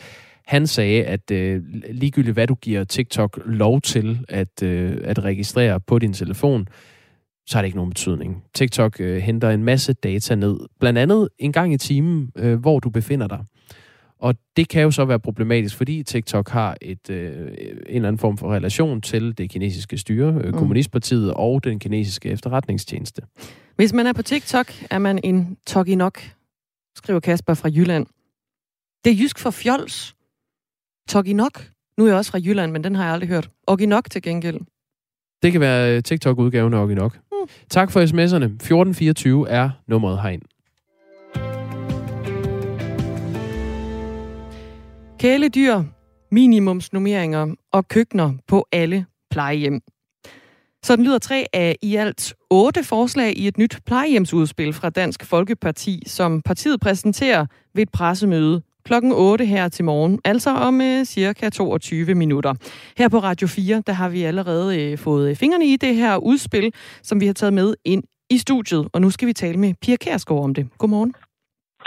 Han 0.46 0.66
sagde, 0.66 1.04
at 1.04 1.30
øh, 1.30 1.62
ligegyldigt 1.90 2.34
hvad 2.34 2.46
du 2.46 2.54
giver 2.54 2.84
TikTok 2.84 3.40
lov 3.46 3.80
til 3.80 4.18
at, 4.28 4.62
øh, 4.62 4.96
at 5.04 5.24
registrere 5.24 5.80
på 5.80 5.98
din 5.98 6.12
telefon, 6.12 6.66
så 7.46 7.58
har 7.58 7.62
det 7.62 7.66
ikke 7.66 7.76
nogen 7.76 7.90
betydning. 7.90 8.44
TikTok 8.54 9.00
øh, 9.00 9.16
henter 9.16 9.50
en 9.50 9.64
masse 9.64 9.92
data 9.92 10.34
ned, 10.34 10.58
blandt 10.80 10.98
andet 10.98 11.28
en 11.38 11.52
gang 11.52 11.72
i 11.74 11.76
timen, 11.76 12.32
øh, 12.36 12.60
hvor 12.60 12.80
du 12.80 12.90
befinder 12.90 13.28
dig. 13.28 13.44
Og 14.18 14.34
det 14.56 14.68
kan 14.68 14.82
jo 14.82 14.90
så 14.90 15.04
være 15.04 15.20
problematisk, 15.20 15.76
fordi 15.76 16.02
TikTok 16.02 16.48
har 16.48 16.76
et, 16.80 17.10
øh, 17.10 17.36
en 17.36 17.54
eller 17.88 18.08
anden 18.08 18.18
form 18.18 18.38
for 18.38 18.54
relation 18.54 19.00
til 19.00 19.38
det 19.38 19.50
kinesiske 19.50 19.98
styre, 19.98 20.34
øh, 20.34 20.46
mm. 20.46 20.52
Kommunistpartiet 20.52 21.34
og 21.34 21.64
den 21.64 21.78
kinesiske 21.78 22.28
efterretningstjeneste. 22.28 23.22
Hvis 23.76 23.92
man 23.92 24.06
er 24.06 24.12
på 24.12 24.22
TikTok, 24.22 24.66
er 24.90 24.98
man 24.98 25.20
en 25.24 25.56
nok, 25.96 26.20
skriver 26.96 27.20
Kasper 27.20 27.54
fra 27.54 27.68
Jylland. 27.68 28.06
Det 29.04 29.12
er 29.12 29.16
jysk 29.22 29.38
for 29.38 29.50
fjols. 29.50 30.14
Toginok. 31.08 31.70
Nu 31.98 32.04
er 32.04 32.08
jeg 32.08 32.16
også 32.16 32.30
fra 32.30 32.38
Jylland, 32.38 32.72
men 32.72 32.84
den 32.84 32.94
har 32.94 33.04
jeg 33.04 33.12
aldrig 33.12 33.28
hørt. 33.28 33.50
Oginok 33.66 34.10
til 34.10 34.22
gengæld. 34.22 34.60
Det 35.42 35.52
kan 35.52 35.60
være 35.60 35.96
øh, 35.96 36.02
TikTok-udgaven 36.02 36.74
af 36.74 36.78
Oginok. 36.78 37.18
Tak 37.70 37.90
for 37.90 38.00
sms'erne. 38.00 38.44
1424 38.44 39.48
er 39.48 39.70
nummeret 39.86 40.22
herind. 40.22 40.42
Kæledyr, 45.18 45.82
minimumsnummeringer 46.30 47.54
og 47.72 47.88
køkkener 47.88 48.32
på 48.48 48.66
alle 48.72 49.06
plejehjem. 49.30 49.80
Sådan 50.84 51.04
lyder 51.04 51.18
tre 51.18 51.46
af 51.52 51.76
i 51.82 51.96
alt 51.96 52.34
otte 52.50 52.84
forslag 52.84 53.38
i 53.38 53.48
et 53.48 53.58
nyt 53.58 53.78
plejehjemsudspil 53.86 54.72
fra 54.72 54.90
Dansk 54.90 55.24
Folkeparti, 55.24 56.02
som 56.06 56.42
partiet 56.42 56.80
præsenterer 56.80 57.46
ved 57.74 57.82
et 57.82 57.92
pressemøde 57.92 58.62
klokken 58.84 59.12
8 59.12 59.44
her 59.44 59.68
til 59.68 59.84
morgen, 59.84 60.18
altså 60.24 60.50
om 60.50 60.80
øh, 60.80 61.04
cirka 61.04 61.50
22 61.50 62.14
minutter. 62.14 62.54
Her 62.98 63.08
på 63.08 63.18
Radio 63.18 63.46
4, 63.46 63.82
der 63.86 63.92
har 63.92 64.08
vi 64.08 64.22
allerede 64.22 64.80
øh, 64.80 64.98
fået 64.98 65.38
fingrene 65.38 65.66
i 65.66 65.76
det 65.76 65.94
her 65.94 66.16
udspil, 66.16 66.72
som 67.02 67.20
vi 67.20 67.26
har 67.26 67.32
taget 67.34 67.52
med 67.52 67.74
ind 67.84 68.02
i 68.30 68.38
studiet, 68.38 68.88
og 68.92 69.00
nu 69.00 69.10
skal 69.10 69.28
vi 69.28 69.32
tale 69.32 69.58
med 69.58 69.74
Pia 69.82 69.96
Kærsgaard 69.96 70.44
om 70.44 70.54
det. 70.54 70.68
Godmorgen. 70.78 71.14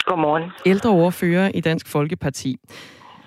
Godmorgen. 0.06 0.44
Ældre 0.66 0.90
ordfører 0.90 1.52
i 1.54 1.62
Dansk 1.62 1.88
Folkeparti. 1.88 2.56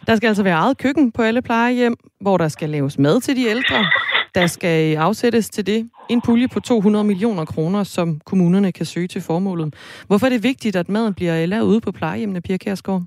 Der 0.06 0.16
skal 0.16 0.28
altså 0.28 0.42
være 0.42 0.54
eget 0.54 0.78
køkken 0.78 1.12
på 1.12 1.22
alle 1.22 1.42
plejehjem, 1.42 1.96
hvor 2.20 2.36
der 2.36 2.48
skal 2.48 2.70
laves 2.70 2.98
mad 2.98 3.20
til 3.20 3.36
de 3.36 3.46
ældre. 3.46 3.86
Der 4.34 4.46
skal 4.46 4.96
afsættes 4.96 5.50
til 5.50 5.66
det 5.66 5.90
en 6.10 6.20
pulje 6.20 6.48
på 6.48 6.60
200 6.60 7.04
millioner 7.04 7.44
kroner, 7.44 7.82
som 7.84 8.20
kommunerne 8.24 8.72
kan 8.72 8.86
søge 8.86 9.08
til 9.08 9.20
formålet. 9.20 9.74
Hvorfor 10.06 10.26
er 10.26 10.30
det 10.30 10.42
vigtigt, 10.42 10.76
at 10.76 10.88
maden 10.88 11.14
bliver 11.14 11.46
lavet 11.46 11.64
ude 11.64 11.80
på 11.80 11.92
plejehjemmene, 11.92 12.40
Pia 12.40 12.56
Kærsgaard? 12.56 13.02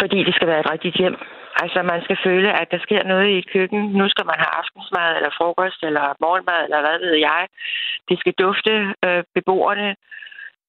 Fordi 0.00 0.18
det 0.24 0.34
skal 0.34 0.48
være 0.48 0.60
et 0.60 0.70
rigtigt 0.72 0.96
hjem. 0.96 1.16
Altså, 1.62 1.82
man 1.82 2.00
skal 2.04 2.18
føle, 2.26 2.60
at 2.60 2.70
der 2.70 2.78
sker 2.86 3.02
noget 3.04 3.28
i 3.28 3.38
et 3.38 3.50
køkken. 3.54 3.80
Nu 4.00 4.08
skal 4.08 4.26
man 4.26 4.38
have 4.42 4.52
aftensmad, 4.60 5.16
eller 5.16 5.30
frokost, 5.38 5.80
eller 5.88 6.04
morgenmad, 6.24 6.60
eller 6.64 6.80
hvad 6.86 6.98
ved 7.06 7.14
jeg. 7.28 7.42
Det 8.08 8.16
skal 8.18 8.34
dufte. 8.44 8.72
Øh, 9.06 9.22
beboerne, 9.34 9.88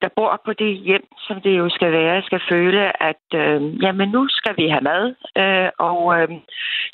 der 0.01 0.09
bor 0.15 0.41
på 0.45 0.53
det 0.53 0.77
hjem, 0.87 1.05
som 1.27 1.41
det 1.41 1.57
jo 1.57 1.69
skal 1.69 1.91
være, 1.91 2.21
skal 2.21 2.41
føle, 2.49 3.03
at 3.09 3.25
øh, 3.33 3.83
jamen, 3.83 4.09
nu 4.09 4.27
skal 4.29 4.53
vi 4.57 4.67
have 4.67 4.87
mad. 4.91 5.03
Øh, 5.41 5.69
og 5.89 5.99
øh, 6.17 6.27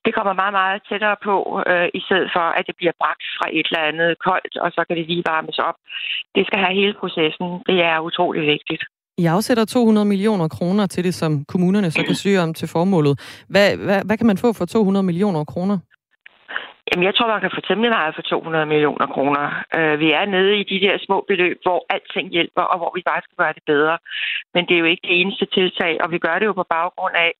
det 0.05 0.13
kommer 0.13 0.33
meget, 0.33 0.53
meget 0.53 0.81
tættere 0.89 1.15
på, 1.23 1.63
øh, 1.67 1.89
i 1.93 2.01
stedet 2.07 2.29
for, 2.35 2.45
at 2.57 2.67
det 2.67 2.75
bliver 2.75 2.95
bragt 3.01 3.23
fra 3.37 3.47
et 3.51 3.67
eller 3.67 3.89
andet 3.89 4.19
koldt, 4.27 4.57
og 4.57 4.71
så 4.71 4.85
kan 4.87 4.97
det 4.97 5.07
lige 5.07 5.29
varmes 5.33 5.59
op. 5.59 5.77
Det 6.35 6.47
skal 6.47 6.59
have 6.59 6.75
hele 6.81 6.93
processen. 6.93 7.47
Det 7.69 7.77
er 7.83 7.99
utrolig 7.99 8.41
vigtigt. 8.55 8.83
I 9.17 9.25
afsætter 9.25 9.65
200 9.65 10.05
millioner 10.05 10.47
kroner 10.47 10.85
til 10.87 11.03
det, 11.03 11.13
som 11.13 11.45
kommunerne 11.45 11.91
så 11.91 12.03
kan 12.07 12.15
søge 12.15 12.39
om 12.41 12.53
til 12.53 12.67
formålet. 12.67 13.43
Hvad, 13.49 13.77
hvad, 13.77 14.01
hvad 14.05 14.17
kan 14.17 14.27
man 14.27 14.37
få 14.37 14.53
for 14.53 14.65
200 14.65 15.03
millioner 15.03 15.43
kroner? 15.43 15.77
Jamen, 16.87 17.05
jeg 17.05 17.15
tror, 17.15 17.27
man 17.27 17.41
kan 17.41 17.55
få 17.57 17.61
temmelig 17.67 17.91
meget 17.97 18.15
for 18.15 18.21
200 18.21 18.65
millioner 18.65 19.07
kroner. 19.15 19.43
Øh, 19.77 19.99
vi 20.03 20.09
er 20.19 20.25
nede 20.25 20.51
i 20.61 20.63
de 20.71 20.79
der 20.85 20.95
små 21.05 21.17
beløb, 21.27 21.57
hvor 21.65 21.79
alting 21.93 22.27
hjælper, 22.35 22.61
og 22.71 22.77
hvor 22.79 22.91
vi 22.95 23.01
bare 23.09 23.21
skal 23.23 23.37
gøre 23.41 23.53
det 23.57 23.63
bedre. 23.73 23.97
Men 24.53 24.61
det 24.65 24.73
er 24.75 24.83
jo 24.83 24.91
ikke 24.91 25.07
det 25.07 25.15
eneste 25.21 25.45
tiltag, 25.57 25.93
og 26.03 26.11
vi 26.11 26.17
gør 26.25 26.35
det 26.39 26.45
jo 26.45 26.53
på 26.53 26.65
baggrund 26.75 27.15
af, 27.27 27.31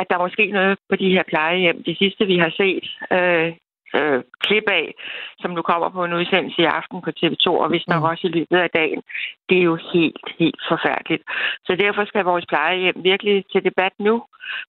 at 0.00 0.06
der 0.10 0.24
måske 0.24 0.44
noget 0.58 0.78
på 0.90 0.96
de 1.02 1.12
her 1.14 1.24
plejehjem. 1.32 1.82
Det 1.88 1.98
sidste, 1.98 2.22
vi 2.32 2.36
har 2.44 2.52
set, 2.60 2.86
øh, 3.16 3.48
øh, 3.94 4.20
klip 4.40 4.66
af, 4.68 4.94
som 5.40 5.50
nu 5.50 5.62
kommer 5.62 5.88
på 5.88 6.04
en 6.04 6.12
udsendelse 6.12 6.62
i 6.62 6.72
aften 6.78 6.98
på 7.02 7.10
TV2, 7.18 7.46
og 7.62 7.68
hvis 7.68 7.88
nok 7.88 8.02
mm. 8.02 8.10
også 8.10 8.26
i 8.26 8.30
løbet 8.30 8.58
af 8.66 8.70
dagen. 8.80 9.02
Det 9.48 9.58
er 9.58 9.66
jo 9.72 9.76
helt, 9.92 10.24
helt 10.38 10.60
forfærdeligt. 10.70 11.22
Så 11.66 11.72
derfor 11.84 12.04
skal 12.04 12.24
vores 12.24 12.46
plejehjem 12.46 12.96
virkelig 13.10 13.44
til 13.52 13.64
debat 13.64 13.92
nu, 13.98 14.14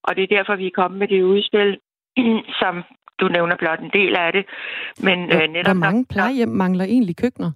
og 0.03 0.15
det 0.15 0.23
er 0.23 0.35
derfor, 0.37 0.55
vi 0.55 0.67
er 0.67 0.79
kommet 0.79 0.99
med 0.99 1.07
det 1.07 1.21
udspil, 1.23 1.69
som 2.61 2.83
du 3.19 3.27
nævner 3.27 3.55
blot 3.55 3.79
en 3.79 3.91
del 3.93 4.15
af 4.15 4.31
det. 4.33 4.45
Men, 5.07 5.19
øh, 5.35 5.47
netop, 5.47 5.75
hvor 5.75 5.85
mange 5.85 6.05
plejehjem 6.05 6.49
mangler 6.49 6.85
egentlig 6.85 7.15
køkkener? 7.17 7.51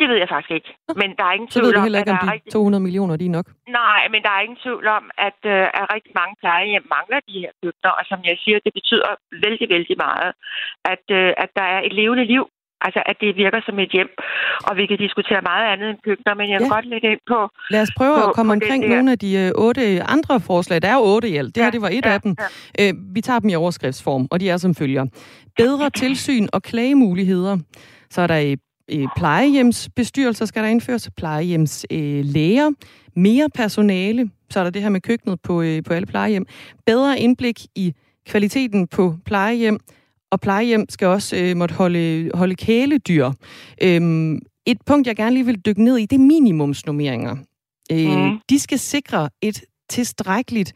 Det 0.00 0.06
ved 0.10 0.18
jeg 0.22 0.28
faktisk 0.34 0.54
ikke. 0.58 0.70
Men 1.00 1.08
der 1.18 1.24
er 1.28 1.32
ingen 1.36 1.50
Så 1.50 1.60
ved 1.64 1.72
du 1.76 1.80
heller 1.86 2.00
ikke, 2.02 2.12
om 2.16 2.18
de 2.24 2.32
rigtig... 2.32 2.52
200 2.52 2.82
millioner 2.86 3.14
de 3.20 3.26
er 3.30 3.34
nok? 3.38 3.46
Nej, 3.80 4.02
men 4.12 4.20
der 4.24 4.32
er 4.36 4.40
ingen 4.46 4.60
tvivl 4.64 4.86
om, 4.98 5.04
at, 5.28 5.40
uh, 5.54 5.78
at 5.78 5.84
rigtig 5.94 6.12
mange 6.20 6.34
plejehjem 6.42 6.84
mangler 6.96 7.20
de 7.28 7.36
her 7.42 7.52
køkkener. 7.62 7.92
Og 7.98 8.04
som 8.10 8.18
jeg 8.30 8.36
siger, 8.44 8.58
det 8.66 8.72
betyder 8.78 9.10
vældig, 9.44 9.66
vældig 9.74 9.96
meget, 10.06 10.30
at, 10.92 11.04
uh, 11.18 11.30
at 11.44 11.50
der 11.58 11.66
er 11.74 11.80
et 11.88 11.94
levende 12.00 12.24
liv 12.34 12.44
Altså, 12.86 13.00
at 13.10 13.16
det 13.20 13.36
virker 13.44 13.60
som 13.66 13.78
et 13.78 13.90
hjem. 13.96 14.10
Og 14.68 14.72
vi 14.76 14.84
kan 14.90 14.98
diskutere 15.06 15.40
meget 15.50 15.64
andet 15.72 15.88
end 15.90 15.98
køkkener, 16.04 16.34
men 16.40 16.46
jeg 16.52 16.58
vil 16.60 16.68
ja. 16.70 16.74
godt 16.76 16.86
lægge 16.92 17.08
ind 17.12 17.22
på... 17.32 17.38
Lad 17.70 17.82
os 17.82 17.92
prøve 17.96 18.14
på, 18.20 18.28
at 18.28 18.34
komme 18.34 18.52
omkring 18.52 18.88
nogle 18.88 19.12
af 19.12 19.18
de 19.18 19.30
øh, 19.42 19.50
otte 19.66 20.02
andre 20.02 20.40
forslag. 20.40 20.82
Der 20.82 20.88
er 20.88 20.94
jo 21.00 21.04
otte 21.14 21.28
i 21.28 21.36
alt. 21.36 21.54
Det 21.54 21.60
ja, 21.60 21.64
her, 21.64 21.70
det 21.70 21.82
var 21.82 21.92
et 21.98 22.06
ja, 22.06 22.12
af 22.14 22.20
dem. 22.20 22.36
Ja. 22.78 22.88
Øh, 22.88 22.94
vi 23.14 23.20
tager 23.20 23.38
dem 23.38 23.48
i 23.50 23.54
overskriftsform, 23.54 24.28
og 24.30 24.40
de 24.40 24.50
er 24.50 24.56
som 24.56 24.74
følger. 24.74 25.04
Bedre 25.56 25.90
tilsyn 25.90 26.46
og 26.52 26.62
klagemuligheder. 26.62 27.58
Så 28.10 28.20
er 28.22 28.26
der 28.26 28.56
øh, 28.92 29.08
plejehjemsbestyrelser, 29.16 30.44
skal 30.44 30.62
der 30.62 30.68
indføres. 30.68 31.10
Plejehjemslæger. 31.16 32.66
Øh, 32.66 32.72
mere 33.16 33.48
personale. 33.54 34.30
Så 34.50 34.60
er 34.60 34.64
der 34.64 34.70
det 34.70 34.82
her 34.82 34.88
med 34.88 35.00
køkkenet 35.00 35.40
på, 35.40 35.62
øh, 35.62 35.82
på 35.82 35.94
alle 35.94 36.06
plejehjem. 36.06 36.46
Bedre 36.86 37.20
indblik 37.20 37.66
i 37.74 37.94
kvaliteten 38.26 38.86
på 38.86 39.14
plejehjem 39.24 39.78
og 40.30 40.40
plejehjem 40.40 40.86
skal 40.88 41.08
også 41.08 41.36
øh, 41.36 41.56
måtte 41.56 41.74
holde, 41.74 42.30
holde 42.34 42.54
kæledyr. 42.54 43.30
Øhm, 43.82 44.38
et 44.66 44.78
punkt, 44.86 45.06
jeg 45.06 45.16
gerne 45.16 45.34
lige 45.34 45.46
vil 45.46 45.60
dykke 45.66 45.84
ned 45.84 45.96
i, 45.96 46.06
det 46.06 46.16
er 46.16 46.20
minimumsnummeringer. 46.20 47.36
Øh, 47.92 48.16
mm. 48.16 48.38
De 48.50 48.58
skal 48.58 48.78
sikre 48.78 49.28
et 49.42 49.60
tilstrækkeligt 49.88 50.72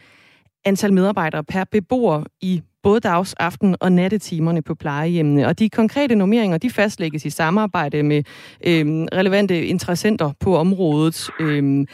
antal 0.64 0.92
medarbejdere 0.92 1.44
per 1.44 1.64
beboer 1.64 2.24
i 2.40 2.62
både 2.84 3.00
dags-, 3.00 3.34
aften- 3.40 3.76
og 3.80 3.92
nattetimerne 3.92 4.62
på 4.62 4.74
plejehjemmene. 4.74 5.46
Og 5.46 5.58
de 5.58 5.68
konkrete 5.68 6.14
normeringer, 6.14 6.58
de 6.58 6.70
fastlægges 6.70 7.24
i 7.24 7.30
samarbejde 7.30 8.02
med 8.02 8.22
øh, 8.66 8.86
relevante 9.12 9.66
interessenter 9.66 10.32
på 10.40 10.56
området. 10.56 11.30
Øh, 11.40 11.86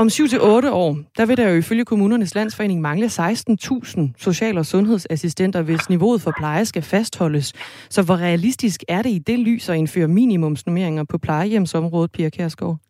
om 0.00 0.06
7-8 0.06 0.70
år, 0.70 0.98
der 1.16 1.26
vil 1.26 1.36
der 1.36 1.48
jo 1.48 1.56
ifølge 1.56 1.84
kommunernes 1.84 2.34
landsforening 2.34 2.80
mangle 2.80 3.06
16.000 3.06 4.00
social- 4.18 4.58
og 4.58 4.66
sundhedsassistenter, 4.66 5.62
hvis 5.62 5.88
niveauet 5.88 6.20
for 6.20 6.32
pleje 6.38 6.64
skal 6.64 6.82
fastholdes. 6.82 7.52
Så 7.90 8.02
hvor 8.02 8.16
realistisk 8.16 8.84
er 8.88 9.02
det 9.02 9.10
i 9.10 9.18
det 9.18 9.38
lys 9.38 9.68
at 9.68 9.76
indføre 9.76 10.08
minimumsnummeringer 10.08 11.04
på 11.04 11.18
plejehjemsområdet, 11.18 12.12
Pia 12.12 12.28
Kærsgaard? 12.28 12.87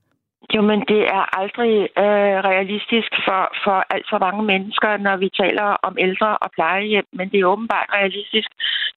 Jo, 0.55 0.61
men 0.71 0.79
det 0.93 1.03
er 1.17 1.25
aldrig 1.41 1.75
øh, 2.03 2.35
realistisk 2.51 3.11
for, 3.27 3.43
for 3.65 3.79
alt 3.95 4.07
for 4.13 4.19
mange 4.27 4.43
mennesker, 4.53 4.91
når 5.07 5.17
vi 5.25 5.29
taler 5.43 5.69
om 5.89 5.95
ældre 6.07 6.31
og 6.45 6.49
plejehjem, 6.57 7.07
men 7.19 7.27
det 7.31 7.39
er 7.41 7.47
åbenbart 7.55 7.89
realistisk, 7.99 8.49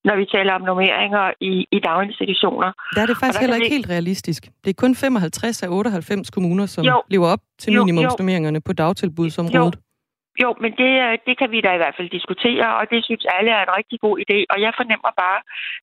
når 0.07 0.15
vi 0.21 0.25
taler 0.35 0.53
om 0.59 0.63
normeringer 0.71 1.25
i, 1.51 1.53
i 1.75 1.79
daginstitutioner. 1.87 2.69
Der 2.95 3.01
er 3.01 3.09
det 3.11 3.17
faktisk 3.21 3.39
heller 3.43 3.57
ikke 3.57 3.69
det... 3.69 3.77
helt 3.77 3.89
realistisk. 3.95 4.41
Det 4.63 4.69
er 4.69 4.77
kun 4.83 4.95
55 4.95 5.63
af 5.63 5.67
98 5.69 6.29
kommuner, 6.35 6.65
som 6.65 6.83
jo. 6.85 7.01
lever 7.13 7.27
op 7.27 7.43
til 7.61 7.69
minimumsnormeringerne 7.79 8.61
på 8.67 8.73
dagtilbudsområdet. 8.73 9.75
Jo. 9.75 9.90
Jo, 10.39 10.49
men 10.63 10.71
det, 10.81 10.91
øh, 11.05 11.17
det 11.27 11.35
kan 11.39 11.51
vi 11.51 11.59
da 11.61 11.71
i 11.73 11.81
hvert 11.81 11.97
fald 11.97 12.09
diskutere, 12.09 12.67
og 12.79 12.83
det 12.91 13.05
synes 13.05 13.25
alle 13.37 13.51
er 13.51 13.61
en 13.63 13.77
rigtig 13.79 13.99
god 14.05 14.15
idé. 14.23 14.37
Og 14.53 14.57
jeg 14.65 14.73
fornemmer 14.79 15.11
bare, 15.23 15.39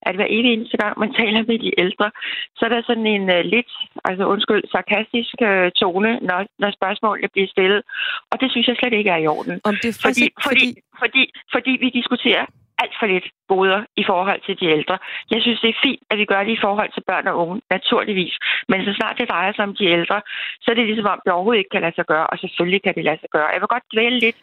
at 0.08 0.14
hver 0.16 0.28
evig 0.36 0.52
eneste 0.52 0.76
gang, 0.82 0.98
man 0.98 1.12
taler 1.20 1.42
med 1.50 1.58
de 1.64 1.70
ældre, 1.84 2.10
så 2.56 2.62
er 2.66 2.68
der 2.74 2.82
sådan 2.82 3.06
en 3.06 3.24
uh, 3.36 3.40
lidt, 3.54 3.72
altså 4.08 4.24
undskyld, 4.34 4.62
sarkastisk 4.74 5.34
uh, 5.50 5.68
tone, 5.80 6.12
når, 6.28 6.40
når 6.62 6.70
spørgsmålene 6.78 7.28
bliver 7.34 7.48
stillet. 7.54 7.82
Og 8.30 8.40
det 8.40 8.48
synes 8.50 8.66
jeg 8.68 8.76
slet 8.76 8.92
ikke 8.92 9.10
er 9.10 9.20
i 9.24 9.26
orden. 9.26 9.60
Om 9.64 9.74
det 9.82 9.88
er 9.92 9.98
fordi, 10.06 10.26
fordi, 10.46 10.46
fordi, 10.46 10.68
fordi, 11.02 11.22
fordi 11.54 11.72
vi 11.84 11.88
diskuterer 11.98 12.46
alt 12.82 12.94
for 13.00 13.06
lidt 13.12 13.26
goder 13.52 13.80
i 14.02 14.04
forhold 14.10 14.40
til 14.46 14.54
de 14.60 14.66
ældre. 14.76 14.96
Jeg 15.32 15.40
synes, 15.42 15.60
det 15.64 15.70
er 15.70 15.78
fint, 15.86 16.02
at 16.10 16.16
vi 16.20 16.24
gør 16.32 16.42
det 16.44 16.52
i 16.58 16.62
forhold 16.66 16.90
til 16.92 17.02
børn 17.10 17.26
og 17.30 17.36
unge, 17.42 17.56
naturligvis. 17.76 18.34
Men 18.70 18.78
så 18.86 18.92
snart 18.98 19.18
det 19.20 19.28
drejer 19.32 19.52
sig 19.52 19.64
om 19.68 19.74
de 19.80 19.84
ældre, 19.96 20.18
så 20.62 20.66
er 20.70 20.76
det 20.76 20.86
ligesom 20.86 21.06
om, 21.12 21.20
det 21.24 21.32
overhovedet 21.32 21.60
ikke 21.62 21.74
kan 21.76 21.84
lade 21.86 21.96
sig 21.98 22.06
gøre, 22.12 22.26
og 22.32 22.36
selvfølgelig 22.38 22.82
kan 22.86 22.94
det 22.98 23.04
lade 23.08 23.20
sig 23.22 23.30
gøre. 23.36 23.48
Jeg 23.54 23.60
vil 23.62 23.68
godt 23.76 23.86
dvæle 23.94 24.18
lidt 24.24 24.38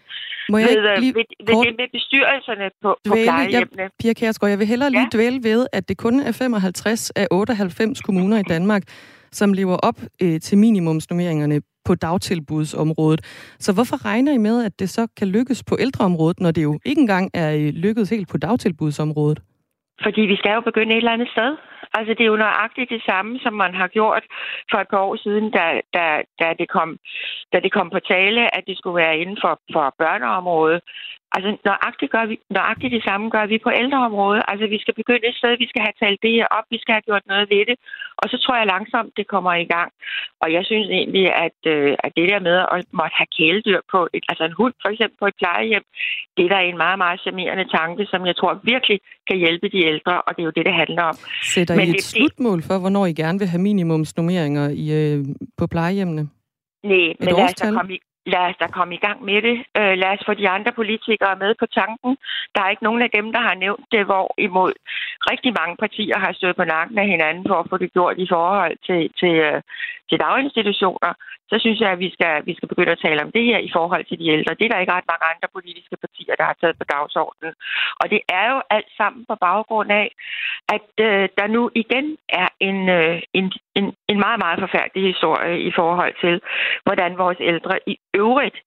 Må 0.52 0.58
jeg 0.58 0.68
ved, 0.68 0.84
øh, 0.92 0.98
lige 1.04 1.16
ved, 1.20 1.26
ved 1.48 1.56
det 1.66 1.74
med 1.82 1.88
bestyrelserne 1.98 2.68
på, 2.84 2.90
dvæle, 3.06 3.10
på 3.10 3.16
plejehjemmene. 3.28 3.84
Jeg, 3.84 3.92
Pia 4.02 4.14
Kjærsgaard, 4.20 4.50
jeg 4.54 4.60
vil 4.62 4.68
hellere 4.74 4.90
lige 4.98 5.10
ja? 5.12 5.16
dvæle 5.18 5.40
ved, 5.50 5.62
at 5.78 5.84
det 5.90 5.98
kun 6.06 6.16
er 6.20 6.32
55 6.32 7.10
af 7.22 7.28
98 7.32 8.02
kommuner 8.02 8.38
i 8.44 8.48
Danmark, 8.56 8.84
som 9.32 9.54
lever 9.54 9.78
op 9.78 10.00
øh, 10.22 10.40
til 10.40 10.58
minimumsnormeringerne 10.58 11.62
på 11.86 11.96
dagtilbudsområdet. 11.96 13.22
Så 13.60 13.74
hvorfor 13.74 14.06
regner 14.06 14.32
I 14.34 14.38
med, 14.38 14.66
at 14.66 14.80
det 14.80 14.90
så 14.90 15.08
kan 15.18 15.28
lykkes 15.28 15.64
på 15.64 15.78
ældreområdet, 15.80 16.40
når 16.40 16.52
det 16.52 16.64
jo 16.64 16.80
ikke 16.86 17.02
engang 17.02 17.32
er 17.34 17.56
øh, 17.56 17.74
lykkedes 17.74 18.10
helt 18.10 18.30
på 18.32 18.38
dagtilbudsområdet? 18.38 19.40
Fordi 20.04 20.22
vi 20.22 20.36
skal 20.36 20.54
jo 20.56 20.62
begynde 20.62 20.94
et 20.94 20.98
eller 20.98 21.12
andet 21.12 21.30
sted. 21.36 21.52
Altså, 21.98 22.12
det 22.14 22.24
er 22.24 22.34
jo 22.34 22.44
nøjagtigt 22.46 22.90
det 22.90 23.04
samme, 23.10 23.40
som 23.40 23.54
man 23.54 23.74
har 23.82 23.88
gjort 23.88 24.24
for 24.72 24.78
et 24.78 24.88
par 24.92 25.02
år 25.08 25.16
siden, 25.16 25.52
da, 25.58 25.66
da, 25.96 26.06
da, 26.42 26.48
det, 26.60 26.68
kom, 26.70 26.90
da 27.54 27.60
det 27.60 27.72
kom 27.74 27.90
på 27.90 28.00
tale, 28.00 28.56
at 28.58 28.64
det 28.68 28.78
skulle 28.78 29.02
være 29.04 29.18
inden 29.18 29.38
for, 29.44 29.54
for 29.74 29.96
børneområdet. 30.00 30.82
Altså, 31.36 31.50
nøjagtigt, 31.70 32.12
gør 32.16 32.26
vi, 32.32 32.36
nøjagtigt 32.58 32.96
det 32.98 33.04
samme 33.10 33.26
gør 33.36 33.46
vi 33.54 33.58
på 33.66 33.72
ældreområdet. 33.82 34.44
Altså, 34.52 34.66
vi 34.74 34.80
skal 34.84 34.96
begynde 35.02 35.28
et 35.30 35.40
sted, 35.42 35.52
vi 35.64 35.68
skal 35.72 35.82
have 35.88 35.98
talt 36.04 36.20
det 36.26 36.32
her 36.38 36.48
op, 36.58 36.68
vi 36.74 36.80
skal 36.82 36.94
have 36.98 37.08
gjort 37.10 37.26
noget 37.32 37.46
ved 37.54 37.64
det. 37.70 37.78
Og 38.22 38.26
så 38.32 38.36
tror 38.44 38.56
jeg 38.58 38.68
langsomt, 38.76 39.12
det 39.20 39.28
kommer 39.34 39.54
i 39.64 39.68
gang. 39.76 39.90
Og 40.44 40.48
jeg 40.56 40.64
synes 40.70 40.88
egentlig, 40.98 41.26
at, 41.46 41.60
øh, 41.74 41.94
at 42.06 42.12
det 42.18 42.26
der 42.32 42.40
med 42.50 42.58
at 42.74 42.80
måtte 43.00 43.16
have 43.20 43.32
kæledyr 43.38 43.80
på, 43.94 44.00
et, 44.16 44.24
altså 44.32 44.44
en 44.50 44.56
hund 44.60 44.74
for 44.82 44.90
eksempel 44.94 45.18
på 45.22 45.28
et 45.32 45.38
plejehjem, 45.42 45.86
det 46.36 46.44
er 46.46 46.52
der 46.56 46.62
en 46.70 46.78
meget, 46.86 46.98
meget 47.04 47.20
charmerende 47.24 47.68
tanke, 47.78 48.02
som 48.12 48.22
jeg 48.30 48.36
tror 48.40 48.52
virkelig 48.74 48.98
kan 49.30 49.38
hjælpe 49.44 49.68
de 49.76 49.80
ældre, 49.92 50.14
og 50.26 50.32
det 50.36 50.42
er 50.42 50.48
jo 50.50 50.56
det, 50.58 50.66
det 50.70 50.76
handler 50.84 51.04
om. 51.12 51.16
Sætter 51.54 51.76
Men 51.76 51.88
I 51.88 51.90
et 51.90 51.96
det, 51.96 52.04
slutmål 52.04 52.60
for, 52.68 52.76
hvornår 52.84 53.06
I 53.06 53.14
gerne 53.24 53.40
vil 53.40 53.48
have 53.54 53.62
minimumsnummeringer 53.70 54.66
i, 54.84 54.86
øh, 55.00 55.26
på 55.60 55.68
plejehjemmene? 55.68 56.24
Nej, 56.84 57.08
men 57.20 57.28
lad 57.38 57.44
os, 57.44 57.54
da 57.54 57.72
komme 57.72 57.94
i, 57.94 58.00
lad 58.34 58.44
os 58.50 58.58
da 58.62 58.68
komme 58.68 58.94
i 58.96 59.04
gang 59.06 59.20
med 59.30 59.40
det. 59.48 59.58
Øh, 59.80 59.96
lad 60.02 60.12
os 60.16 60.26
få 60.26 60.34
de 60.34 60.50
andre 60.50 60.72
politikere 60.72 61.36
med 61.44 61.52
på 61.60 61.66
tanken. 61.66 62.18
Der 62.56 62.62
er 62.62 62.70
ikke 62.70 62.88
nogen 62.88 63.02
af 63.02 63.10
dem, 63.18 63.32
der 63.36 63.42
har 63.48 63.56
nævnt 63.56 63.86
det, 63.92 64.06
hvor 64.06 64.34
imod 64.38 64.74
rigtig 65.32 65.52
mange 65.60 65.76
partier 65.84 66.18
har 66.20 66.34
stået 66.34 66.56
på 66.56 66.64
nakken 66.64 66.98
af 66.98 67.08
hinanden 67.08 67.46
for 67.48 67.58
at 67.60 67.70
få 67.70 67.78
det 67.78 67.94
gjort 67.94 68.18
i 68.18 68.28
forhold 68.36 68.76
til, 68.88 69.02
til, 69.20 69.34
øh, 69.48 69.62
til 70.10 70.18
daginstitutioner. 70.20 71.12
Så 71.52 71.56
synes 71.60 71.80
jeg, 71.82 71.92
at 71.92 72.00
vi 72.00 72.10
skal, 72.16 72.46
vi 72.46 72.54
skal 72.56 72.70
begynde 72.70 72.92
at 72.92 73.04
tale 73.06 73.24
om 73.26 73.32
det 73.32 73.44
her 73.50 73.60
i 73.68 73.72
forhold 73.78 74.06
til 74.06 74.20
de 74.20 74.28
ældre. 74.36 74.56
Det 74.60 74.66
er 74.66 74.72
der 74.72 74.80
ikke 74.80 74.96
ret 74.98 75.12
mange 75.12 75.26
andre 75.32 75.48
politiske 75.58 75.98
partier, 76.04 76.36
der 76.40 76.46
har 76.50 76.58
taget 76.62 76.78
på 76.78 76.86
dagsordenen. 76.96 77.54
Og 78.02 78.06
det 78.14 78.22
er 78.40 78.46
jo 78.54 78.60
alt 78.70 78.92
sammen 78.98 79.26
på 79.30 79.36
baggrund 79.48 79.92
af, 79.92 80.08
at 80.76 80.90
øh, 81.08 81.30
der 81.38 81.48
nu 81.48 81.62
igen 81.76 82.18
er 82.30 82.48
en, 82.60 82.90
øh, 82.90 83.22
en, 83.34 83.46
en, 83.76 83.86
en 84.12 84.20
meget, 84.26 84.40
meget 84.46 84.60
forfærdelig 84.60 85.04
historie 85.14 85.60
i 85.70 85.72
forhold 85.80 86.14
til, 86.24 86.36
hvordan 86.86 87.18
vores 87.18 87.38
ældre 87.40 87.76
i 87.88 87.96
øvrigt 88.14 88.58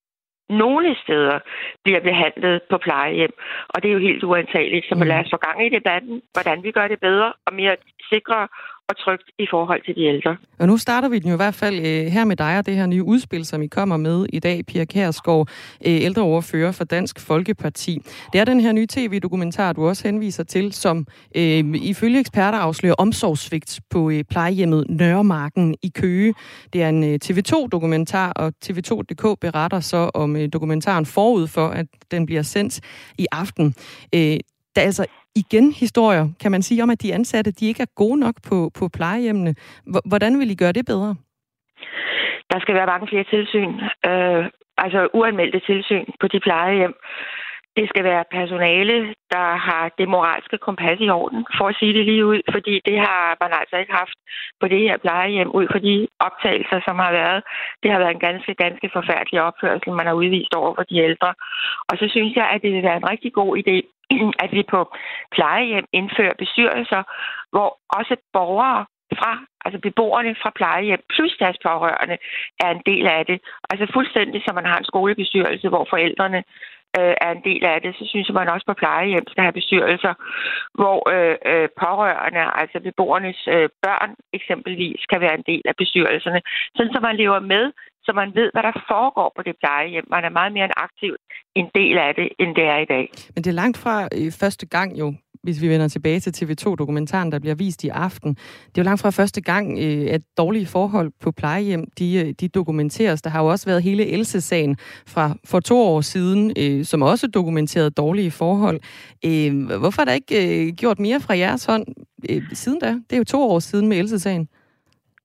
nogle 0.49 0.97
steder 1.05 1.39
bliver 1.85 2.01
behandlet 2.01 2.62
på 2.70 2.79
plejehjem, 2.79 3.35
og 3.68 3.83
det 3.83 3.89
er 3.89 3.93
jo 3.93 4.07
helt 4.09 4.24
uantageligt. 4.24 4.89
Så 4.89 4.95
mm. 4.95 5.01
lad 5.01 5.20
os 5.20 5.31
få 5.33 5.37
gang 5.37 5.66
i 5.66 5.68
debatten, 5.79 6.22
hvordan 6.33 6.62
vi 6.62 6.70
gør 6.70 6.89
det 6.89 7.01
bedre 7.01 7.33
og 7.47 7.55
mere 7.55 7.76
sikre 8.12 8.49
og 8.89 8.97
trygt 8.97 9.30
i 9.39 9.47
forhold 9.51 9.84
til 9.84 9.95
de 9.95 10.05
ældre. 10.05 10.36
Og 10.59 10.66
nu 10.66 10.76
starter 10.76 11.09
vi 11.09 11.18
den 11.18 11.28
jo 11.28 11.34
i 11.34 11.36
hvert 11.36 11.55
fald 11.55 11.76
øh, 11.78 12.07
her 12.07 12.24
med 12.24 12.36
dig 12.36 12.59
og 12.59 12.66
det 12.66 12.74
her 12.74 12.86
nye 12.86 13.03
udspil, 13.03 13.45
som 13.45 13.62
I 13.62 13.66
kommer 13.66 13.97
med 13.97 14.26
i 14.32 14.39
dag, 14.39 14.66
Pia 14.66 14.84
Kærsgaard, 14.84 15.49
øh, 15.86 16.03
ældreoverfører 16.03 16.72
for 16.72 16.84
Dansk 16.84 17.20
Folkeparti. 17.20 17.99
Det 18.32 18.41
er 18.41 18.45
den 18.45 18.61
her 18.61 18.72
nye 18.72 18.86
tv-dokumentar, 18.86 19.72
du 19.72 19.89
også 19.89 20.09
henviser 20.09 20.45
til, 20.45 20.72
som 20.72 21.07
øh, 21.36 21.64
ifølge 21.74 22.20
eksperter 22.20 22.59
afslører 22.59 22.95
omsorgsvigt 22.95 23.80
på 23.91 24.11
øh, 24.11 24.24
plejehjemmet 24.24 24.86
Nørremarken 24.89 25.74
i 25.82 25.89
Køge. 25.95 26.34
Det 26.72 26.82
er 26.82 26.89
en 26.89 27.05
øh, 27.05 27.18
TV2-dokumentar, 27.24 28.32
og 28.32 28.53
TV2.dk 28.64 29.41
beretter 29.41 29.80
så 29.80 30.11
om 30.14 30.36
øh, 30.36 30.49
dokumentaren 30.53 31.07
forud 31.07 31.47
for, 31.47 31.68
at 31.68 31.86
den 32.11 32.26
bliver 32.26 32.43
sendt 32.43 32.80
i 33.18 33.26
aften. 33.32 33.74
Øh, 34.14 34.36
der 34.79 34.83
er 34.83 34.93
altså 34.93 35.07
igen 35.35 35.72
historier, 35.72 36.26
kan 36.43 36.51
man 36.51 36.62
sige, 36.62 36.83
om 36.83 36.91
at 36.91 37.03
de 37.03 37.14
ansatte, 37.14 37.51
de 37.53 37.68
ikke 37.68 37.83
er 37.83 37.95
gode 38.03 38.20
nok 38.20 38.37
på, 38.49 38.70
på 38.79 38.89
plejehjemmene. 38.89 39.55
Hvordan 40.11 40.39
vil 40.39 40.51
I 40.51 40.55
gøre 40.55 40.72
det 40.72 40.87
bedre? 40.87 41.14
Der 42.53 42.59
skal 42.61 42.74
være 42.74 42.93
mange 42.93 43.09
flere 43.09 43.24
tilsyn. 43.35 43.74
Øh, 44.11 44.45
altså 44.85 45.01
uanmeldte 45.14 45.61
tilsyn 45.70 46.07
på 46.20 46.26
de 46.33 46.41
plejehjem. 46.41 46.95
det 47.76 47.89
skal 47.89 48.05
være 48.05 48.24
personale, 48.39 48.97
der 49.35 49.49
har 49.68 49.85
det 49.99 50.09
moralske 50.14 50.59
kompas 50.66 50.99
i 51.01 51.09
orden, 51.20 51.41
for 51.59 51.66
at 51.68 51.76
sige 51.79 51.95
det 51.99 52.05
lige 52.05 52.26
ud, 52.33 52.41
fordi 52.55 52.74
det 52.89 52.99
har 53.07 53.37
man 53.43 53.53
altså 53.61 53.76
ikke 53.83 53.95
haft 54.01 54.18
på 54.61 54.66
det 54.72 54.81
her 54.87 54.97
plejehjem, 55.05 55.51
ud 55.59 55.66
fra 55.72 55.81
de 55.89 55.95
optagelser, 56.26 56.79
som 56.87 56.97
har 57.05 57.12
været. 57.20 57.41
Det 57.83 57.91
har 57.93 57.99
været 57.99 58.14
en 58.14 58.26
ganske, 58.29 58.55
ganske 58.64 58.89
forfærdelig 58.97 59.41
opførsel, 59.49 59.93
man 59.93 60.07
har 60.07 60.16
udvist 60.22 60.55
over 60.61 60.72
for 60.74 60.85
de 60.91 60.97
ældre. 61.09 61.31
Og 61.91 61.95
så 62.01 62.07
synes 62.14 62.33
jeg, 62.41 62.47
at 62.55 62.62
det 62.62 62.70
vil 62.72 62.89
være 62.89 63.01
en 63.03 63.11
rigtig 63.12 63.33
god 63.33 63.53
idé, 63.62 63.79
at 64.45 64.51
vi 64.53 64.63
på 64.71 64.81
plejehjem 65.33 65.87
indfører 65.93 66.35
bestyrelser, 66.39 67.03
hvor 67.53 67.69
også 67.99 68.17
borgere 68.33 68.87
fra, 69.19 69.33
altså 69.65 69.79
beboerne 69.81 70.35
fra 70.43 70.51
plejehjem, 70.55 71.03
plus 71.15 71.37
deres 71.41 71.59
pårørende, 71.67 72.17
er 72.65 72.71
en 72.71 72.83
del 72.87 73.07
af 73.07 73.27
det. 73.27 73.39
Altså 73.71 73.87
fuldstændig 73.93 74.43
som 74.47 74.55
man 74.55 74.67
har 74.67 74.79
en 74.79 74.91
skolebestyrelse, 74.93 75.69
hvor 75.69 75.87
forældrene 75.91 76.43
øh, 76.99 77.15
er 77.27 77.31
en 77.33 77.43
del 77.49 77.65
af 77.65 77.79
det, 77.83 77.93
så 77.99 78.05
synes 78.07 78.29
jeg, 78.29 78.35
man 78.35 78.55
også 78.55 78.67
på 78.67 78.75
plejehjem 78.83 79.27
skal 79.29 79.43
have 79.43 79.59
bestyrelser, 79.61 80.15
hvor 80.79 80.99
øh, 81.15 81.37
øh, 81.53 81.69
pårørende, 81.83 82.43
altså 82.63 82.77
beboernes 82.81 83.41
øh, 83.55 83.69
børn 83.83 84.11
eksempelvis, 84.33 85.01
kan 85.11 85.21
være 85.21 85.35
en 85.35 85.49
del 85.51 85.63
af 85.71 85.77
bestyrelserne. 85.83 86.41
Sådan 86.77 86.93
så 86.95 87.01
man 87.01 87.17
lever 87.17 87.41
med, 87.41 87.65
så 88.09 88.13
man 88.23 88.31
ved, 88.39 88.49
hvad 88.55 88.65
der 88.69 88.75
foregår 88.93 89.29
på 89.37 89.43
det 89.47 89.55
plejehjem. 89.63 90.07
Man 90.15 90.25
er 90.25 90.33
meget 90.39 90.53
mere 90.57 90.65
en 90.71 90.79
aktiv 90.87 91.13
en 91.61 91.69
del 91.75 91.99
af 91.99 92.15
det, 92.19 92.29
end 92.41 92.51
det 92.59 92.65
er 92.75 92.79
i 92.87 92.89
dag. 92.95 93.07
Men 93.35 93.45
det 93.45 93.51
er 93.51 93.61
langt 93.63 93.79
fra 93.79 94.09
øh, 94.17 94.33
første 94.43 94.67
gang 94.67 94.99
jo, 94.99 95.15
hvis 95.43 95.63
vi 95.63 95.69
vender 95.69 95.89
tilbage 95.89 96.21
til 96.21 96.33
TV2-dokumentaren, 96.39 97.33
der 97.33 97.39
bliver 97.39 97.55
vist 97.55 97.85
i 97.85 97.89
aften. 97.89 98.31
Det 98.69 98.79
er 98.79 98.83
jo 98.83 98.83
langt 98.83 99.01
fra 99.01 99.11
første 99.11 99.41
gang, 99.41 99.79
øh, 99.79 100.07
at 100.15 100.23
dårlige 100.39 100.67
forhold 100.67 101.13
på 101.21 101.33
plejehjem, 101.33 101.85
de, 101.99 102.15
øh, 102.15 102.35
de 102.41 102.49
dokumenteres. 102.49 103.23
Der 103.23 103.31
har 103.31 103.43
jo 103.43 103.49
også 103.49 103.67
været 103.67 103.83
hele 103.83 104.07
Else-sagen 104.07 104.77
fra 105.07 105.35
for 105.45 105.61
to 105.61 105.79
år 105.79 106.01
siden, 106.01 106.53
øh, 106.59 106.85
som 106.85 107.03
også 107.03 107.27
dokumenterede 107.27 107.91
dårlige 107.91 108.31
forhold. 108.31 108.81
Øh, 109.25 109.79
hvorfor 109.79 110.03
er 110.03 110.05
der 110.05 110.13
ikke 110.13 110.67
øh, 110.67 110.73
gjort 110.73 110.99
mere 110.99 111.21
fra 111.21 111.37
jeres 111.37 111.65
hånd 111.65 111.87
siden 112.53 112.81
da? 112.81 112.87
Det 112.87 113.13
er 113.13 113.17
jo 113.17 113.25
to 113.25 113.43
år 113.43 113.59
siden 113.59 113.89
med 113.89 113.99
Else-sagen. 113.99 114.49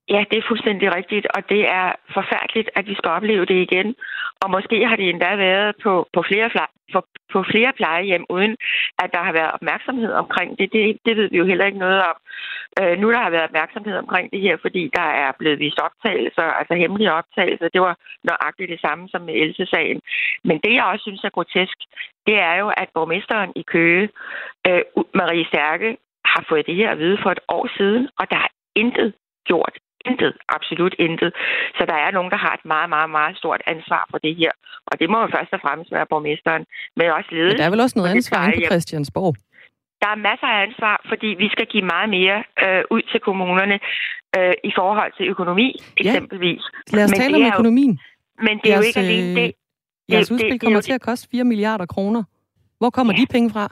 Ja, 0.09 0.23
det 0.31 0.37
er 0.37 0.47
fuldstændig 0.47 0.95
rigtigt, 0.95 1.27
og 1.35 1.49
det 1.49 1.61
er 1.69 1.91
forfærdeligt, 2.13 2.69
at 2.75 2.87
vi 2.87 2.95
skal 2.95 3.09
opleve 3.11 3.45
det 3.45 3.59
igen. 3.67 3.95
Og 4.43 4.51
måske 4.51 4.87
har 4.87 4.95
det 4.95 5.09
endda 5.09 5.35
været 5.35 5.75
på, 5.83 6.07
på, 6.13 6.23
flere, 6.27 6.49
på, 6.93 7.01
på 7.33 7.43
flere 7.51 7.73
plejehjem, 7.79 8.25
uden 8.29 8.57
at 9.03 9.09
der 9.13 9.23
har 9.23 9.33
været 9.33 9.51
opmærksomhed 9.51 10.11
omkring 10.13 10.59
det. 10.59 10.73
Det, 10.73 10.97
det 11.05 11.17
ved 11.17 11.29
vi 11.29 11.37
jo 11.37 11.45
heller 11.45 11.65
ikke 11.65 11.77
noget 11.77 12.01
om. 12.09 12.15
Øh, 12.81 12.99
nu 12.99 13.11
der 13.11 13.21
har 13.25 13.29
været 13.29 13.49
opmærksomhed 13.49 13.95
omkring 13.97 14.31
det 14.31 14.41
her, 14.41 14.57
fordi 14.61 14.89
der 14.95 15.07
er 15.23 15.31
blevet 15.39 15.59
vist 15.59 15.79
optagelser, 15.79 16.43
altså 16.59 16.73
hemmelige 16.73 17.13
optagelser. 17.13 17.67
Det 17.73 17.81
var 17.81 17.95
nøjagtigt 18.23 18.69
det 18.69 18.81
samme 18.81 19.09
som 19.09 19.21
med 19.21 19.33
Else-sagen. 19.33 20.01
Men 20.43 20.57
det, 20.63 20.73
jeg 20.73 20.83
også 20.83 21.03
synes 21.03 21.23
er 21.23 21.29
grotesk, 21.37 21.77
det 22.27 22.35
er 22.39 22.55
jo, 22.55 22.67
at 22.77 22.89
borgmesteren 22.93 23.51
i 23.55 23.61
Køge, 23.61 24.09
øh, 24.67 24.81
Marie 25.13 25.45
Stærke, 25.45 25.97
har 26.25 26.45
fået 26.49 26.67
det 26.67 26.75
her 26.75 26.89
at 26.91 26.99
vide 26.99 27.17
for 27.23 27.31
et 27.31 27.43
år 27.47 27.69
siden, 27.77 28.09
og 28.19 28.25
der 28.31 28.37
er 28.37 28.51
intet 28.75 29.13
gjort 29.45 29.73
intet, 30.09 30.33
absolut 30.57 30.95
intet. 31.05 31.31
Så 31.77 31.83
der 31.91 31.97
er 32.05 32.11
nogen, 32.17 32.31
der 32.31 32.39
har 32.45 32.53
et 32.59 32.65
meget, 32.73 32.89
meget, 32.95 33.09
meget 33.09 33.37
stort 33.41 33.61
ansvar 33.73 34.03
for 34.11 34.17
det 34.25 34.33
her. 34.41 34.51
Og 34.89 34.93
det 34.99 35.07
må 35.11 35.17
jo 35.23 35.27
først 35.35 35.51
og 35.55 35.61
fremmest 35.65 35.91
være 35.97 36.05
borgmesteren, 36.11 36.63
men 36.97 37.05
også 37.17 37.29
ledelsen. 37.31 37.55
Men 37.55 37.61
der 37.61 37.67
er 37.69 37.73
vel 37.75 37.85
også 37.85 37.97
noget 37.99 38.11
ansvar 38.15 38.41
på 38.55 38.61
Christiansborg? 38.71 39.35
Der 40.03 40.09
er 40.15 40.19
masser 40.29 40.47
af 40.55 40.59
ansvar, 40.67 40.95
fordi 41.11 41.29
vi 41.43 41.47
skal 41.53 41.65
give 41.73 41.85
meget 41.93 42.09
mere 42.17 42.37
øh, 42.63 42.83
ud 42.95 43.01
til 43.11 43.19
kommunerne 43.27 43.77
øh, 44.37 44.53
i 44.69 44.71
forhold 44.79 45.11
til 45.17 45.25
økonomi, 45.33 45.69
eksempelvis. 45.97 46.63
Ja. 46.91 46.95
Lad 46.95 47.03
os 47.05 47.11
men 47.11 47.19
tale 47.21 47.35
om 47.35 47.45
økonomien. 47.53 47.93
Jo, 47.93 48.43
men 48.47 48.55
det 48.63 48.69
er 48.69 48.73
jeres, 48.73 48.85
jo 48.85 48.87
ikke 48.87 48.99
alene 48.99 49.41
det. 49.41 49.47
Øh, 49.47 50.13
jeres 50.13 50.31
udspil 50.31 50.51
det, 50.51 50.61
kommer 50.61 50.79
det, 50.79 50.85
til 50.85 50.93
at 50.93 51.01
koste 51.01 51.27
4 51.31 51.43
milliarder 51.43 51.85
kroner. 51.85 52.23
Hvor 52.79 52.89
kommer 52.89 53.13
ja. 53.13 53.21
de 53.21 53.25
penge 53.35 53.49
fra? 53.55 53.65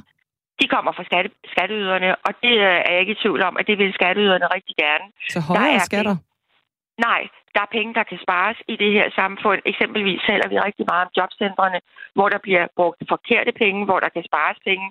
De 0.62 0.68
kommer 0.68 0.92
fra 0.98 1.04
skatte, 1.10 1.30
skatteyderne, 1.54 2.10
og 2.26 2.32
det 2.44 2.56
øh, 2.68 2.86
er 2.88 2.92
jeg 2.94 3.00
ikke 3.04 3.16
i 3.18 3.22
tvivl 3.24 3.42
om, 3.50 3.58
at 3.60 3.68
det 3.68 3.78
vil 3.78 3.94
skatteyderne 3.94 4.48
rigtig 4.56 4.76
gerne. 4.84 5.06
Så 5.30 5.40
højere 5.40 5.64
der 5.64 5.76
er 5.76 5.90
skatter? 5.92 6.16
Penge, 6.16 7.08
nej, 7.08 7.22
der 7.56 7.62
er 7.64 7.76
penge, 7.78 7.94
der 8.00 8.04
kan 8.12 8.20
spares 8.26 8.58
i 8.74 8.76
det 8.84 8.92
her 8.98 9.08
samfund. 9.22 9.60
Eksempelvis 9.72 10.22
taler 10.30 10.48
vi 10.50 10.58
rigtig 10.68 10.86
meget 10.92 11.06
om 11.06 11.12
jobcentrene, 11.18 11.80
hvor 12.16 12.28
der 12.34 12.40
bliver 12.46 12.66
brugt 12.76 13.00
forkerte 13.14 13.52
penge, 13.64 13.86
hvor 13.86 14.00
der 14.04 14.10
kan 14.16 14.24
spares 14.30 14.58
penge. 14.70 14.88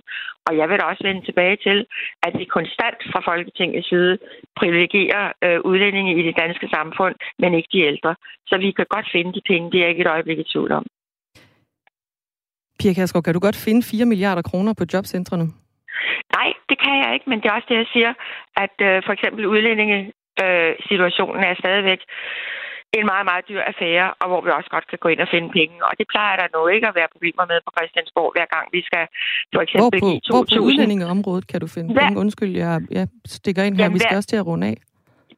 Og 0.47 0.53
jeg 0.59 0.69
vil 0.69 0.79
da 0.79 0.85
også 0.85 1.05
vende 1.09 1.25
tilbage 1.25 1.57
til, 1.67 1.79
at 2.27 2.33
vi 2.39 2.45
konstant 2.45 3.01
fra 3.13 3.21
Folketingets 3.31 3.89
side 3.89 4.19
privilegerer 4.61 5.25
øh, 5.45 5.61
udlændinge 5.71 6.13
i 6.21 6.23
det 6.29 6.37
danske 6.43 6.69
samfund, 6.77 7.15
men 7.39 7.55
ikke 7.55 7.73
de 7.73 7.87
ældre. 7.91 8.15
Så 8.47 8.55
vi 8.65 8.71
kan 8.71 8.87
godt 8.95 9.09
finde 9.13 9.33
de 9.37 9.43
penge, 9.51 9.71
det 9.71 9.79
er 9.79 9.83
jeg 9.85 9.91
ikke 9.91 10.05
et 10.07 10.15
øjeblik 10.17 10.39
i 10.39 10.51
tvivl 10.53 10.73
om. 10.73 10.87
Pia 12.81 12.93
Kærsgaard, 12.93 13.25
kan 13.25 13.35
du 13.35 13.43
godt 13.47 13.59
finde 13.67 13.83
4 13.83 14.07
milliarder 14.13 14.43
kroner 14.51 14.73
på 14.79 14.85
jobcentrene? 14.93 15.47
Nej, 16.37 16.49
det 16.69 16.77
kan 16.85 16.95
jeg 17.03 17.11
ikke, 17.15 17.27
men 17.31 17.39
det 17.41 17.47
er 17.49 17.55
også 17.59 17.71
det, 17.73 17.79
jeg 17.83 17.91
siger, 17.95 18.13
at 18.65 18.77
øh, 18.89 18.97
for 19.07 19.13
eksempel 19.17 19.43
udlændingesituationen 19.53 21.43
øh, 21.45 21.51
er 21.51 21.55
stadigvæk 21.63 22.01
en 22.99 23.07
meget, 23.13 23.27
meget 23.31 23.45
dyr 23.49 23.63
affære, 23.71 24.09
og 24.21 24.27
hvor 24.31 24.41
vi 24.45 24.51
også 24.59 24.71
godt 24.77 24.87
kan 24.91 24.99
gå 25.05 25.09
ind 25.13 25.21
og 25.25 25.29
finde 25.35 25.49
penge. 25.59 25.77
Og 25.89 25.93
det 25.99 26.07
plejer 26.13 26.35
der 26.41 26.47
nu 26.55 26.61
ikke 26.75 26.87
at 26.91 26.95
være 27.01 27.09
problemer 27.15 27.45
med 27.53 27.59
på 27.67 27.71
Christiansborg, 27.77 28.31
hver 28.37 28.49
gang 28.55 28.65
vi 28.77 28.81
skal 28.89 29.05
for 29.55 29.63
eksempel 29.65 29.85
hvor 29.85 29.91
på, 30.03 30.07
give 30.07 30.21
2.000. 30.27 30.33
Hvor 30.35 30.45
på 30.57 30.61
udlændingeområdet 30.69 31.47
kan 31.53 31.61
du 31.65 31.69
finde 31.77 31.89
hver... 31.93 32.03
penge? 32.03 32.21
Undskyld, 32.23 32.53
jeg, 32.63 32.73
jeg 32.99 33.07
stikker 33.37 33.63
ind 33.67 33.75
her. 33.77 33.83
Jamen, 33.83 33.95
vi 33.97 34.03
skal 34.05 34.15
hver... 34.15 34.21
også 34.21 34.31
til 34.33 34.41
at 34.43 34.47
runde 34.51 34.67
af. 34.73 34.77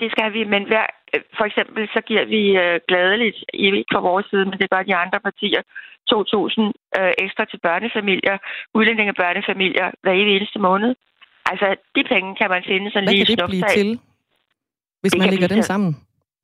Det 0.01 0.09
skal 0.15 0.29
vi, 0.37 0.43
men 0.55 0.63
hver, 0.71 0.87
for 1.37 1.45
eksempel 1.45 1.89
så 1.95 2.01
giver 2.09 2.25
vi 2.35 2.43
øh, 2.63 2.81
gladeligt, 2.89 3.39
ikke 3.55 3.93
fra 3.93 4.01
vores 4.01 4.27
side, 4.31 4.45
men 4.45 4.59
det 4.61 4.71
gør 4.71 4.83
de 4.83 4.95
andre 5.05 5.21
partier, 5.21 5.63
2.000 6.11 6.73
øh, 6.99 7.13
ekstra 7.25 7.45
til 7.45 7.59
børnefamilier, 7.67 8.37
udlændingebørnefamilier 8.75 9.89
hver 10.03 10.13
evig 10.13 10.37
eneste 10.37 10.59
måned. 10.59 10.95
Altså, 11.51 11.67
de 11.97 12.03
penge 12.13 12.31
kan 12.41 12.49
man 12.55 12.63
finde 12.71 12.91
sådan 12.91 13.05
Hvad 13.07 13.15
lige 13.15 13.27
kan 13.27 13.37
det 13.39 13.51
blive 13.53 13.69
til, 13.79 13.89
hvis 15.01 15.13
det 15.13 15.21
man 15.21 15.31
lægger 15.31 15.49
dem 15.55 15.63
sammen? 15.73 15.91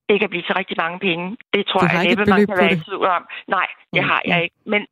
Det 0.08 0.20
kan 0.20 0.30
blive 0.30 0.44
til 0.46 0.54
rigtig 0.60 0.76
mange 0.84 0.98
penge. 1.08 1.26
Det 1.54 1.62
tror 1.66 1.82
jeg 1.84 2.06
næppe, 2.06 2.24
man 2.34 2.46
kan 2.46 2.58
være 2.62 2.72
i 2.72 2.80
tvivl 2.86 3.06
om. 3.18 3.22
Nej, 3.56 3.68
det 3.94 4.02
mm, 4.02 4.08
har 4.10 4.22
jeg 4.30 4.38
mm. 4.38 4.44
ikke. 4.44 4.56
Men, 4.72 4.82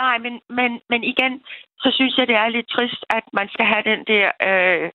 nej, 0.00 0.14
men, 0.24 0.34
men, 0.58 0.70
men 0.90 1.00
igen, 1.12 1.32
så 1.82 1.88
synes 1.96 2.14
jeg, 2.18 2.26
det 2.30 2.36
er 2.36 2.48
lidt 2.48 2.68
trist, 2.74 3.02
at 3.18 3.24
man 3.32 3.48
skal 3.54 3.66
have 3.72 3.84
den 3.90 4.00
der, 4.12 4.26
øh, 4.48 4.90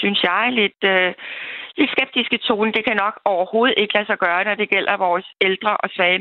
synes 0.00 0.20
jeg, 0.22 0.42
lidt... 0.60 0.80
Øh, 0.94 1.14
lidt 1.78 1.90
skeptiske 1.96 2.38
tone, 2.48 2.70
det 2.76 2.82
kan 2.88 2.96
nok 3.04 3.14
overhovedet 3.32 3.74
ikke 3.82 3.94
lade 3.96 4.06
sig 4.10 4.18
gøre, 4.26 4.40
når 4.48 4.54
det 4.62 4.68
gælder 4.74 4.94
vores 5.06 5.26
ældre 5.48 5.72
og 5.82 5.88
svage 5.96 6.18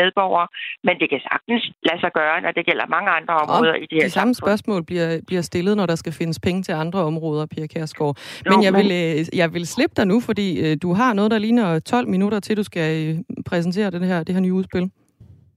medborgere. 0.00 0.46
Men 0.86 0.94
det 1.00 1.06
kan 1.12 1.20
sagtens 1.30 1.62
lade 1.88 2.00
sig 2.04 2.12
gøre, 2.20 2.36
når 2.44 2.52
det 2.56 2.64
gælder 2.68 2.86
mange 2.96 3.10
andre 3.18 3.34
områder 3.42 3.72
og 3.72 3.78
i 3.84 3.86
det 3.90 3.96
her 3.98 4.08
De 4.08 4.10
samme 4.10 4.34
samfund. 4.34 4.44
spørgsmål 4.44 4.80
bliver, 4.90 5.08
bliver 5.28 5.42
stillet, 5.50 5.74
når 5.76 5.86
der 5.86 5.96
skal 6.02 6.12
findes 6.20 6.38
penge 6.46 6.62
til 6.62 6.72
andre 6.72 7.00
områder, 7.10 7.46
Pia 7.46 7.66
Kærsgaard. 7.66 8.16
Men, 8.44 8.52
jo, 8.52 8.62
jeg, 8.66 8.72
vil, 8.80 8.88
øh, 9.00 9.38
jeg 9.40 9.48
vil 9.54 9.66
slippe 9.66 9.94
dig 9.98 10.06
nu, 10.12 10.20
fordi 10.28 10.46
øh, 10.64 10.76
du 10.82 10.92
har 11.00 11.12
noget, 11.12 11.30
der 11.30 11.38
ligner 11.38 11.78
12 11.78 12.08
minutter 12.08 12.40
til, 12.40 12.56
du 12.56 12.62
skal 12.62 12.88
øh, 13.08 13.14
præsentere 13.50 13.90
det 13.90 14.06
her, 14.06 14.24
det 14.24 14.34
her 14.34 14.42
nye 14.42 14.52
udspil. 14.52 14.90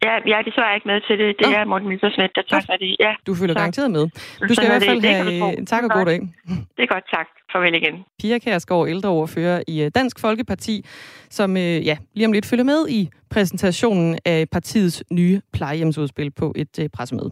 Ja, 0.03 0.13
jeg 0.29 0.37
er 0.39 0.45
desværre 0.49 0.75
ikke 0.75 0.87
med 0.87 0.99
til 1.07 1.15
det. 1.21 1.35
Det 1.39 1.47
oh. 1.47 1.53
er 1.53 1.65
Morten 1.65 1.87
Messersmith, 1.89 2.31
der 2.35 2.41
tager 2.49 2.65
fat 2.71 2.81
i. 2.81 2.95
Ja, 2.99 3.13
du 3.27 3.35
følger 3.35 3.55
garanteret 3.55 3.91
med. 3.91 4.03
Du 4.49 4.53
skal 4.53 4.65
i 4.67 4.71
hvert 4.73 4.83
fald 4.83 5.01
have 5.01 5.65
tak 5.65 5.83
og 5.83 5.89
god 5.89 6.05
dag. 6.05 6.19
Det 6.77 6.83
er 6.87 6.91
godt, 6.95 7.05
tak. 7.15 7.27
Farvel 7.51 7.75
igen. 7.75 7.95
Pia 8.19 8.37
Kærsgaard, 8.37 8.87
ældreordfører 8.87 9.63
i 9.67 9.83
øh, 9.83 9.91
Dansk 9.95 10.19
Folkeparti, 10.19 10.85
som 11.29 11.57
øh, 11.57 11.85
ja, 11.85 11.97
lige 12.13 12.25
om 12.27 12.31
lidt 12.31 12.45
følger 12.45 12.63
med 12.63 12.89
i 12.89 13.09
præsentationen 13.29 14.19
af 14.25 14.49
partiets 14.51 15.03
nye 15.11 15.41
plejehjemsudspil 15.53 16.31
på 16.31 16.53
et 16.55 16.79
øh, 16.79 16.89
pressemøde. 16.89 17.31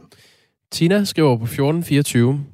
Tina 0.71 1.03
skriver 1.03 1.37
på 1.37 1.43
1424. 1.43 2.45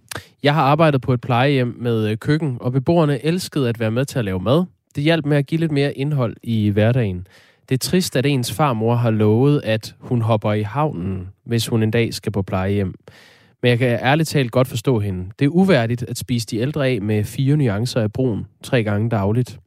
Jeg 0.43 0.53
har 0.53 0.63
arbejdet 0.63 1.01
på 1.01 1.13
et 1.13 1.21
plejehjem 1.21 1.75
med 1.77 2.17
køkken, 2.17 2.57
og 2.61 2.71
beboerne 2.71 3.25
elskede 3.25 3.69
at 3.69 3.79
være 3.79 3.91
med 3.91 4.05
til 4.05 4.19
at 4.19 4.25
lave 4.25 4.39
mad. 4.39 4.65
Det 4.95 5.03
hjalp 5.03 5.25
med 5.25 5.37
at 5.37 5.45
give 5.45 5.59
lidt 5.59 5.71
mere 5.71 5.93
indhold 5.93 6.35
i 6.43 6.69
hverdagen. 6.69 7.27
Det 7.69 7.75
er 7.75 7.89
trist, 7.89 8.15
at 8.15 8.25
ens 8.25 8.53
farmor 8.53 8.95
har 8.95 9.11
lovet, 9.11 9.61
at 9.63 9.95
hun 9.99 10.21
hopper 10.21 10.53
i 10.53 10.61
havnen, 10.61 11.27
hvis 11.45 11.67
hun 11.67 11.83
en 11.83 11.91
dag 11.91 12.13
skal 12.13 12.31
på 12.31 12.41
plejehjem. 12.41 12.93
Men 13.61 13.69
jeg 13.69 13.79
kan 13.79 13.99
ærligt 14.01 14.29
talt 14.29 14.51
godt 14.51 14.67
forstå 14.67 14.99
hende. 14.99 15.31
Det 15.39 15.45
er 15.45 15.49
uværdigt 15.49 16.03
at 16.03 16.17
spise 16.17 16.47
de 16.47 16.57
ældre 16.57 16.87
af 16.87 17.01
med 17.01 17.23
fire 17.23 17.57
nuancer 17.57 18.01
af 18.01 18.13
brun 18.13 18.45
tre 18.63 18.83
gange 18.83 19.09
dagligt. 19.09 19.59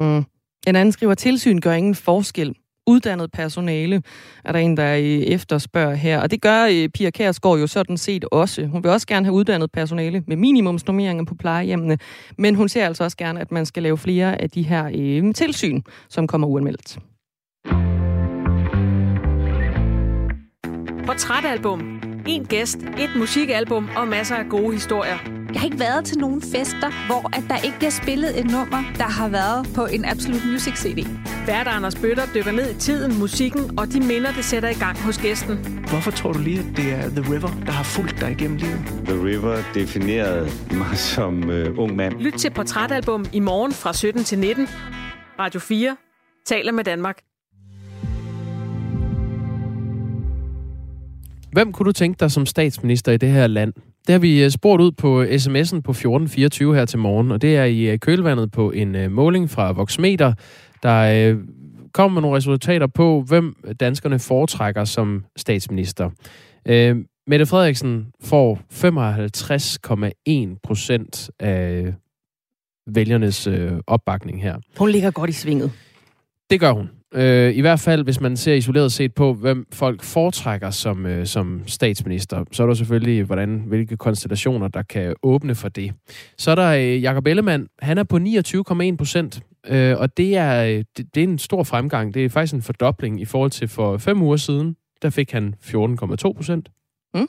Mm. 0.00 0.24
En 0.66 0.76
anden 0.76 0.92
skriver, 0.92 1.14
tilsyn 1.14 1.60
gør 1.60 1.72
ingen 1.72 1.94
forskel. 1.94 2.54
Uddannet 2.86 3.32
personale 3.32 4.02
er 4.44 4.52
der 4.52 4.58
en, 4.58 4.76
der 4.76 4.94
efterspørger 5.34 5.94
her. 5.94 6.20
Og 6.20 6.30
det 6.30 6.42
gør 6.42 6.68
øh, 6.72 6.88
Pia 6.88 7.10
Kærsgaard 7.10 7.58
jo 7.58 7.66
sådan 7.66 7.96
set 7.96 8.24
også. 8.24 8.66
Hun 8.66 8.82
vil 8.82 8.90
også 8.90 9.06
gerne 9.06 9.26
have 9.26 9.34
uddannet 9.34 9.72
personale 9.72 10.24
med 10.26 10.36
minimumsnormeringer 10.36 11.24
på 11.24 11.34
plejehjemmene. 11.34 11.98
Men 12.38 12.54
hun 12.54 12.68
ser 12.68 12.86
altså 12.86 13.04
også 13.04 13.16
gerne, 13.16 13.40
at 13.40 13.52
man 13.52 13.66
skal 13.66 13.82
lave 13.82 13.98
flere 13.98 14.42
af 14.42 14.50
de 14.50 14.62
her 14.62 14.90
øh, 14.94 15.34
tilsyn, 15.34 15.82
som 16.08 16.26
kommer 16.26 16.48
uanmeldt. 16.48 16.98
Portrætalbum. 21.10 21.80
En 22.26 22.44
gæst, 22.44 22.76
et 22.78 23.10
musikalbum 23.16 23.88
og 23.96 24.08
masser 24.08 24.36
af 24.36 24.44
gode 24.48 24.72
historier. 24.72 25.18
Jeg 25.52 25.60
har 25.60 25.64
ikke 25.64 25.78
været 25.78 26.04
til 26.04 26.18
nogen 26.18 26.42
fester, 26.42 27.06
hvor 27.06 27.36
at 27.36 27.44
der 27.48 27.56
ikke 27.56 27.76
bliver 27.78 27.90
spillet 27.90 28.38
et 28.40 28.50
nummer, 28.50 28.82
der 28.98 29.04
har 29.04 29.28
været 29.28 29.68
på 29.74 29.84
en 29.86 30.04
Absolute 30.04 30.46
Music 30.46 30.74
CD. 30.76 31.06
Vært 31.46 31.66
Anders 31.66 31.94
Bøtter 31.94 32.22
dykker 32.34 32.52
ned 32.52 32.70
i 32.70 32.78
tiden, 32.78 33.18
musikken 33.18 33.78
og 33.78 33.92
de 33.92 34.00
minder, 34.00 34.32
det 34.32 34.44
sætter 34.44 34.68
i 34.68 34.74
gang 34.74 34.98
hos 34.98 35.18
gæsten. 35.18 35.56
Hvorfor 35.90 36.10
tror 36.10 36.32
du 36.32 36.38
lige, 36.38 36.58
at 36.58 36.76
det 36.76 36.92
er 36.92 37.08
The 37.08 37.32
River, 37.32 37.50
der 37.66 37.72
har 37.72 37.84
fulgt 37.84 38.20
dig 38.20 38.30
igennem 38.30 38.56
livet? 38.56 38.80
The 39.04 39.24
River 39.24 39.62
definerede 39.74 40.50
mig 40.70 40.98
som 41.14 41.48
uh, 41.48 41.78
ung 41.78 41.96
mand. 41.96 42.20
Lyt 42.20 42.32
til 42.32 42.50
Portrætalbum 42.50 43.24
i 43.32 43.40
morgen 43.40 43.72
fra 43.72 43.92
17 43.92 44.24
til 44.24 44.38
19. 44.38 44.68
Radio 45.38 45.60
4 45.60 45.96
taler 46.46 46.72
med 46.72 46.84
Danmark. 46.84 47.29
Hvem 51.52 51.72
kunne 51.72 51.86
du 51.86 51.92
tænke 51.92 52.20
dig 52.20 52.30
som 52.30 52.46
statsminister 52.46 53.12
i 53.12 53.16
det 53.16 53.28
her 53.28 53.46
land? 53.46 53.72
Det 54.06 54.12
har 54.12 54.18
vi 54.18 54.44
øh, 54.44 54.50
spurgt 54.50 54.82
ud 54.82 54.92
på 54.92 55.22
sms'en 55.22 55.80
på 55.80 55.90
1424 55.90 56.74
her 56.74 56.84
til 56.84 56.98
morgen, 56.98 57.30
og 57.30 57.42
det 57.42 57.56
er 57.56 57.64
i 57.64 57.82
øh, 57.82 57.98
kølvandet 57.98 58.50
på 58.50 58.70
en 58.70 59.12
måling 59.12 59.50
fra 59.50 59.72
Voxmeter, 59.72 60.32
der 60.82 61.36
kommer 61.94 62.14
med 62.14 62.22
nogle 62.22 62.36
resultater 62.36 62.86
på, 62.86 63.24
hvem 63.28 63.56
danskerne 63.80 64.18
foretrækker 64.18 64.84
som 64.84 65.24
statsminister. 65.36 66.10
Mette 67.26 67.46
Frederiksen 67.46 68.06
får 68.22 68.60
55,1 70.54 70.60
procent 70.62 71.30
af 71.38 71.94
vælgernes 72.86 73.48
opbakning 73.86 74.42
her. 74.42 74.56
Hun 74.78 74.90
ligger 74.90 75.10
godt 75.10 75.30
i 75.30 75.32
svinget. 75.32 75.72
Det 76.50 76.60
gør 76.60 76.72
hun. 76.72 76.90
Øh, 77.14 77.56
I 77.56 77.60
hvert 77.60 77.80
fald, 77.80 78.04
hvis 78.04 78.20
man 78.20 78.36
ser 78.36 78.54
isoleret 78.54 78.92
set 78.92 79.14
på, 79.14 79.34
hvem 79.34 79.66
folk 79.72 80.02
foretrækker 80.02 80.70
som, 80.70 81.06
øh, 81.06 81.26
som 81.26 81.62
statsminister, 81.66 82.44
så 82.52 82.62
er 82.62 82.66
der 82.66 82.74
selvfølgelig, 82.74 83.22
hvordan, 83.22 83.64
hvilke 83.66 83.96
konstellationer, 83.96 84.68
der 84.68 84.82
kan 84.82 85.14
åbne 85.22 85.54
for 85.54 85.68
det. 85.68 85.92
Så 86.38 86.50
er 86.50 86.54
der 86.54 86.70
øh, 86.70 87.02
Jakob 87.02 87.26
Ellemann. 87.26 87.68
Han 87.78 87.98
er 87.98 88.02
på 88.02 88.16
29,1 88.16 88.96
procent, 88.96 89.42
øh, 89.66 89.98
og 89.98 90.16
det 90.16 90.36
er, 90.36 90.64
øh, 90.64 90.84
det, 90.96 91.14
det 91.14 91.22
er 91.22 91.28
en 91.28 91.38
stor 91.38 91.62
fremgang. 91.62 92.14
Det 92.14 92.24
er 92.24 92.28
faktisk 92.28 92.54
en 92.54 92.62
fordobling 92.62 93.20
i 93.20 93.24
forhold 93.24 93.50
til 93.50 93.68
for 93.68 93.98
fem 93.98 94.22
uger 94.22 94.36
siden. 94.36 94.76
Der 95.02 95.10
fik 95.10 95.32
han 95.32 95.54
14,2 95.62 96.32
procent. 96.32 96.68
Mm. 97.14 97.28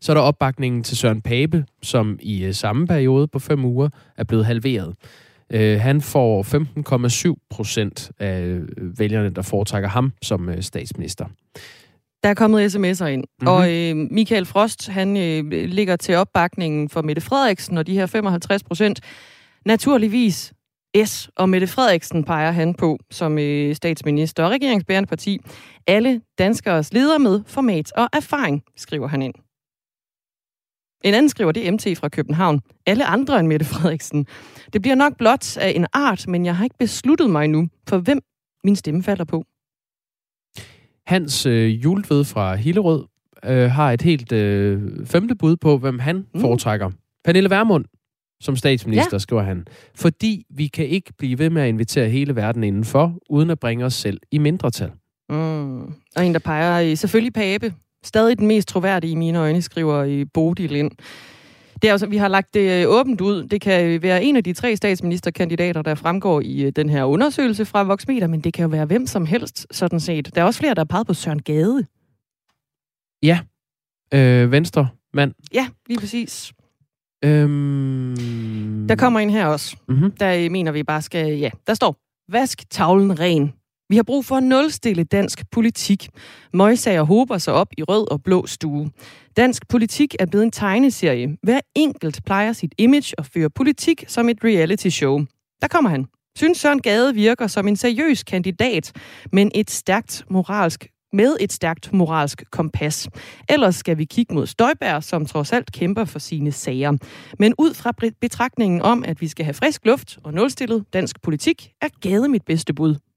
Så 0.00 0.12
er 0.12 0.14
der 0.14 0.22
opbakningen 0.22 0.82
til 0.82 0.96
Søren 0.96 1.22
Pape, 1.22 1.64
som 1.82 2.18
i 2.22 2.44
øh, 2.44 2.54
samme 2.54 2.86
periode 2.86 3.28
på 3.28 3.38
fem 3.38 3.64
uger 3.64 3.88
er 4.16 4.24
blevet 4.24 4.46
halveret. 4.46 4.94
Øh, 5.52 5.80
han 5.80 6.00
får 6.00 6.42
15,7 7.32 7.46
procent 7.50 8.10
af 8.18 8.58
vælgerne, 8.98 9.30
der 9.30 9.42
foretrækker 9.42 9.88
ham 9.88 10.12
som 10.22 10.48
øh, 10.48 10.62
statsminister. 10.62 11.24
Der 12.22 12.28
er 12.28 12.34
kommet 12.34 12.74
sms'er 12.74 13.04
ind, 13.04 13.24
mm-hmm. 13.24 13.48
og 13.48 13.74
øh, 13.74 13.96
Michael 13.96 14.46
Frost, 14.46 14.88
han 14.88 15.16
øh, 15.16 15.50
ligger 15.50 15.96
til 15.96 16.14
opbakningen 16.14 16.88
for 16.88 17.02
Mette 17.02 17.22
Frederiksen, 17.22 17.78
og 17.78 17.86
de 17.86 17.94
her 17.94 18.06
55 18.06 18.62
procent, 18.62 19.00
naturligvis 19.66 20.52
S, 21.04 21.30
og 21.36 21.48
Mette 21.48 21.66
Frederiksen 21.66 22.24
peger 22.24 22.50
han 22.50 22.74
på 22.74 22.98
som 23.10 23.38
øh, 23.38 23.74
statsminister 23.74 24.44
og 24.44 24.50
regeringsbærende 24.50 25.06
parti. 25.06 25.38
Alle 25.86 26.20
danskers 26.38 26.92
leder 26.92 27.18
med 27.18 27.40
format 27.46 27.92
og 27.96 28.08
erfaring, 28.12 28.62
skriver 28.76 29.08
han 29.08 29.22
ind. 29.22 29.34
En 31.04 31.14
anden 31.14 31.28
skriver, 31.28 31.52
det 31.52 31.68
er 31.68 31.72
MT 31.72 31.98
fra 31.98 32.08
København. 32.08 32.60
Alle 32.86 33.04
andre 33.04 33.40
end 33.40 33.48
Mette 33.48 33.66
Frederiksen. 33.66 34.26
Det 34.72 34.82
bliver 34.82 34.94
nok 34.94 35.16
blot 35.18 35.56
af 35.56 35.72
en 35.76 35.86
art, 35.92 36.28
men 36.28 36.44
jeg 36.46 36.56
har 36.56 36.64
ikke 36.64 36.78
besluttet 36.78 37.30
mig 37.30 37.48
nu, 37.48 37.68
for 37.88 37.98
hvem 37.98 38.20
min 38.64 38.76
stemme 38.76 39.02
falder 39.02 39.24
på. 39.24 39.44
Hans 41.06 41.46
øh, 41.46 41.84
juleved 41.84 42.24
fra 42.24 42.54
Hillerød 42.54 43.04
øh, 43.44 43.70
har 43.70 43.92
et 43.92 44.02
helt 44.02 44.32
øh, 44.32 45.06
femte 45.06 45.34
bud 45.34 45.56
på, 45.56 45.78
hvem 45.78 45.98
han 45.98 46.26
mm. 46.34 46.40
foretrækker. 46.40 46.90
Pernille 47.24 47.50
Vermund 47.50 47.84
som 48.40 48.56
statsminister, 48.56 49.08
ja. 49.12 49.18
skriver 49.18 49.42
han. 49.42 49.66
Fordi 49.94 50.46
vi 50.50 50.66
kan 50.66 50.86
ikke 50.86 51.12
blive 51.18 51.38
ved 51.38 51.50
med 51.50 51.62
at 51.62 51.68
invitere 51.68 52.08
hele 52.08 52.36
verden 52.36 52.64
indenfor, 52.64 53.18
uden 53.30 53.50
at 53.50 53.60
bringe 53.60 53.84
os 53.84 53.94
selv 53.94 54.20
i 54.30 54.38
mindretal. 54.38 54.92
Mm. 55.28 55.82
Og 56.16 56.26
en, 56.26 56.32
der 56.32 56.38
peger 56.38 56.80
i 56.80 56.96
selvfølgelig 56.96 57.32
Pape, 57.32 57.74
stadig 58.04 58.38
den 58.38 58.46
mest 58.46 58.68
troværdige 58.68 59.10
i 59.10 59.14
mine 59.14 59.38
øjne, 59.38 59.62
skriver 59.62 60.04
i 60.04 60.24
Bodil 60.24 60.76
ind. 60.76 60.90
Det 61.82 61.88
er 61.88 61.92
altså, 61.92 62.06
vi 62.06 62.16
har 62.16 62.28
lagt 62.28 62.54
det 62.54 62.82
øh, 62.82 62.90
åbent 62.90 63.20
ud. 63.20 63.44
Det 63.44 63.60
kan 63.60 64.02
være 64.02 64.24
en 64.24 64.36
af 64.36 64.44
de 64.44 64.52
tre 64.52 64.76
statsministerkandidater, 64.76 65.82
der 65.82 65.94
fremgår 65.94 66.40
i 66.40 66.62
øh, 66.62 66.72
den 66.76 66.88
her 66.88 67.04
undersøgelse 67.04 67.64
fra 67.64 67.82
Voxmeter, 67.82 68.26
men 68.26 68.40
det 68.40 68.54
kan 68.54 68.62
jo 68.62 68.68
være 68.68 68.86
hvem 68.86 69.06
som 69.06 69.26
helst, 69.26 69.66
sådan 69.70 70.00
set. 70.00 70.34
Der 70.34 70.40
er 70.40 70.44
også 70.44 70.60
flere, 70.60 70.74
der 70.74 70.80
har 70.80 70.84
peget 70.84 71.06
på 71.06 71.14
Søren 71.14 71.42
Gade. 71.42 71.86
Ja. 73.22 73.40
Øh, 74.14 74.52
venstre 74.52 74.88
mand. 75.14 75.34
Ja, 75.54 75.68
lige 75.86 75.98
præcis. 75.98 76.52
Øhm... 77.24 78.86
Der 78.88 78.96
kommer 78.96 79.20
en 79.20 79.30
her 79.30 79.46
også. 79.46 79.76
Mm-hmm. 79.88 80.10
Der 80.10 80.34
øh, 80.34 80.50
mener 80.50 80.72
vi 80.72 80.82
bare 80.82 81.02
skal... 81.02 81.38
Ja, 81.38 81.50
der 81.66 81.74
står, 81.74 81.96
vask 82.32 82.70
tavlen 82.70 83.20
ren. 83.20 83.52
Vi 83.90 83.96
har 83.96 84.02
brug 84.02 84.24
for 84.24 84.36
at 84.36 84.42
nulstille 84.42 85.04
dansk 85.04 85.50
politik. 85.50 86.08
Møgsager 86.54 87.02
hober 87.02 87.38
sig 87.38 87.54
op 87.54 87.68
i 87.78 87.82
rød 87.82 88.10
og 88.10 88.22
blå 88.22 88.46
stue. 88.46 88.90
Dansk 89.36 89.68
politik 89.68 90.14
er 90.18 90.26
blevet 90.26 90.44
en 90.44 90.50
tegneserie. 90.50 91.36
Hver 91.42 91.60
enkelt 91.74 92.24
plejer 92.24 92.52
sit 92.52 92.74
image 92.78 93.18
og 93.18 93.26
fører 93.26 93.48
politik 93.48 94.04
som 94.08 94.28
et 94.28 94.38
reality 94.44 94.88
show. 94.88 95.20
Der 95.62 95.68
kommer 95.68 95.90
han. 95.90 96.06
Synes 96.38 96.58
Søren 96.58 96.82
Gade 96.82 97.14
virker 97.14 97.46
som 97.46 97.68
en 97.68 97.76
seriøs 97.76 98.22
kandidat, 98.22 98.92
men 99.32 99.50
et 99.54 99.70
stærkt 99.70 100.24
moralsk 100.30 100.86
med 101.12 101.36
et 101.40 101.52
stærkt 101.52 101.92
moralsk 101.92 102.44
kompas. 102.50 103.08
Ellers 103.48 103.76
skal 103.76 103.98
vi 103.98 104.04
kigge 104.04 104.34
mod 104.34 104.46
Støjbær, 104.46 105.00
som 105.00 105.26
trods 105.26 105.52
alt 105.52 105.72
kæmper 105.72 106.04
for 106.04 106.18
sine 106.18 106.52
sager. 106.52 106.92
Men 107.38 107.54
ud 107.58 107.74
fra 107.74 107.92
betragtningen 108.20 108.82
om, 108.82 109.04
at 109.04 109.20
vi 109.20 109.28
skal 109.28 109.44
have 109.44 109.54
frisk 109.54 109.86
luft 109.86 110.18
og 110.24 110.34
nulstillet 110.34 110.84
dansk 110.92 111.22
politik, 111.22 111.70
er 111.80 111.88
Gade 112.00 112.28
mit 112.28 112.44
bedste 112.44 112.74
bud. 112.74 113.09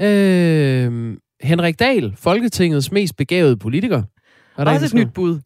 Øh, 0.00 1.16
Henrik 1.42 1.78
Dahl, 1.78 2.16
Folketingets 2.16 2.92
mest 2.92 3.16
begavede 3.16 3.56
politiker. 3.56 4.02
Er 4.58 4.64
der 4.64 4.72
Også 4.72 4.86
et 4.86 4.94
nyt 4.94 5.14
bud. 5.14 5.40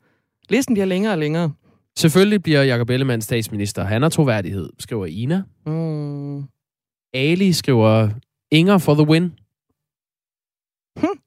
Listen 0.49 0.75
bliver 0.75 0.87
længere 0.87 1.13
og 1.13 1.19
længere. 1.19 1.53
Selvfølgelig 1.99 2.43
bliver 2.43 2.63
Jacob 2.63 2.91
Ellemann 2.91 3.23
statsminister. 3.23 3.85
Han 3.85 4.03
har 4.03 4.09
troværdighed, 4.09 4.71
skriver 4.79 5.07
Ina. 5.07 5.43
Mm. 5.67 6.45
Ali 7.15 7.53
skriver 7.53 8.09
Inger 8.51 8.79
for 8.79 8.95
the 8.95 9.09
win. 9.09 9.33
Hm. 10.99 11.19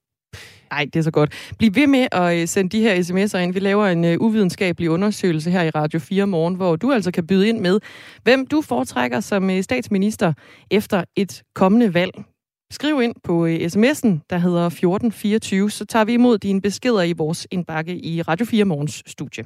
Ej, 0.72 0.86
det 0.94 1.00
er 1.00 1.04
så 1.04 1.12
godt. 1.12 1.34
Bliv 1.58 1.76
ved 1.76 1.88
med 1.88 2.08
at 2.12 2.42
øh, 2.42 2.48
sende 2.48 2.78
de 2.78 2.82
her 2.82 2.96
sms'er 2.96 3.38
ind. 3.38 3.54
Vi 3.54 3.60
laver 3.60 3.88
en 3.88 4.04
uh, 4.06 4.12
uvidenskabelig 4.20 4.90
undersøgelse 4.90 5.52
her 5.52 5.64
i 5.64 5.70
Radio 5.70 6.00
4 6.00 6.28
morgen, 6.28 6.56
hvor 6.56 6.76
du 6.76 6.92
altså 6.92 7.12
kan 7.12 7.28
byde 7.28 7.50
ind 7.50 7.60
med, 7.60 7.80
hvem 8.24 8.48
du 8.48 8.62
foretrækker 8.62 9.20
som 9.20 9.50
uh, 9.50 9.62
statsminister 9.62 10.34
efter 10.72 11.04
et 11.16 11.44
kommende 11.56 11.94
valg. 11.94 12.14
Skriv 12.76 13.02
ind 13.02 13.16
på 13.24 13.46
øh, 13.46 13.56
sms'en, 13.56 14.26
der 14.30 14.38
hedder 14.38 14.66
1424, 14.66 15.72
så 15.72 15.86
tager 15.86 16.06
vi 16.06 16.14
imod 16.14 16.38
dine 16.38 16.62
beskeder 16.62 17.02
i 17.02 17.14
vores 17.14 17.48
indbakke 17.52 17.96
i 18.06 18.22
Radio 18.22 18.46
4 18.46 18.66
Morgens 18.66 19.04
studie. 19.06 19.44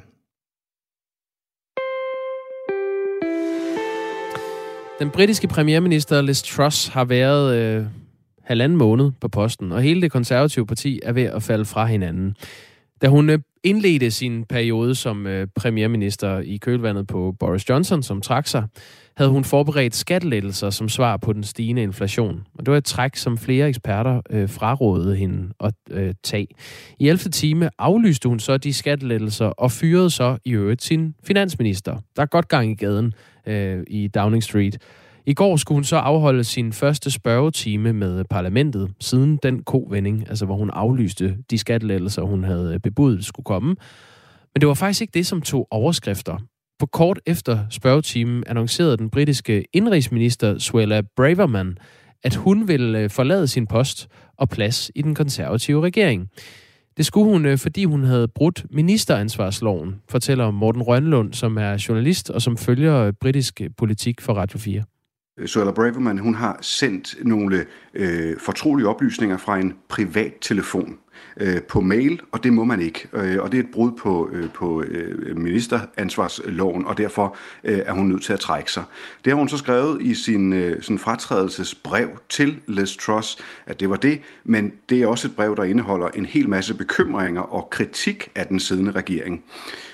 Den 4.99 5.09
britiske 5.09 5.47
premierminister 5.47 6.21
Liz 6.21 6.41
Truss 6.41 6.87
har 6.87 7.05
været 7.05 7.55
øh, 7.55 7.85
halvanden 8.43 8.77
måned 8.77 9.11
på 9.21 9.27
posten, 9.27 9.71
og 9.71 9.81
hele 9.81 10.01
det 10.01 10.11
konservative 10.11 10.65
parti 10.65 10.99
er 11.03 11.11
ved 11.11 11.23
at 11.23 11.43
falde 11.43 11.65
fra 11.65 11.85
hinanden. 11.85 12.35
Da 13.01 13.07
hun 13.07 13.29
øh, 13.29 13.39
indledte 13.63 14.11
sin 14.11 14.43
periode 14.43 14.95
som 14.95 15.27
øh, 15.27 15.47
premierminister 15.55 16.39
i 16.39 16.57
kølvandet 16.57 17.07
på 17.07 17.35
Boris 17.39 17.69
Johnson, 17.69 18.03
som 18.03 18.21
trak 18.21 18.47
sig, 18.47 18.63
havde 19.17 19.31
hun 19.31 19.43
forberedt 19.43 19.95
skattelettelser 19.95 20.69
som 20.69 20.89
svar 20.89 21.17
på 21.17 21.33
den 21.33 21.43
stigende 21.43 21.81
inflation. 21.81 22.43
Og 22.57 22.65
det 22.65 22.71
var 22.71 22.77
et 22.77 22.85
træk, 22.85 23.15
som 23.15 23.37
flere 23.37 23.67
eksperter 23.67 24.21
øh, 24.29 24.49
frarådede 24.49 25.15
hende 25.15 25.53
at 25.59 25.73
øh, 25.91 26.13
tage. 26.23 26.47
I 26.99 27.07
11. 27.07 27.31
time 27.31 27.69
aflyste 27.79 28.29
hun 28.29 28.39
så 28.39 28.57
de 28.57 28.73
skattelettelser 28.73 29.45
og 29.45 29.71
fyrede 29.71 30.09
så 30.09 30.37
i 30.45 30.51
øvrigt 30.51 30.83
sin 30.83 31.15
finansminister. 31.23 31.97
Der 32.15 32.21
er 32.21 32.25
godt 32.25 32.47
gang 32.47 32.71
i 32.71 32.75
gaden 32.75 33.13
øh, 33.47 33.83
i 33.87 34.07
Downing 34.07 34.43
Street. 34.43 34.77
I 35.29 35.33
går 35.33 35.57
skulle 35.57 35.75
hun 35.75 35.83
så 35.83 35.95
afholde 35.95 36.43
sin 36.43 36.73
første 36.73 37.11
spørgetime 37.11 37.93
med 37.93 38.23
parlamentet, 38.23 38.91
siden 38.99 39.39
den 39.43 39.63
kovending, 39.63 40.29
altså 40.29 40.45
hvor 40.45 40.55
hun 40.55 40.69
aflyste 40.69 41.37
de 41.49 41.57
skattelettelser, 41.57 42.21
hun 42.21 42.43
havde 42.43 42.73
øh, 42.73 42.79
bebudet 42.79 43.25
skulle 43.25 43.43
komme. 43.43 43.67
Men 44.53 44.61
det 44.61 44.67
var 44.67 44.73
faktisk 44.73 45.01
ikke 45.01 45.11
det, 45.13 45.25
som 45.25 45.41
tog 45.41 45.67
overskrifter. 45.71 46.37
På 46.79 46.85
kort 46.85 47.19
efter 47.25 47.65
spørgetimen 47.69 48.43
annoncerede 48.47 48.97
den 48.97 49.09
britiske 49.09 49.65
indrigsminister 49.73 50.57
Suella 50.57 51.01
Braverman, 51.15 51.77
at 52.23 52.35
hun 52.35 52.67
ville 52.67 52.99
øh, 52.99 53.09
forlade 53.09 53.47
sin 53.47 53.67
post 53.67 54.07
og 54.37 54.49
plads 54.49 54.91
i 54.95 55.01
den 55.01 55.15
konservative 55.15 55.81
regering. 55.81 56.29
Det 56.97 57.05
skulle 57.05 57.31
hun, 57.31 57.45
øh, 57.45 57.57
fordi 57.57 57.83
hun 57.83 58.03
havde 58.03 58.27
brudt 58.27 58.65
ministeransvarsloven, 58.71 59.95
fortæller 60.09 60.51
Morten 60.51 60.81
Rønlund, 60.81 61.33
som 61.33 61.57
er 61.57 61.85
journalist 61.89 62.29
og 62.29 62.41
som 62.41 62.57
følger 62.57 63.11
britisk 63.11 63.61
politik 63.77 64.21
for 64.21 64.33
Radio 64.33 64.59
4. 64.59 64.83
Suella 65.45 65.71
Braverman, 65.71 66.17
hun 66.17 66.35
har 66.35 66.57
sendt 66.61 67.15
nogle 67.25 67.65
øh, 67.93 68.37
fortrolige 68.39 68.87
oplysninger 68.87 69.37
fra 69.37 69.59
en 69.59 69.73
privat 69.87 70.33
telefon 70.41 70.97
øh, 71.37 71.61
på 71.61 71.81
mail, 71.81 72.21
og 72.31 72.43
det 72.43 72.53
må 72.53 72.63
man 72.63 72.81
ikke. 72.81 73.07
Øh, 73.13 73.37
og 73.41 73.51
det 73.51 73.59
er 73.59 73.63
et 73.63 73.71
brud 73.73 73.91
på, 73.91 74.29
øh, 74.31 74.49
på 74.49 74.83
øh, 74.83 75.37
ministeransvarsloven, 75.37 76.85
og 76.85 76.97
derfor 76.97 77.37
øh, 77.63 77.79
er 77.85 77.93
hun 77.93 78.07
nødt 78.07 78.23
til 78.23 78.33
at 78.33 78.39
trække 78.39 78.71
sig. 78.71 78.83
Det 79.25 79.31
har 79.31 79.37
hun 79.37 79.49
så 79.49 79.57
skrevet 79.57 80.01
i 80.01 80.13
sin, 80.13 80.53
øh, 80.53 80.83
sin 80.83 80.99
fratrædelsesbrev 80.99 82.09
til 82.29 82.59
Liz 82.67 82.97
Truss, 82.97 83.37
at 83.65 83.79
det 83.79 83.89
var 83.89 83.95
det, 83.95 84.21
men 84.43 84.73
det 84.89 85.01
er 85.01 85.07
også 85.07 85.27
et 85.27 85.35
brev, 85.35 85.55
der 85.55 85.63
indeholder 85.63 86.07
en 86.07 86.25
hel 86.25 86.49
masse 86.49 86.73
bekymringer 86.73 87.41
og 87.41 87.69
kritik 87.69 88.29
af 88.35 88.47
den 88.47 88.59
siddende 88.59 88.91
regering. 88.91 89.43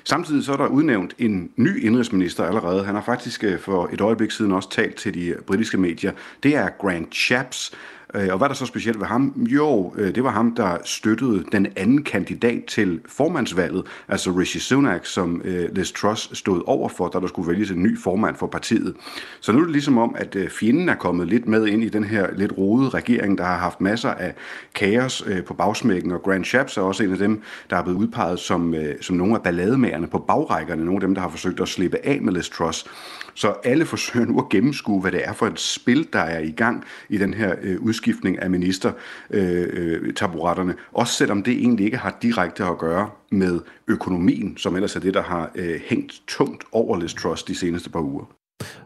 Samtidig 0.04 0.44
så 0.44 0.54
er 0.54 0.58
der 0.58 0.68
udnævnt 0.68 1.14
en 1.18 1.50
ny 1.56 1.84
indrigsminister 1.86 2.44
allerede. 2.44 2.84
Han 2.84 2.96
har 2.96 3.02
faktisk 3.02 3.44
øh, 3.44 3.60
for 3.60 3.90
et 3.94 4.02
øjeblik 4.02 4.32
siden 4.32 4.52
også 4.52 4.70
talt 4.70 4.96
til 4.96 5.14
de 5.14 5.36
britiske 5.48 5.78
medier. 5.78 6.12
Det 6.44 6.56
er 6.56 6.70
Grant 6.80 7.16
Shapps, 7.16 7.72
Øh, 8.16 8.28
og 8.32 8.38
hvad 8.38 8.46
er 8.46 8.48
der 8.48 8.56
så 8.56 8.66
specielt 8.66 9.00
ved 9.00 9.06
ham? 9.06 9.34
Jo, 9.38 9.94
øh, 9.98 10.16
det 10.16 10.24
var 10.24 10.30
ham, 10.30 10.56
der 10.56 10.78
støttede 10.84 11.44
den 11.52 11.68
anden 11.76 12.04
kandidat 12.04 12.64
til 12.68 13.00
formandsvalget, 13.06 13.84
altså 14.08 14.32
Rishi 14.32 14.60
Sunak, 14.60 15.06
som 15.06 15.42
øh, 15.46 15.76
Liz 15.76 15.92
Truss 15.92 16.38
stod 16.38 16.64
over 16.66 16.90
for, 16.90 17.08
da 17.08 17.20
der 17.20 17.28
skulle 17.28 17.52
vælges 17.52 17.72
en 17.72 17.84
ny 17.84 18.00
formand 18.00 18.36
for 18.36 18.48
partiet. 18.48 18.96
Så 19.40 19.52
nu 19.52 19.60
er 19.60 19.64
det 19.64 19.72
ligesom 19.72 19.98
om, 19.98 20.16
at 20.18 20.38
fjenden 20.60 20.90
er 20.90 20.96
kommet 20.96 21.28
lidt 21.28 21.48
med 21.48 21.68
ind 21.68 21.84
i 21.84 21.90
den 21.90 22.04
her 22.04 22.28
lidt 22.36 22.58
rodede 22.58 22.90
regering, 22.90 23.38
der 23.38 23.44
har 23.44 23.58
haft 23.58 23.82
masser 23.82 24.10
af 24.10 24.34
kaos 24.76 25.26
på 25.48 25.54
bagsmækken, 25.54 26.12
og 26.12 26.22
Grant 26.24 26.48
Shapps 26.48 26.78
er 26.78 26.82
også 26.82 27.04
en 27.04 27.12
af 27.12 27.18
dem, 27.18 27.42
der 27.70 27.78
er 27.78 27.84
blevet 27.84 27.98
udpeget 27.98 28.40
som, 28.40 28.76
som 29.02 29.16
nogle 29.16 29.36
af 29.36 29.42
ballademagerne 29.42 30.08
på 30.08 30.20
bagrækkerne, 30.20 30.86
nogle 30.86 30.98
af 30.98 31.02
dem, 31.02 31.16
der 31.16 31.22
har 31.22 31.30
forsøgt 31.30 31.60
at 31.60 31.68
slippe 31.68 31.98
af 32.04 32.22
med 32.22 32.34
Liz 32.34 32.50
Truss. 32.50 32.86
Så 33.34 33.54
alle 33.64 33.86
forsøger 33.86 34.26
nu 34.26 34.40
at 34.40 34.50
gennemskue, 34.50 35.02
hvad 35.02 35.12
det 35.12 35.22
er 35.24 35.34
for 35.34 35.48
et 35.48 35.60
spil, 35.60 36.08
der 36.14 36.20
er 36.20 36.40
i 36.40 36.52
gang 36.52 36.84
i 37.10 37.18
den 37.18 37.34
her 37.34 37.56
øh, 37.62 37.86
udskiftning 38.06 38.42
af 38.42 38.50
ministertaburetterne. 38.50 40.72
Øh, 40.72 40.78
øh 40.78 40.84
Også 40.94 41.14
selvom 41.14 41.44
det 41.44 41.54
egentlig 41.54 41.86
ikke 41.86 41.98
har 41.98 42.18
direkte 42.22 42.64
at 42.64 42.78
gøre 42.78 43.10
med 43.32 43.60
økonomien, 43.88 44.58
som 44.58 44.76
ellers 44.76 44.96
er 44.96 45.00
det, 45.00 45.14
der 45.14 45.22
har 45.22 45.52
øh, 45.56 45.80
hængt 45.90 46.22
tungt 46.28 46.64
over 46.72 47.00
Liz 47.00 47.14
Truss 47.14 47.44
de 47.44 47.56
seneste 47.56 47.90
par 47.90 48.00
uger. 48.00 48.26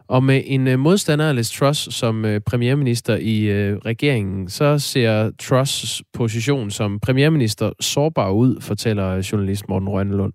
Og 0.08 0.24
med 0.24 0.42
en 0.46 0.68
øh, 0.68 0.78
modstander 0.78 1.28
af 1.28 1.36
Liz 1.36 1.50
Truss 1.50 1.94
som 1.94 2.24
øh, 2.24 2.40
premierminister 2.40 3.16
i 3.16 3.44
øh, 3.44 3.76
regeringen, 3.76 4.48
så 4.48 4.78
ser 4.78 5.30
Truss' 5.42 6.00
position 6.12 6.70
som 6.70 7.00
premierminister 7.00 7.72
sårbar 7.80 8.30
ud, 8.30 8.60
fortæller 8.60 9.28
journalist 9.32 9.68
Morten 9.68 9.88
Rønnelund. 9.88 10.32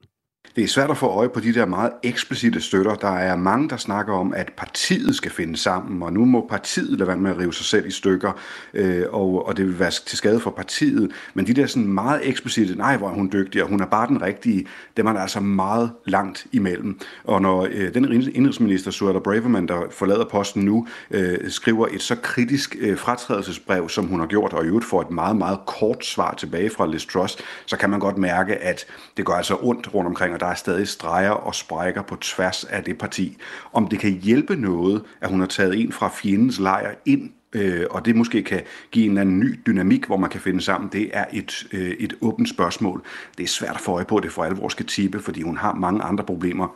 Det 0.56 0.64
er 0.64 0.68
svært 0.68 0.91
at 0.91 0.97
få 0.97 1.06
øje 1.06 1.30
på 1.30 1.39
de 1.39 1.53
der 1.53 1.66
meget 1.66 1.91
eksplicite 2.03 2.62
støtter. 2.62 2.95
Der 2.95 3.18
er 3.18 3.36
mange, 3.36 3.70
der 3.70 3.78
snakker 3.78 4.14
om, 4.14 4.34
at 4.34 4.51
partiet 4.58 5.16
skal 5.16 5.32
finde 5.32 5.58
sammen, 5.58 6.03
og 6.03 6.14
nu 6.14 6.26
må 6.26 6.47
partiet 6.49 6.99
lade 6.99 7.08
være 7.08 7.18
med 7.18 7.32
at 7.32 7.38
rive 7.38 7.53
sig 7.53 7.66
selv 7.66 7.88
i 7.88 7.91
stykker, 7.91 8.32
øh, 8.74 9.03
og, 9.12 9.47
og 9.47 9.58
det 9.58 9.66
vil 9.66 9.80
være 9.80 9.91
til 9.91 10.18
skade 10.18 10.39
for 10.39 10.51
partiet. 10.51 11.12
Men 11.34 11.47
de 11.47 11.53
der 11.53 11.66
sådan 11.66 11.88
meget 11.88 12.20
eksplicite, 12.24 12.76
nej, 12.76 12.97
hvor 12.97 13.10
er 13.10 13.14
hun 13.14 13.30
dygtig, 13.34 13.64
og 13.64 13.70
hun 13.70 13.82
er 13.82 13.86
bare 13.86 14.08
den 14.08 14.22
rigtige, 14.22 14.68
dem 14.97 15.06
er 15.06 15.14
der 15.14 15.20
altså 15.20 15.39
meget 15.39 15.91
langt 16.06 16.45
imellem. 16.51 16.99
Og 17.24 17.41
når 17.41 17.68
øh, 17.72 17.93
den 17.93 18.12
indrigsminister, 18.12 18.91
Suella 18.91 19.20
Braverman, 19.20 19.68
der 19.68 19.82
forlader 19.91 20.26
posten 20.26 20.66
nu, 20.66 20.88
øh, 21.12 21.38
skriver 21.49 21.88
et 21.91 22.01
så 22.01 22.16
kritisk 22.16 22.76
øh, 22.80 22.97
fratrædelsesbrev, 22.97 23.89
som 23.89 24.06
hun 24.06 24.20
har 24.20 24.28
gjort, 24.28 24.53
og 24.53 24.64
i 24.64 24.68
øvrigt 24.68 24.86
får 24.86 25.01
et 25.01 25.12
meget, 25.12 25.36
meget 25.36 25.60
kort 25.68 26.06
svar 26.06 26.34
tilbage 26.34 26.70
fra 26.70 26.88
Liz 26.88 27.06
Truss, 27.06 27.38
så 27.66 27.78
kan 27.78 27.89
man 27.89 27.99
godt 27.99 28.18
mærke, 28.18 28.56
at 28.56 28.86
det 29.18 29.26
gør 29.26 29.34
altså 29.34 29.58
ondt 29.62 29.93
rundt 29.93 30.08
omkring, 30.08 30.34
og 30.34 30.45
der 30.46 30.52
er 30.52 30.56
stadig 30.56 30.88
streger 30.88 31.30
og 31.30 31.56
sprækker 31.56 32.02
på 32.02 32.16
tværs 32.16 32.64
af 32.64 32.84
det 32.84 32.98
parti. 32.98 33.38
Om 33.74 33.88
det 33.88 34.00
kan 34.00 34.12
hjælpe 34.12 34.56
noget, 34.56 35.04
at 35.22 35.30
hun 35.30 35.39
har 35.39 35.48
taget 35.48 35.82
en 35.82 35.91
fra 35.91 36.10
fjendens 36.10 36.60
lejr 36.60 36.96
ind 37.06 37.32
øh, 37.56 37.86
og 37.91 38.06
det 38.06 38.16
måske 38.16 38.43
kan 38.43 38.62
give 38.91 39.06
en 39.06 39.12
eller 39.12 39.22
anden 39.22 39.39
ny 39.39 39.60
dynamik, 39.68 40.06
hvor 40.06 40.18
man 40.18 40.30
kan 40.30 40.41
finde 40.41 40.62
sammen, 40.62 40.89
det 40.93 41.10
er 41.14 41.26
et, 41.34 41.68
øh, 41.72 41.91
et 41.91 42.14
åbent 42.22 42.50
spørgsmål. 42.50 43.04
Det 43.38 43.43
er 43.43 43.48
svært 43.48 43.76
at 43.76 43.82
få 43.82 43.91
øje 43.91 44.06
på, 44.06 44.18
at 44.18 44.24
det 44.24 44.32
for 44.32 44.43
alvor 44.43 44.70
skal 44.70 44.86
tippe, 44.86 45.20
fordi 45.20 45.41
hun 45.41 45.58
har 45.58 45.74
mange 45.74 46.02
andre 46.02 46.24
problemer. 46.24 46.68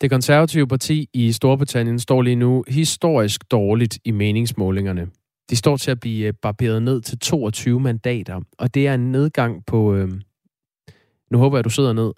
Det 0.00 0.10
konservative 0.10 0.66
parti 0.68 1.08
i 1.12 1.32
Storbritannien 1.32 1.98
står 1.98 2.22
lige 2.22 2.36
nu 2.36 2.64
historisk 2.68 3.50
dårligt 3.50 3.98
i 4.04 4.10
meningsmålingerne. 4.10 5.08
De 5.50 5.56
står 5.56 5.76
til 5.76 5.90
at 5.90 6.00
blive 6.00 6.26
øh, 6.26 6.34
barberet 6.42 6.82
ned 6.82 7.00
til 7.00 7.18
22 7.18 7.80
mandater, 7.80 8.40
og 8.58 8.74
det 8.74 8.86
er 8.86 8.94
en 8.94 9.12
nedgang 9.12 9.66
på, 9.66 9.94
øh, 9.94 10.08
nu 11.30 11.38
håber 11.38 11.56
jeg, 11.56 11.64
du 11.64 11.70
sidder 11.70 11.92
ned, 11.92 12.12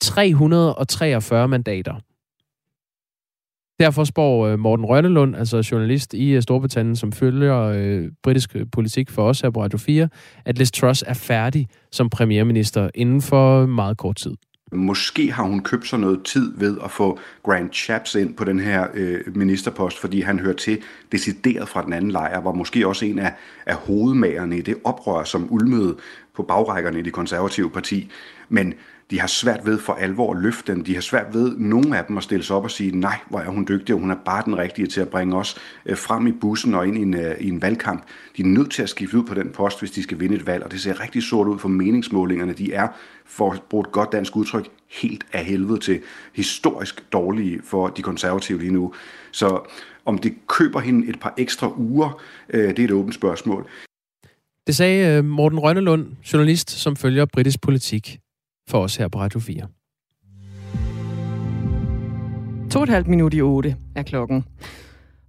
343 0.00 1.48
mandater. 1.48 1.94
Derfor 3.80 4.04
spår 4.04 4.46
øh, 4.46 4.58
Morten 4.58 4.84
Rønnelund, 4.84 5.36
altså 5.36 5.68
journalist 5.72 6.14
i 6.14 6.30
øh, 6.30 6.42
Storbritannien, 6.42 6.96
som 6.96 7.12
følger 7.12 7.58
øh, 7.58 8.08
britisk 8.22 8.56
øh, 8.56 8.66
politik 8.72 9.10
for 9.10 9.28
os 9.28 9.40
her 9.40 9.50
på 9.50 9.62
Radio 9.62 9.78
4, 9.78 10.08
at 10.44 10.58
Liz 10.58 10.70
Truss 10.70 11.04
er 11.06 11.14
færdig 11.14 11.68
som 11.92 12.10
premierminister 12.10 12.90
inden 12.94 13.22
for 13.22 13.66
meget 13.66 13.96
kort 13.96 14.16
tid. 14.16 14.34
Måske 14.72 15.32
har 15.32 15.44
hun 15.44 15.62
købt 15.62 15.86
sig 15.86 15.98
noget 15.98 16.24
tid 16.24 16.58
ved 16.58 16.78
at 16.84 16.90
få 16.90 17.18
Grant 17.42 17.74
Chaps 17.74 18.14
ind 18.14 18.34
på 18.34 18.44
den 18.44 18.60
her 18.60 18.86
øh, 18.94 19.36
ministerpost, 19.36 19.98
fordi 19.98 20.20
han 20.20 20.38
hører 20.38 20.56
til 20.56 20.78
decideret 21.12 21.68
fra 21.68 21.84
den 21.84 21.92
anden 21.92 22.10
lejr, 22.10 22.40
var 22.40 22.52
måske 22.52 22.88
også 22.88 23.04
en 23.04 23.18
af, 23.18 23.32
af 23.66 23.74
hovedmagerne 23.74 24.58
i 24.58 24.60
det 24.60 24.76
oprør, 24.84 25.24
som 25.24 25.52
ulmede 25.52 25.96
på 26.36 26.42
bagrækkerne 26.42 26.98
i 26.98 27.02
det 27.02 27.12
konservative 27.12 27.70
parti. 27.70 28.10
Men 28.48 28.74
de 29.10 29.20
har 29.20 29.26
svært 29.26 29.66
ved 29.66 29.78
for 29.78 29.92
alvor 29.92 30.34
at 30.34 30.42
løfte 30.42 30.74
den. 30.74 30.86
De 30.86 30.94
har 30.94 31.00
svært 31.00 31.34
ved, 31.34 31.56
nogle 31.56 31.98
af 31.98 32.04
dem, 32.04 32.16
at 32.16 32.22
stille 32.22 32.44
sig 32.44 32.56
op 32.56 32.64
og 32.64 32.70
sige, 32.70 32.96
nej, 32.96 33.18
hvor 33.28 33.38
er 33.38 33.48
hun 33.48 33.66
dygtig, 33.68 33.94
og 33.94 34.00
hun 34.00 34.10
er 34.10 34.16
bare 34.24 34.42
den 34.44 34.58
rigtige 34.58 34.86
til 34.86 35.00
at 35.00 35.08
bringe 35.08 35.36
os 35.36 35.56
øh, 35.86 35.96
frem 35.96 36.26
i 36.26 36.32
bussen 36.32 36.74
og 36.74 36.88
ind 36.88 36.98
i 36.98 37.02
en, 37.02 37.14
øh, 37.14 37.34
i 37.40 37.48
en 37.48 37.62
valgkamp. 37.62 38.04
De 38.36 38.42
er 38.42 38.46
nødt 38.46 38.70
til 38.70 38.82
at 38.82 38.88
skifte 38.88 39.18
ud 39.18 39.24
på 39.24 39.34
den 39.34 39.50
post, 39.50 39.78
hvis 39.78 39.90
de 39.90 40.02
skal 40.02 40.20
vinde 40.20 40.36
et 40.36 40.46
valg, 40.46 40.64
og 40.64 40.72
det 40.72 40.80
ser 40.80 41.00
rigtig 41.00 41.22
sort 41.22 41.48
ud 41.48 41.58
for 41.58 41.68
meningsmålingerne. 41.68 42.52
De 42.52 42.72
er, 42.72 42.88
for 43.26 43.52
at 43.52 43.62
bruge 43.70 43.84
et 43.86 43.92
godt 43.92 44.12
dansk 44.12 44.36
udtryk, 44.36 44.68
helt 45.00 45.26
af 45.32 45.44
helvede 45.44 45.80
til 45.80 46.00
historisk 46.34 47.12
dårlige 47.12 47.60
for 47.64 47.88
de 47.88 48.02
konservative 48.02 48.58
lige 48.58 48.72
nu. 48.72 48.94
Så 49.32 49.70
om 50.04 50.18
det 50.18 50.34
køber 50.46 50.80
hende 50.80 51.08
et 51.08 51.20
par 51.20 51.34
ekstra 51.38 51.72
uger, 51.78 52.22
øh, 52.48 52.68
det 52.68 52.78
er 52.78 52.84
et 52.84 52.90
åbent 52.90 53.14
spørgsmål. 53.14 53.66
Det 54.66 54.76
sagde 54.76 55.22
Morten 55.22 55.58
Rønnelund, 55.58 56.06
journalist, 56.32 56.70
som 56.70 56.96
følger 56.96 57.24
britisk 57.24 57.60
politik 57.60 58.18
for 58.70 58.82
os 58.82 58.96
her 58.96 59.08
på 59.08 59.18
Radio 59.18 59.40
4. 59.40 59.68
To 62.70 62.78
og 62.78 62.82
et 62.82 62.88
halvt 62.88 63.08
minut 63.08 63.34
i 63.34 63.40
otte 63.40 63.76
er 63.96 64.02
klokken. 64.02 64.44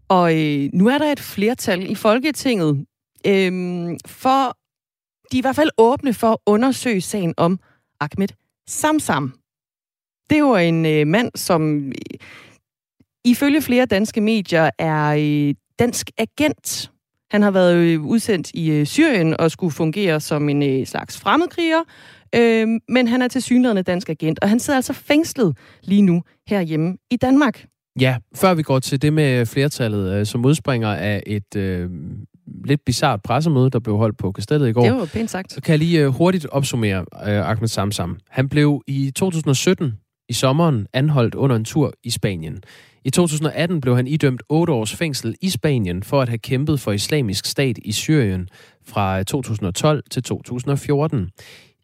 Og 0.09 0.39
øh, 0.39 0.69
nu 0.73 0.87
er 0.87 0.97
der 0.97 1.11
et 1.11 1.19
flertal 1.19 1.91
i 1.91 1.95
Folketinget 1.95 2.85
øh, 3.27 3.51
for, 4.05 4.57
de 5.31 5.37
er 5.37 5.41
i 5.41 5.41
hvert 5.41 5.55
fald 5.55 5.69
åbne 5.77 6.13
for 6.13 6.31
at 6.31 6.37
undersøge 6.45 7.01
sagen 7.01 7.33
om 7.37 7.59
Ahmed 7.99 8.27
Samsam. 8.67 9.33
Det 10.29 10.35
er 10.35 10.39
jo 10.39 10.55
en 10.55 10.85
øh, 10.85 11.07
mand, 11.07 11.31
som 11.35 11.87
øh, 11.87 11.93
ifølge 13.25 13.61
flere 13.61 13.85
danske 13.85 14.21
medier 14.21 14.69
er 14.79 15.15
øh, 15.19 15.55
dansk 15.79 16.11
agent. 16.17 16.91
Han 17.31 17.41
har 17.41 17.51
været 17.51 17.75
øh, 17.75 18.01
udsendt 18.01 18.51
i 18.53 18.71
øh, 18.71 18.85
Syrien 18.85 19.39
og 19.39 19.51
skulle 19.51 19.73
fungere 19.73 20.19
som 20.19 20.49
en 20.49 20.63
øh, 20.63 20.87
slags 20.87 21.19
fremmedkriger, 21.19 21.83
Øh, 22.35 22.67
men 22.89 23.07
han 23.07 23.21
er 23.21 23.27
til 23.27 23.41
synligheden 23.41 23.83
dansk 23.83 24.09
agent, 24.09 24.39
og 24.41 24.49
han 24.49 24.59
sidder 24.59 24.77
altså 24.77 24.93
fængslet 24.93 25.57
lige 25.83 26.01
nu 26.01 26.23
herhjemme 26.47 26.97
i 27.11 27.17
Danmark. 27.17 27.65
Ja, 27.99 28.17
før 28.35 28.53
vi 28.53 28.63
går 28.63 28.79
til 28.79 29.01
det 29.01 29.13
med 29.13 29.45
flertallet, 29.45 30.13
øh, 30.13 30.25
som 30.25 30.45
udspringer 30.45 30.89
af 30.89 31.23
et 31.25 31.55
øh, 31.55 31.89
lidt 32.65 32.81
bizart 32.85 33.21
pressemøde, 33.23 33.69
der 33.69 33.79
blev 33.79 33.97
holdt 33.97 34.17
på 34.17 34.31
Kastellet 34.31 34.69
i 34.69 34.71
går. 34.71 34.83
Det 34.83 34.93
var 34.93 35.09
pænt 35.13 35.31
sagt. 35.31 35.53
Så 35.53 35.61
kan 35.61 35.71
jeg 35.71 35.79
lige 35.79 36.01
øh, 36.01 36.07
hurtigt 36.07 36.45
opsummere 36.45 36.99
øh, 36.99 37.49
Ahmed 37.49 37.67
Samsam. 37.67 38.17
Han 38.29 38.49
blev 38.49 38.81
i 38.87 39.11
2017 39.15 39.93
i 40.31 40.33
sommeren 40.33 40.87
anholdt 40.93 41.35
under 41.35 41.55
en 41.55 41.65
tur 41.65 41.93
i 42.03 42.09
Spanien. 42.09 42.63
I 43.05 43.09
2018 43.09 43.81
blev 43.81 43.95
han 43.95 44.07
idømt 44.07 44.43
8 44.49 44.73
års 44.73 44.95
fængsel 44.95 45.35
i 45.41 45.49
Spanien 45.49 46.03
for 46.03 46.21
at 46.21 46.29
have 46.29 46.37
kæmpet 46.37 46.79
for 46.79 46.91
islamisk 46.91 47.45
stat 47.45 47.77
i 47.85 47.91
Syrien 47.91 48.49
fra 48.85 49.23
2012 49.23 50.03
til 50.11 50.23
2014. 50.23 51.29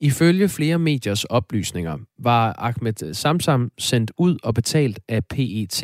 Ifølge 0.01 0.49
flere 0.49 0.79
mediers 0.79 1.23
oplysninger 1.23 1.97
var 2.19 2.55
Ahmed 2.57 3.13
Samsam 3.13 3.71
sendt 3.77 4.11
ud 4.17 4.37
og 4.43 4.53
betalt 4.53 4.99
af 5.07 5.25
PET 5.25 5.83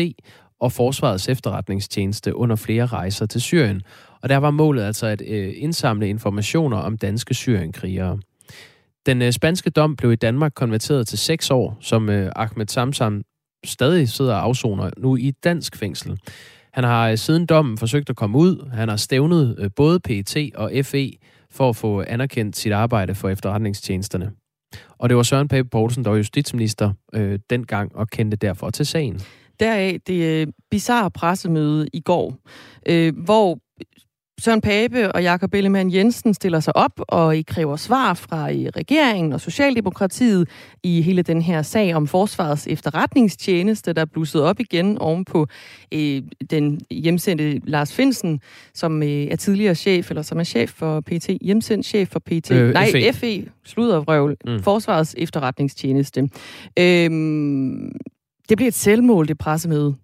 og 0.59 0.71
Forsvarets 0.71 1.29
efterretningstjeneste 1.29 2.35
under 2.35 2.55
flere 2.55 2.85
rejser 2.85 3.25
til 3.25 3.41
Syrien. 3.41 3.81
Og 4.21 4.29
der 4.29 4.37
var 4.37 4.51
målet 4.51 4.83
altså 4.83 5.07
at 5.07 5.21
øh, 5.27 5.53
indsamle 5.57 6.09
informationer 6.09 6.77
om 6.77 6.97
danske 6.97 7.33
syrienkrigere. 7.33 8.19
Den 9.05 9.21
øh, 9.21 9.31
spanske 9.31 9.69
dom 9.69 9.95
blev 9.95 10.11
i 10.11 10.15
Danmark 10.15 10.53
konverteret 10.55 11.07
til 11.07 11.17
seks 11.17 11.51
år, 11.51 11.77
som 11.81 12.09
øh, 12.09 12.31
Ahmed 12.35 12.67
Samsam 12.67 13.21
stadig 13.65 14.09
sidder 14.09 14.33
og 14.35 14.43
afsoner 14.43 14.89
nu 14.97 15.15
i 15.15 15.27
et 15.27 15.43
dansk 15.43 15.75
fængsel. 15.75 16.17
Han 16.73 16.83
har 16.83 17.09
øh, 17.09 17.17
siden 17.17 17.45
dommen 17.45 17.77
forsøgt 17.77 18.09
at 18.09 18.15
komme 18.15 18.37
ud. 18.37 18.69
Han 18.73 18.89
har 18.89 18.95
stævnet 18.95 19.55
øh, 19.59 19.69
både 19.75 19.99
PET 19.99 20.51
og 20.55 20.71
FE 20.83 21.11
for 21.51 21.69
at 21.69 21.75
få 21.75 22.03
anerkendt 22.07 22.57
sit 22.57 22.71
arbejde 22.71 23.15
for 23.15 23.29
efterretningstjenesterne. 23.29 24.31
Og 24.97 25.09
det 25.09 25.17
var 25.17 25.23
Søren 25.23 25.47
Pape 25.47 25.69
Poulsen, 25.69 26.03
der 26.03 26.09
var 26.09 26.17
justitsminister 26.17 26.93
øh, 27.13 27.39
dengang 27.49 27.95
og 27.95 28.09
kendte 28.09 28.37
derfor 28.37 28.69
til 28.69 28.85
sagen. 28.85 29.21
Deraf 29.59 29.97
det 30.07 30.41
øh, 30.41 30.47
bizarre 30.71 31.11
pressemøde 31.11 31.87
i 31.93 32.01
går, 32.01 32.37
øh, 32.89 33.13
hvor 33.17 33.59
Søren 34.43 34.61
Pape 34.61 35.11
og 35.11 35.23
Jakob 35.23 35.53
Ellemann 35.53 35.93
Jensen 35.93 36.33
stiller 36.33 36.59
sig 36.59 36.75
op 36.75 36.91
og 36.97 37.37
I 37.37 37.41
kræver 37.41 37.75
svar 37.75 38.13
fra 38.13 38.49
i 38.49 38.69
regeringen 38.69 39.33
og 39.33 39.41
Socialdemokratiet 39.41 40.49
i 40.83 41.01
hele 41.01 41.21
den 41.21 41.41
her 41.41 41.61
sag 41.61 41.95
om 41.95 42.07
Forsvarets 42.07 42.67
efterretningstjeneste, 42.67 43.93
der 43.93 44.05
blussede 44.05 44.43
op 44.43 44.59
igen 44.59 44.97
ovenpå 44.97 45.47
øh, 45.93 46.21
den 46.49 46.81
hjemsendte 46.91 47.61
Lars 47.63 47.93
Finsen, 47.93 48.41
som 48.73 49.03
øh, 49.03 49.09
er 49.09 49.35
tidligere 49.35 49.75
chef, 49.75 50.11
eller 50.11 50.21
som 50.21 50.39
er 50.39 50.43
chef 50.43 50.69
for 50.69 51.01
PT, 51.01 51.29
hjemsendt 51.41 51.85
chef 51.85 52.09
for 52.09 52.19
PT, 52.19 52.51
øh, 52.51 52.73
nej, 52.73 52.91
FE, 52.91 53.13
FE 53.13 53.45
sludervrøvl, 53.65 54.37
mm. 54.45 54.63
Forsvarets 54.63 55.15
efterretningstjeneste. 55.17 56.29
Øh, 56.79 57.09
det 58.49 58.57
bliver 58.57 58.67
et 58.67 58.73
selvmål, 58.73 59.27
det 59.27 59.37
pressemøde. 59.37 59.95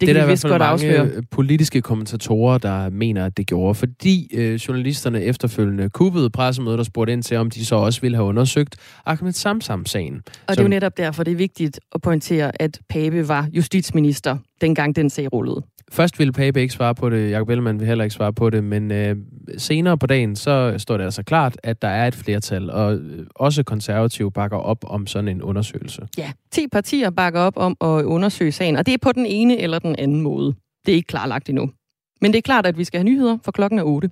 det 0.00 0.14
kan 0.14 0.16
er 0.16 0.20
der 0.20 0.30
vist 0.30 0.42
godt 0.42 0.52
mange 0.52 0.64
afsløre. 0.64 1.22
politiske 1.30 1.82
kommentatorer, 1.82 2.58
der 2.58 2.90
mener, 2.90 3.24
at 3.26 3.36
det 3.36 3.46
gjorde, 3.46 3.74
fordi 3.74 4.30
øh, 4.34 4.54
journalisterne 4.54 5.22
efterfølgende 5.22 5.90
kuppede 5.90 6.30
pressemødet 6.30 6.78
og 6.80 6.86
spurgte 6.86 7.12
ind 7.12 7.22
til, 7.22 7.36
om 7.36 7.50
de 7.50 7.66
så 7.66 7.76
også 7.76 8.00
ville 8.00 8.16
have 8.16 8.28
undersøgt 8.28 8.76
Ahmed 9.06 9.32
Samsam-sagen. 9.32 10.14
Og 10.14 10.32
som... 10.32 10.44
det 10.48 10.58
er 10.58 10.62
jo 10.62 10.68
netop 10.68 10.96
derfor, 10.96 11.24
det 11.24 11.32
er 11.32 11.36
vigtigt 11.36 11.80
at 11.94 12.02
pointere, 12.02 12.62
at 12.62 12.80
Pape 12.88 13.28
var 13.28 13.48
justitsminister, 13.52 14.38
dengang 14.60 14.96
den 14.96 15.10
sag 15.10 15.32
rullede. 15.32 15.62
Først 15.92 16.18
ville 16.18 16.32
Pape 16.32 16.60
ikke 16.60 16.74
svare 16.74 16.94
på 16.94 17.10
det, 17.10 17.30
Jacob 17.30 17.48
Ellemann 17.48 17.78
vil 17.80 17.88
heller 17.88 18.04
ikke 18.04 18.14
svare 18.14 18.32
på 18.32 18.50
det, 18.50 18.64
men 18.64 18.90
øh, 18.90 19.16
senere 19.58 19.98
på 19.98 20.06
dagen, 20.06 20.36
så 20.36 20.74
står 20.78 20.96
det 20.96 21.04
altså 21.04 21.22
klart, 21.22 21.56
at 21.62 21.82
der 21.82 21.88
er 21.88 22.08
et 22.08 22.14
flertal, 22.14 22.70
og 22.70 22.94
øh, 22.94 23.26
også 23.34 23.62
konservative 23.62 24.32
bakker 24.32 24.56
op 24.56 24.84
om 24.86 25.06
sådan 25.06 25.28
en 25.28 25.42
undersøgelse. 25.42 26.08
Ja, 26.18 26.32
10 26.50 26.68
partier 26.68 27.10
bakker 27.10 27.40
op 27.40 27.56
om 27.56 27.76
at 27.80 28.04
undersøge 28.04 28.52
sagen, 28.52 28.76
og 28.76 28.86
det 28.86 28.94
er 28.94 28.98
på 29.02 29.12
den 29.12 29.26
ene 29.26 29.58
eller 29.60 29.78
den 29.78 29.96
anden 29.98 30.20
måde. 30.20 30.54
Det 30.86 30.92
er 30.92 30.96
ikke 30.96 31.06
klarlagt 31.06 31.48
endnu. 31.48 31.70
Men 32.20 32.32
det 32.32 32.38
er 32.38 32.42
klart, 32.42 32.66
at 32.66 32.78
vi 32.78 32.84
skal 32.84 32.98
have 33.00 33.04
nyheder, 33.04 33.38
for 33.44 33.52
klokken 33.52 33.78
er 33.78 33.82
8. 33.82 34.10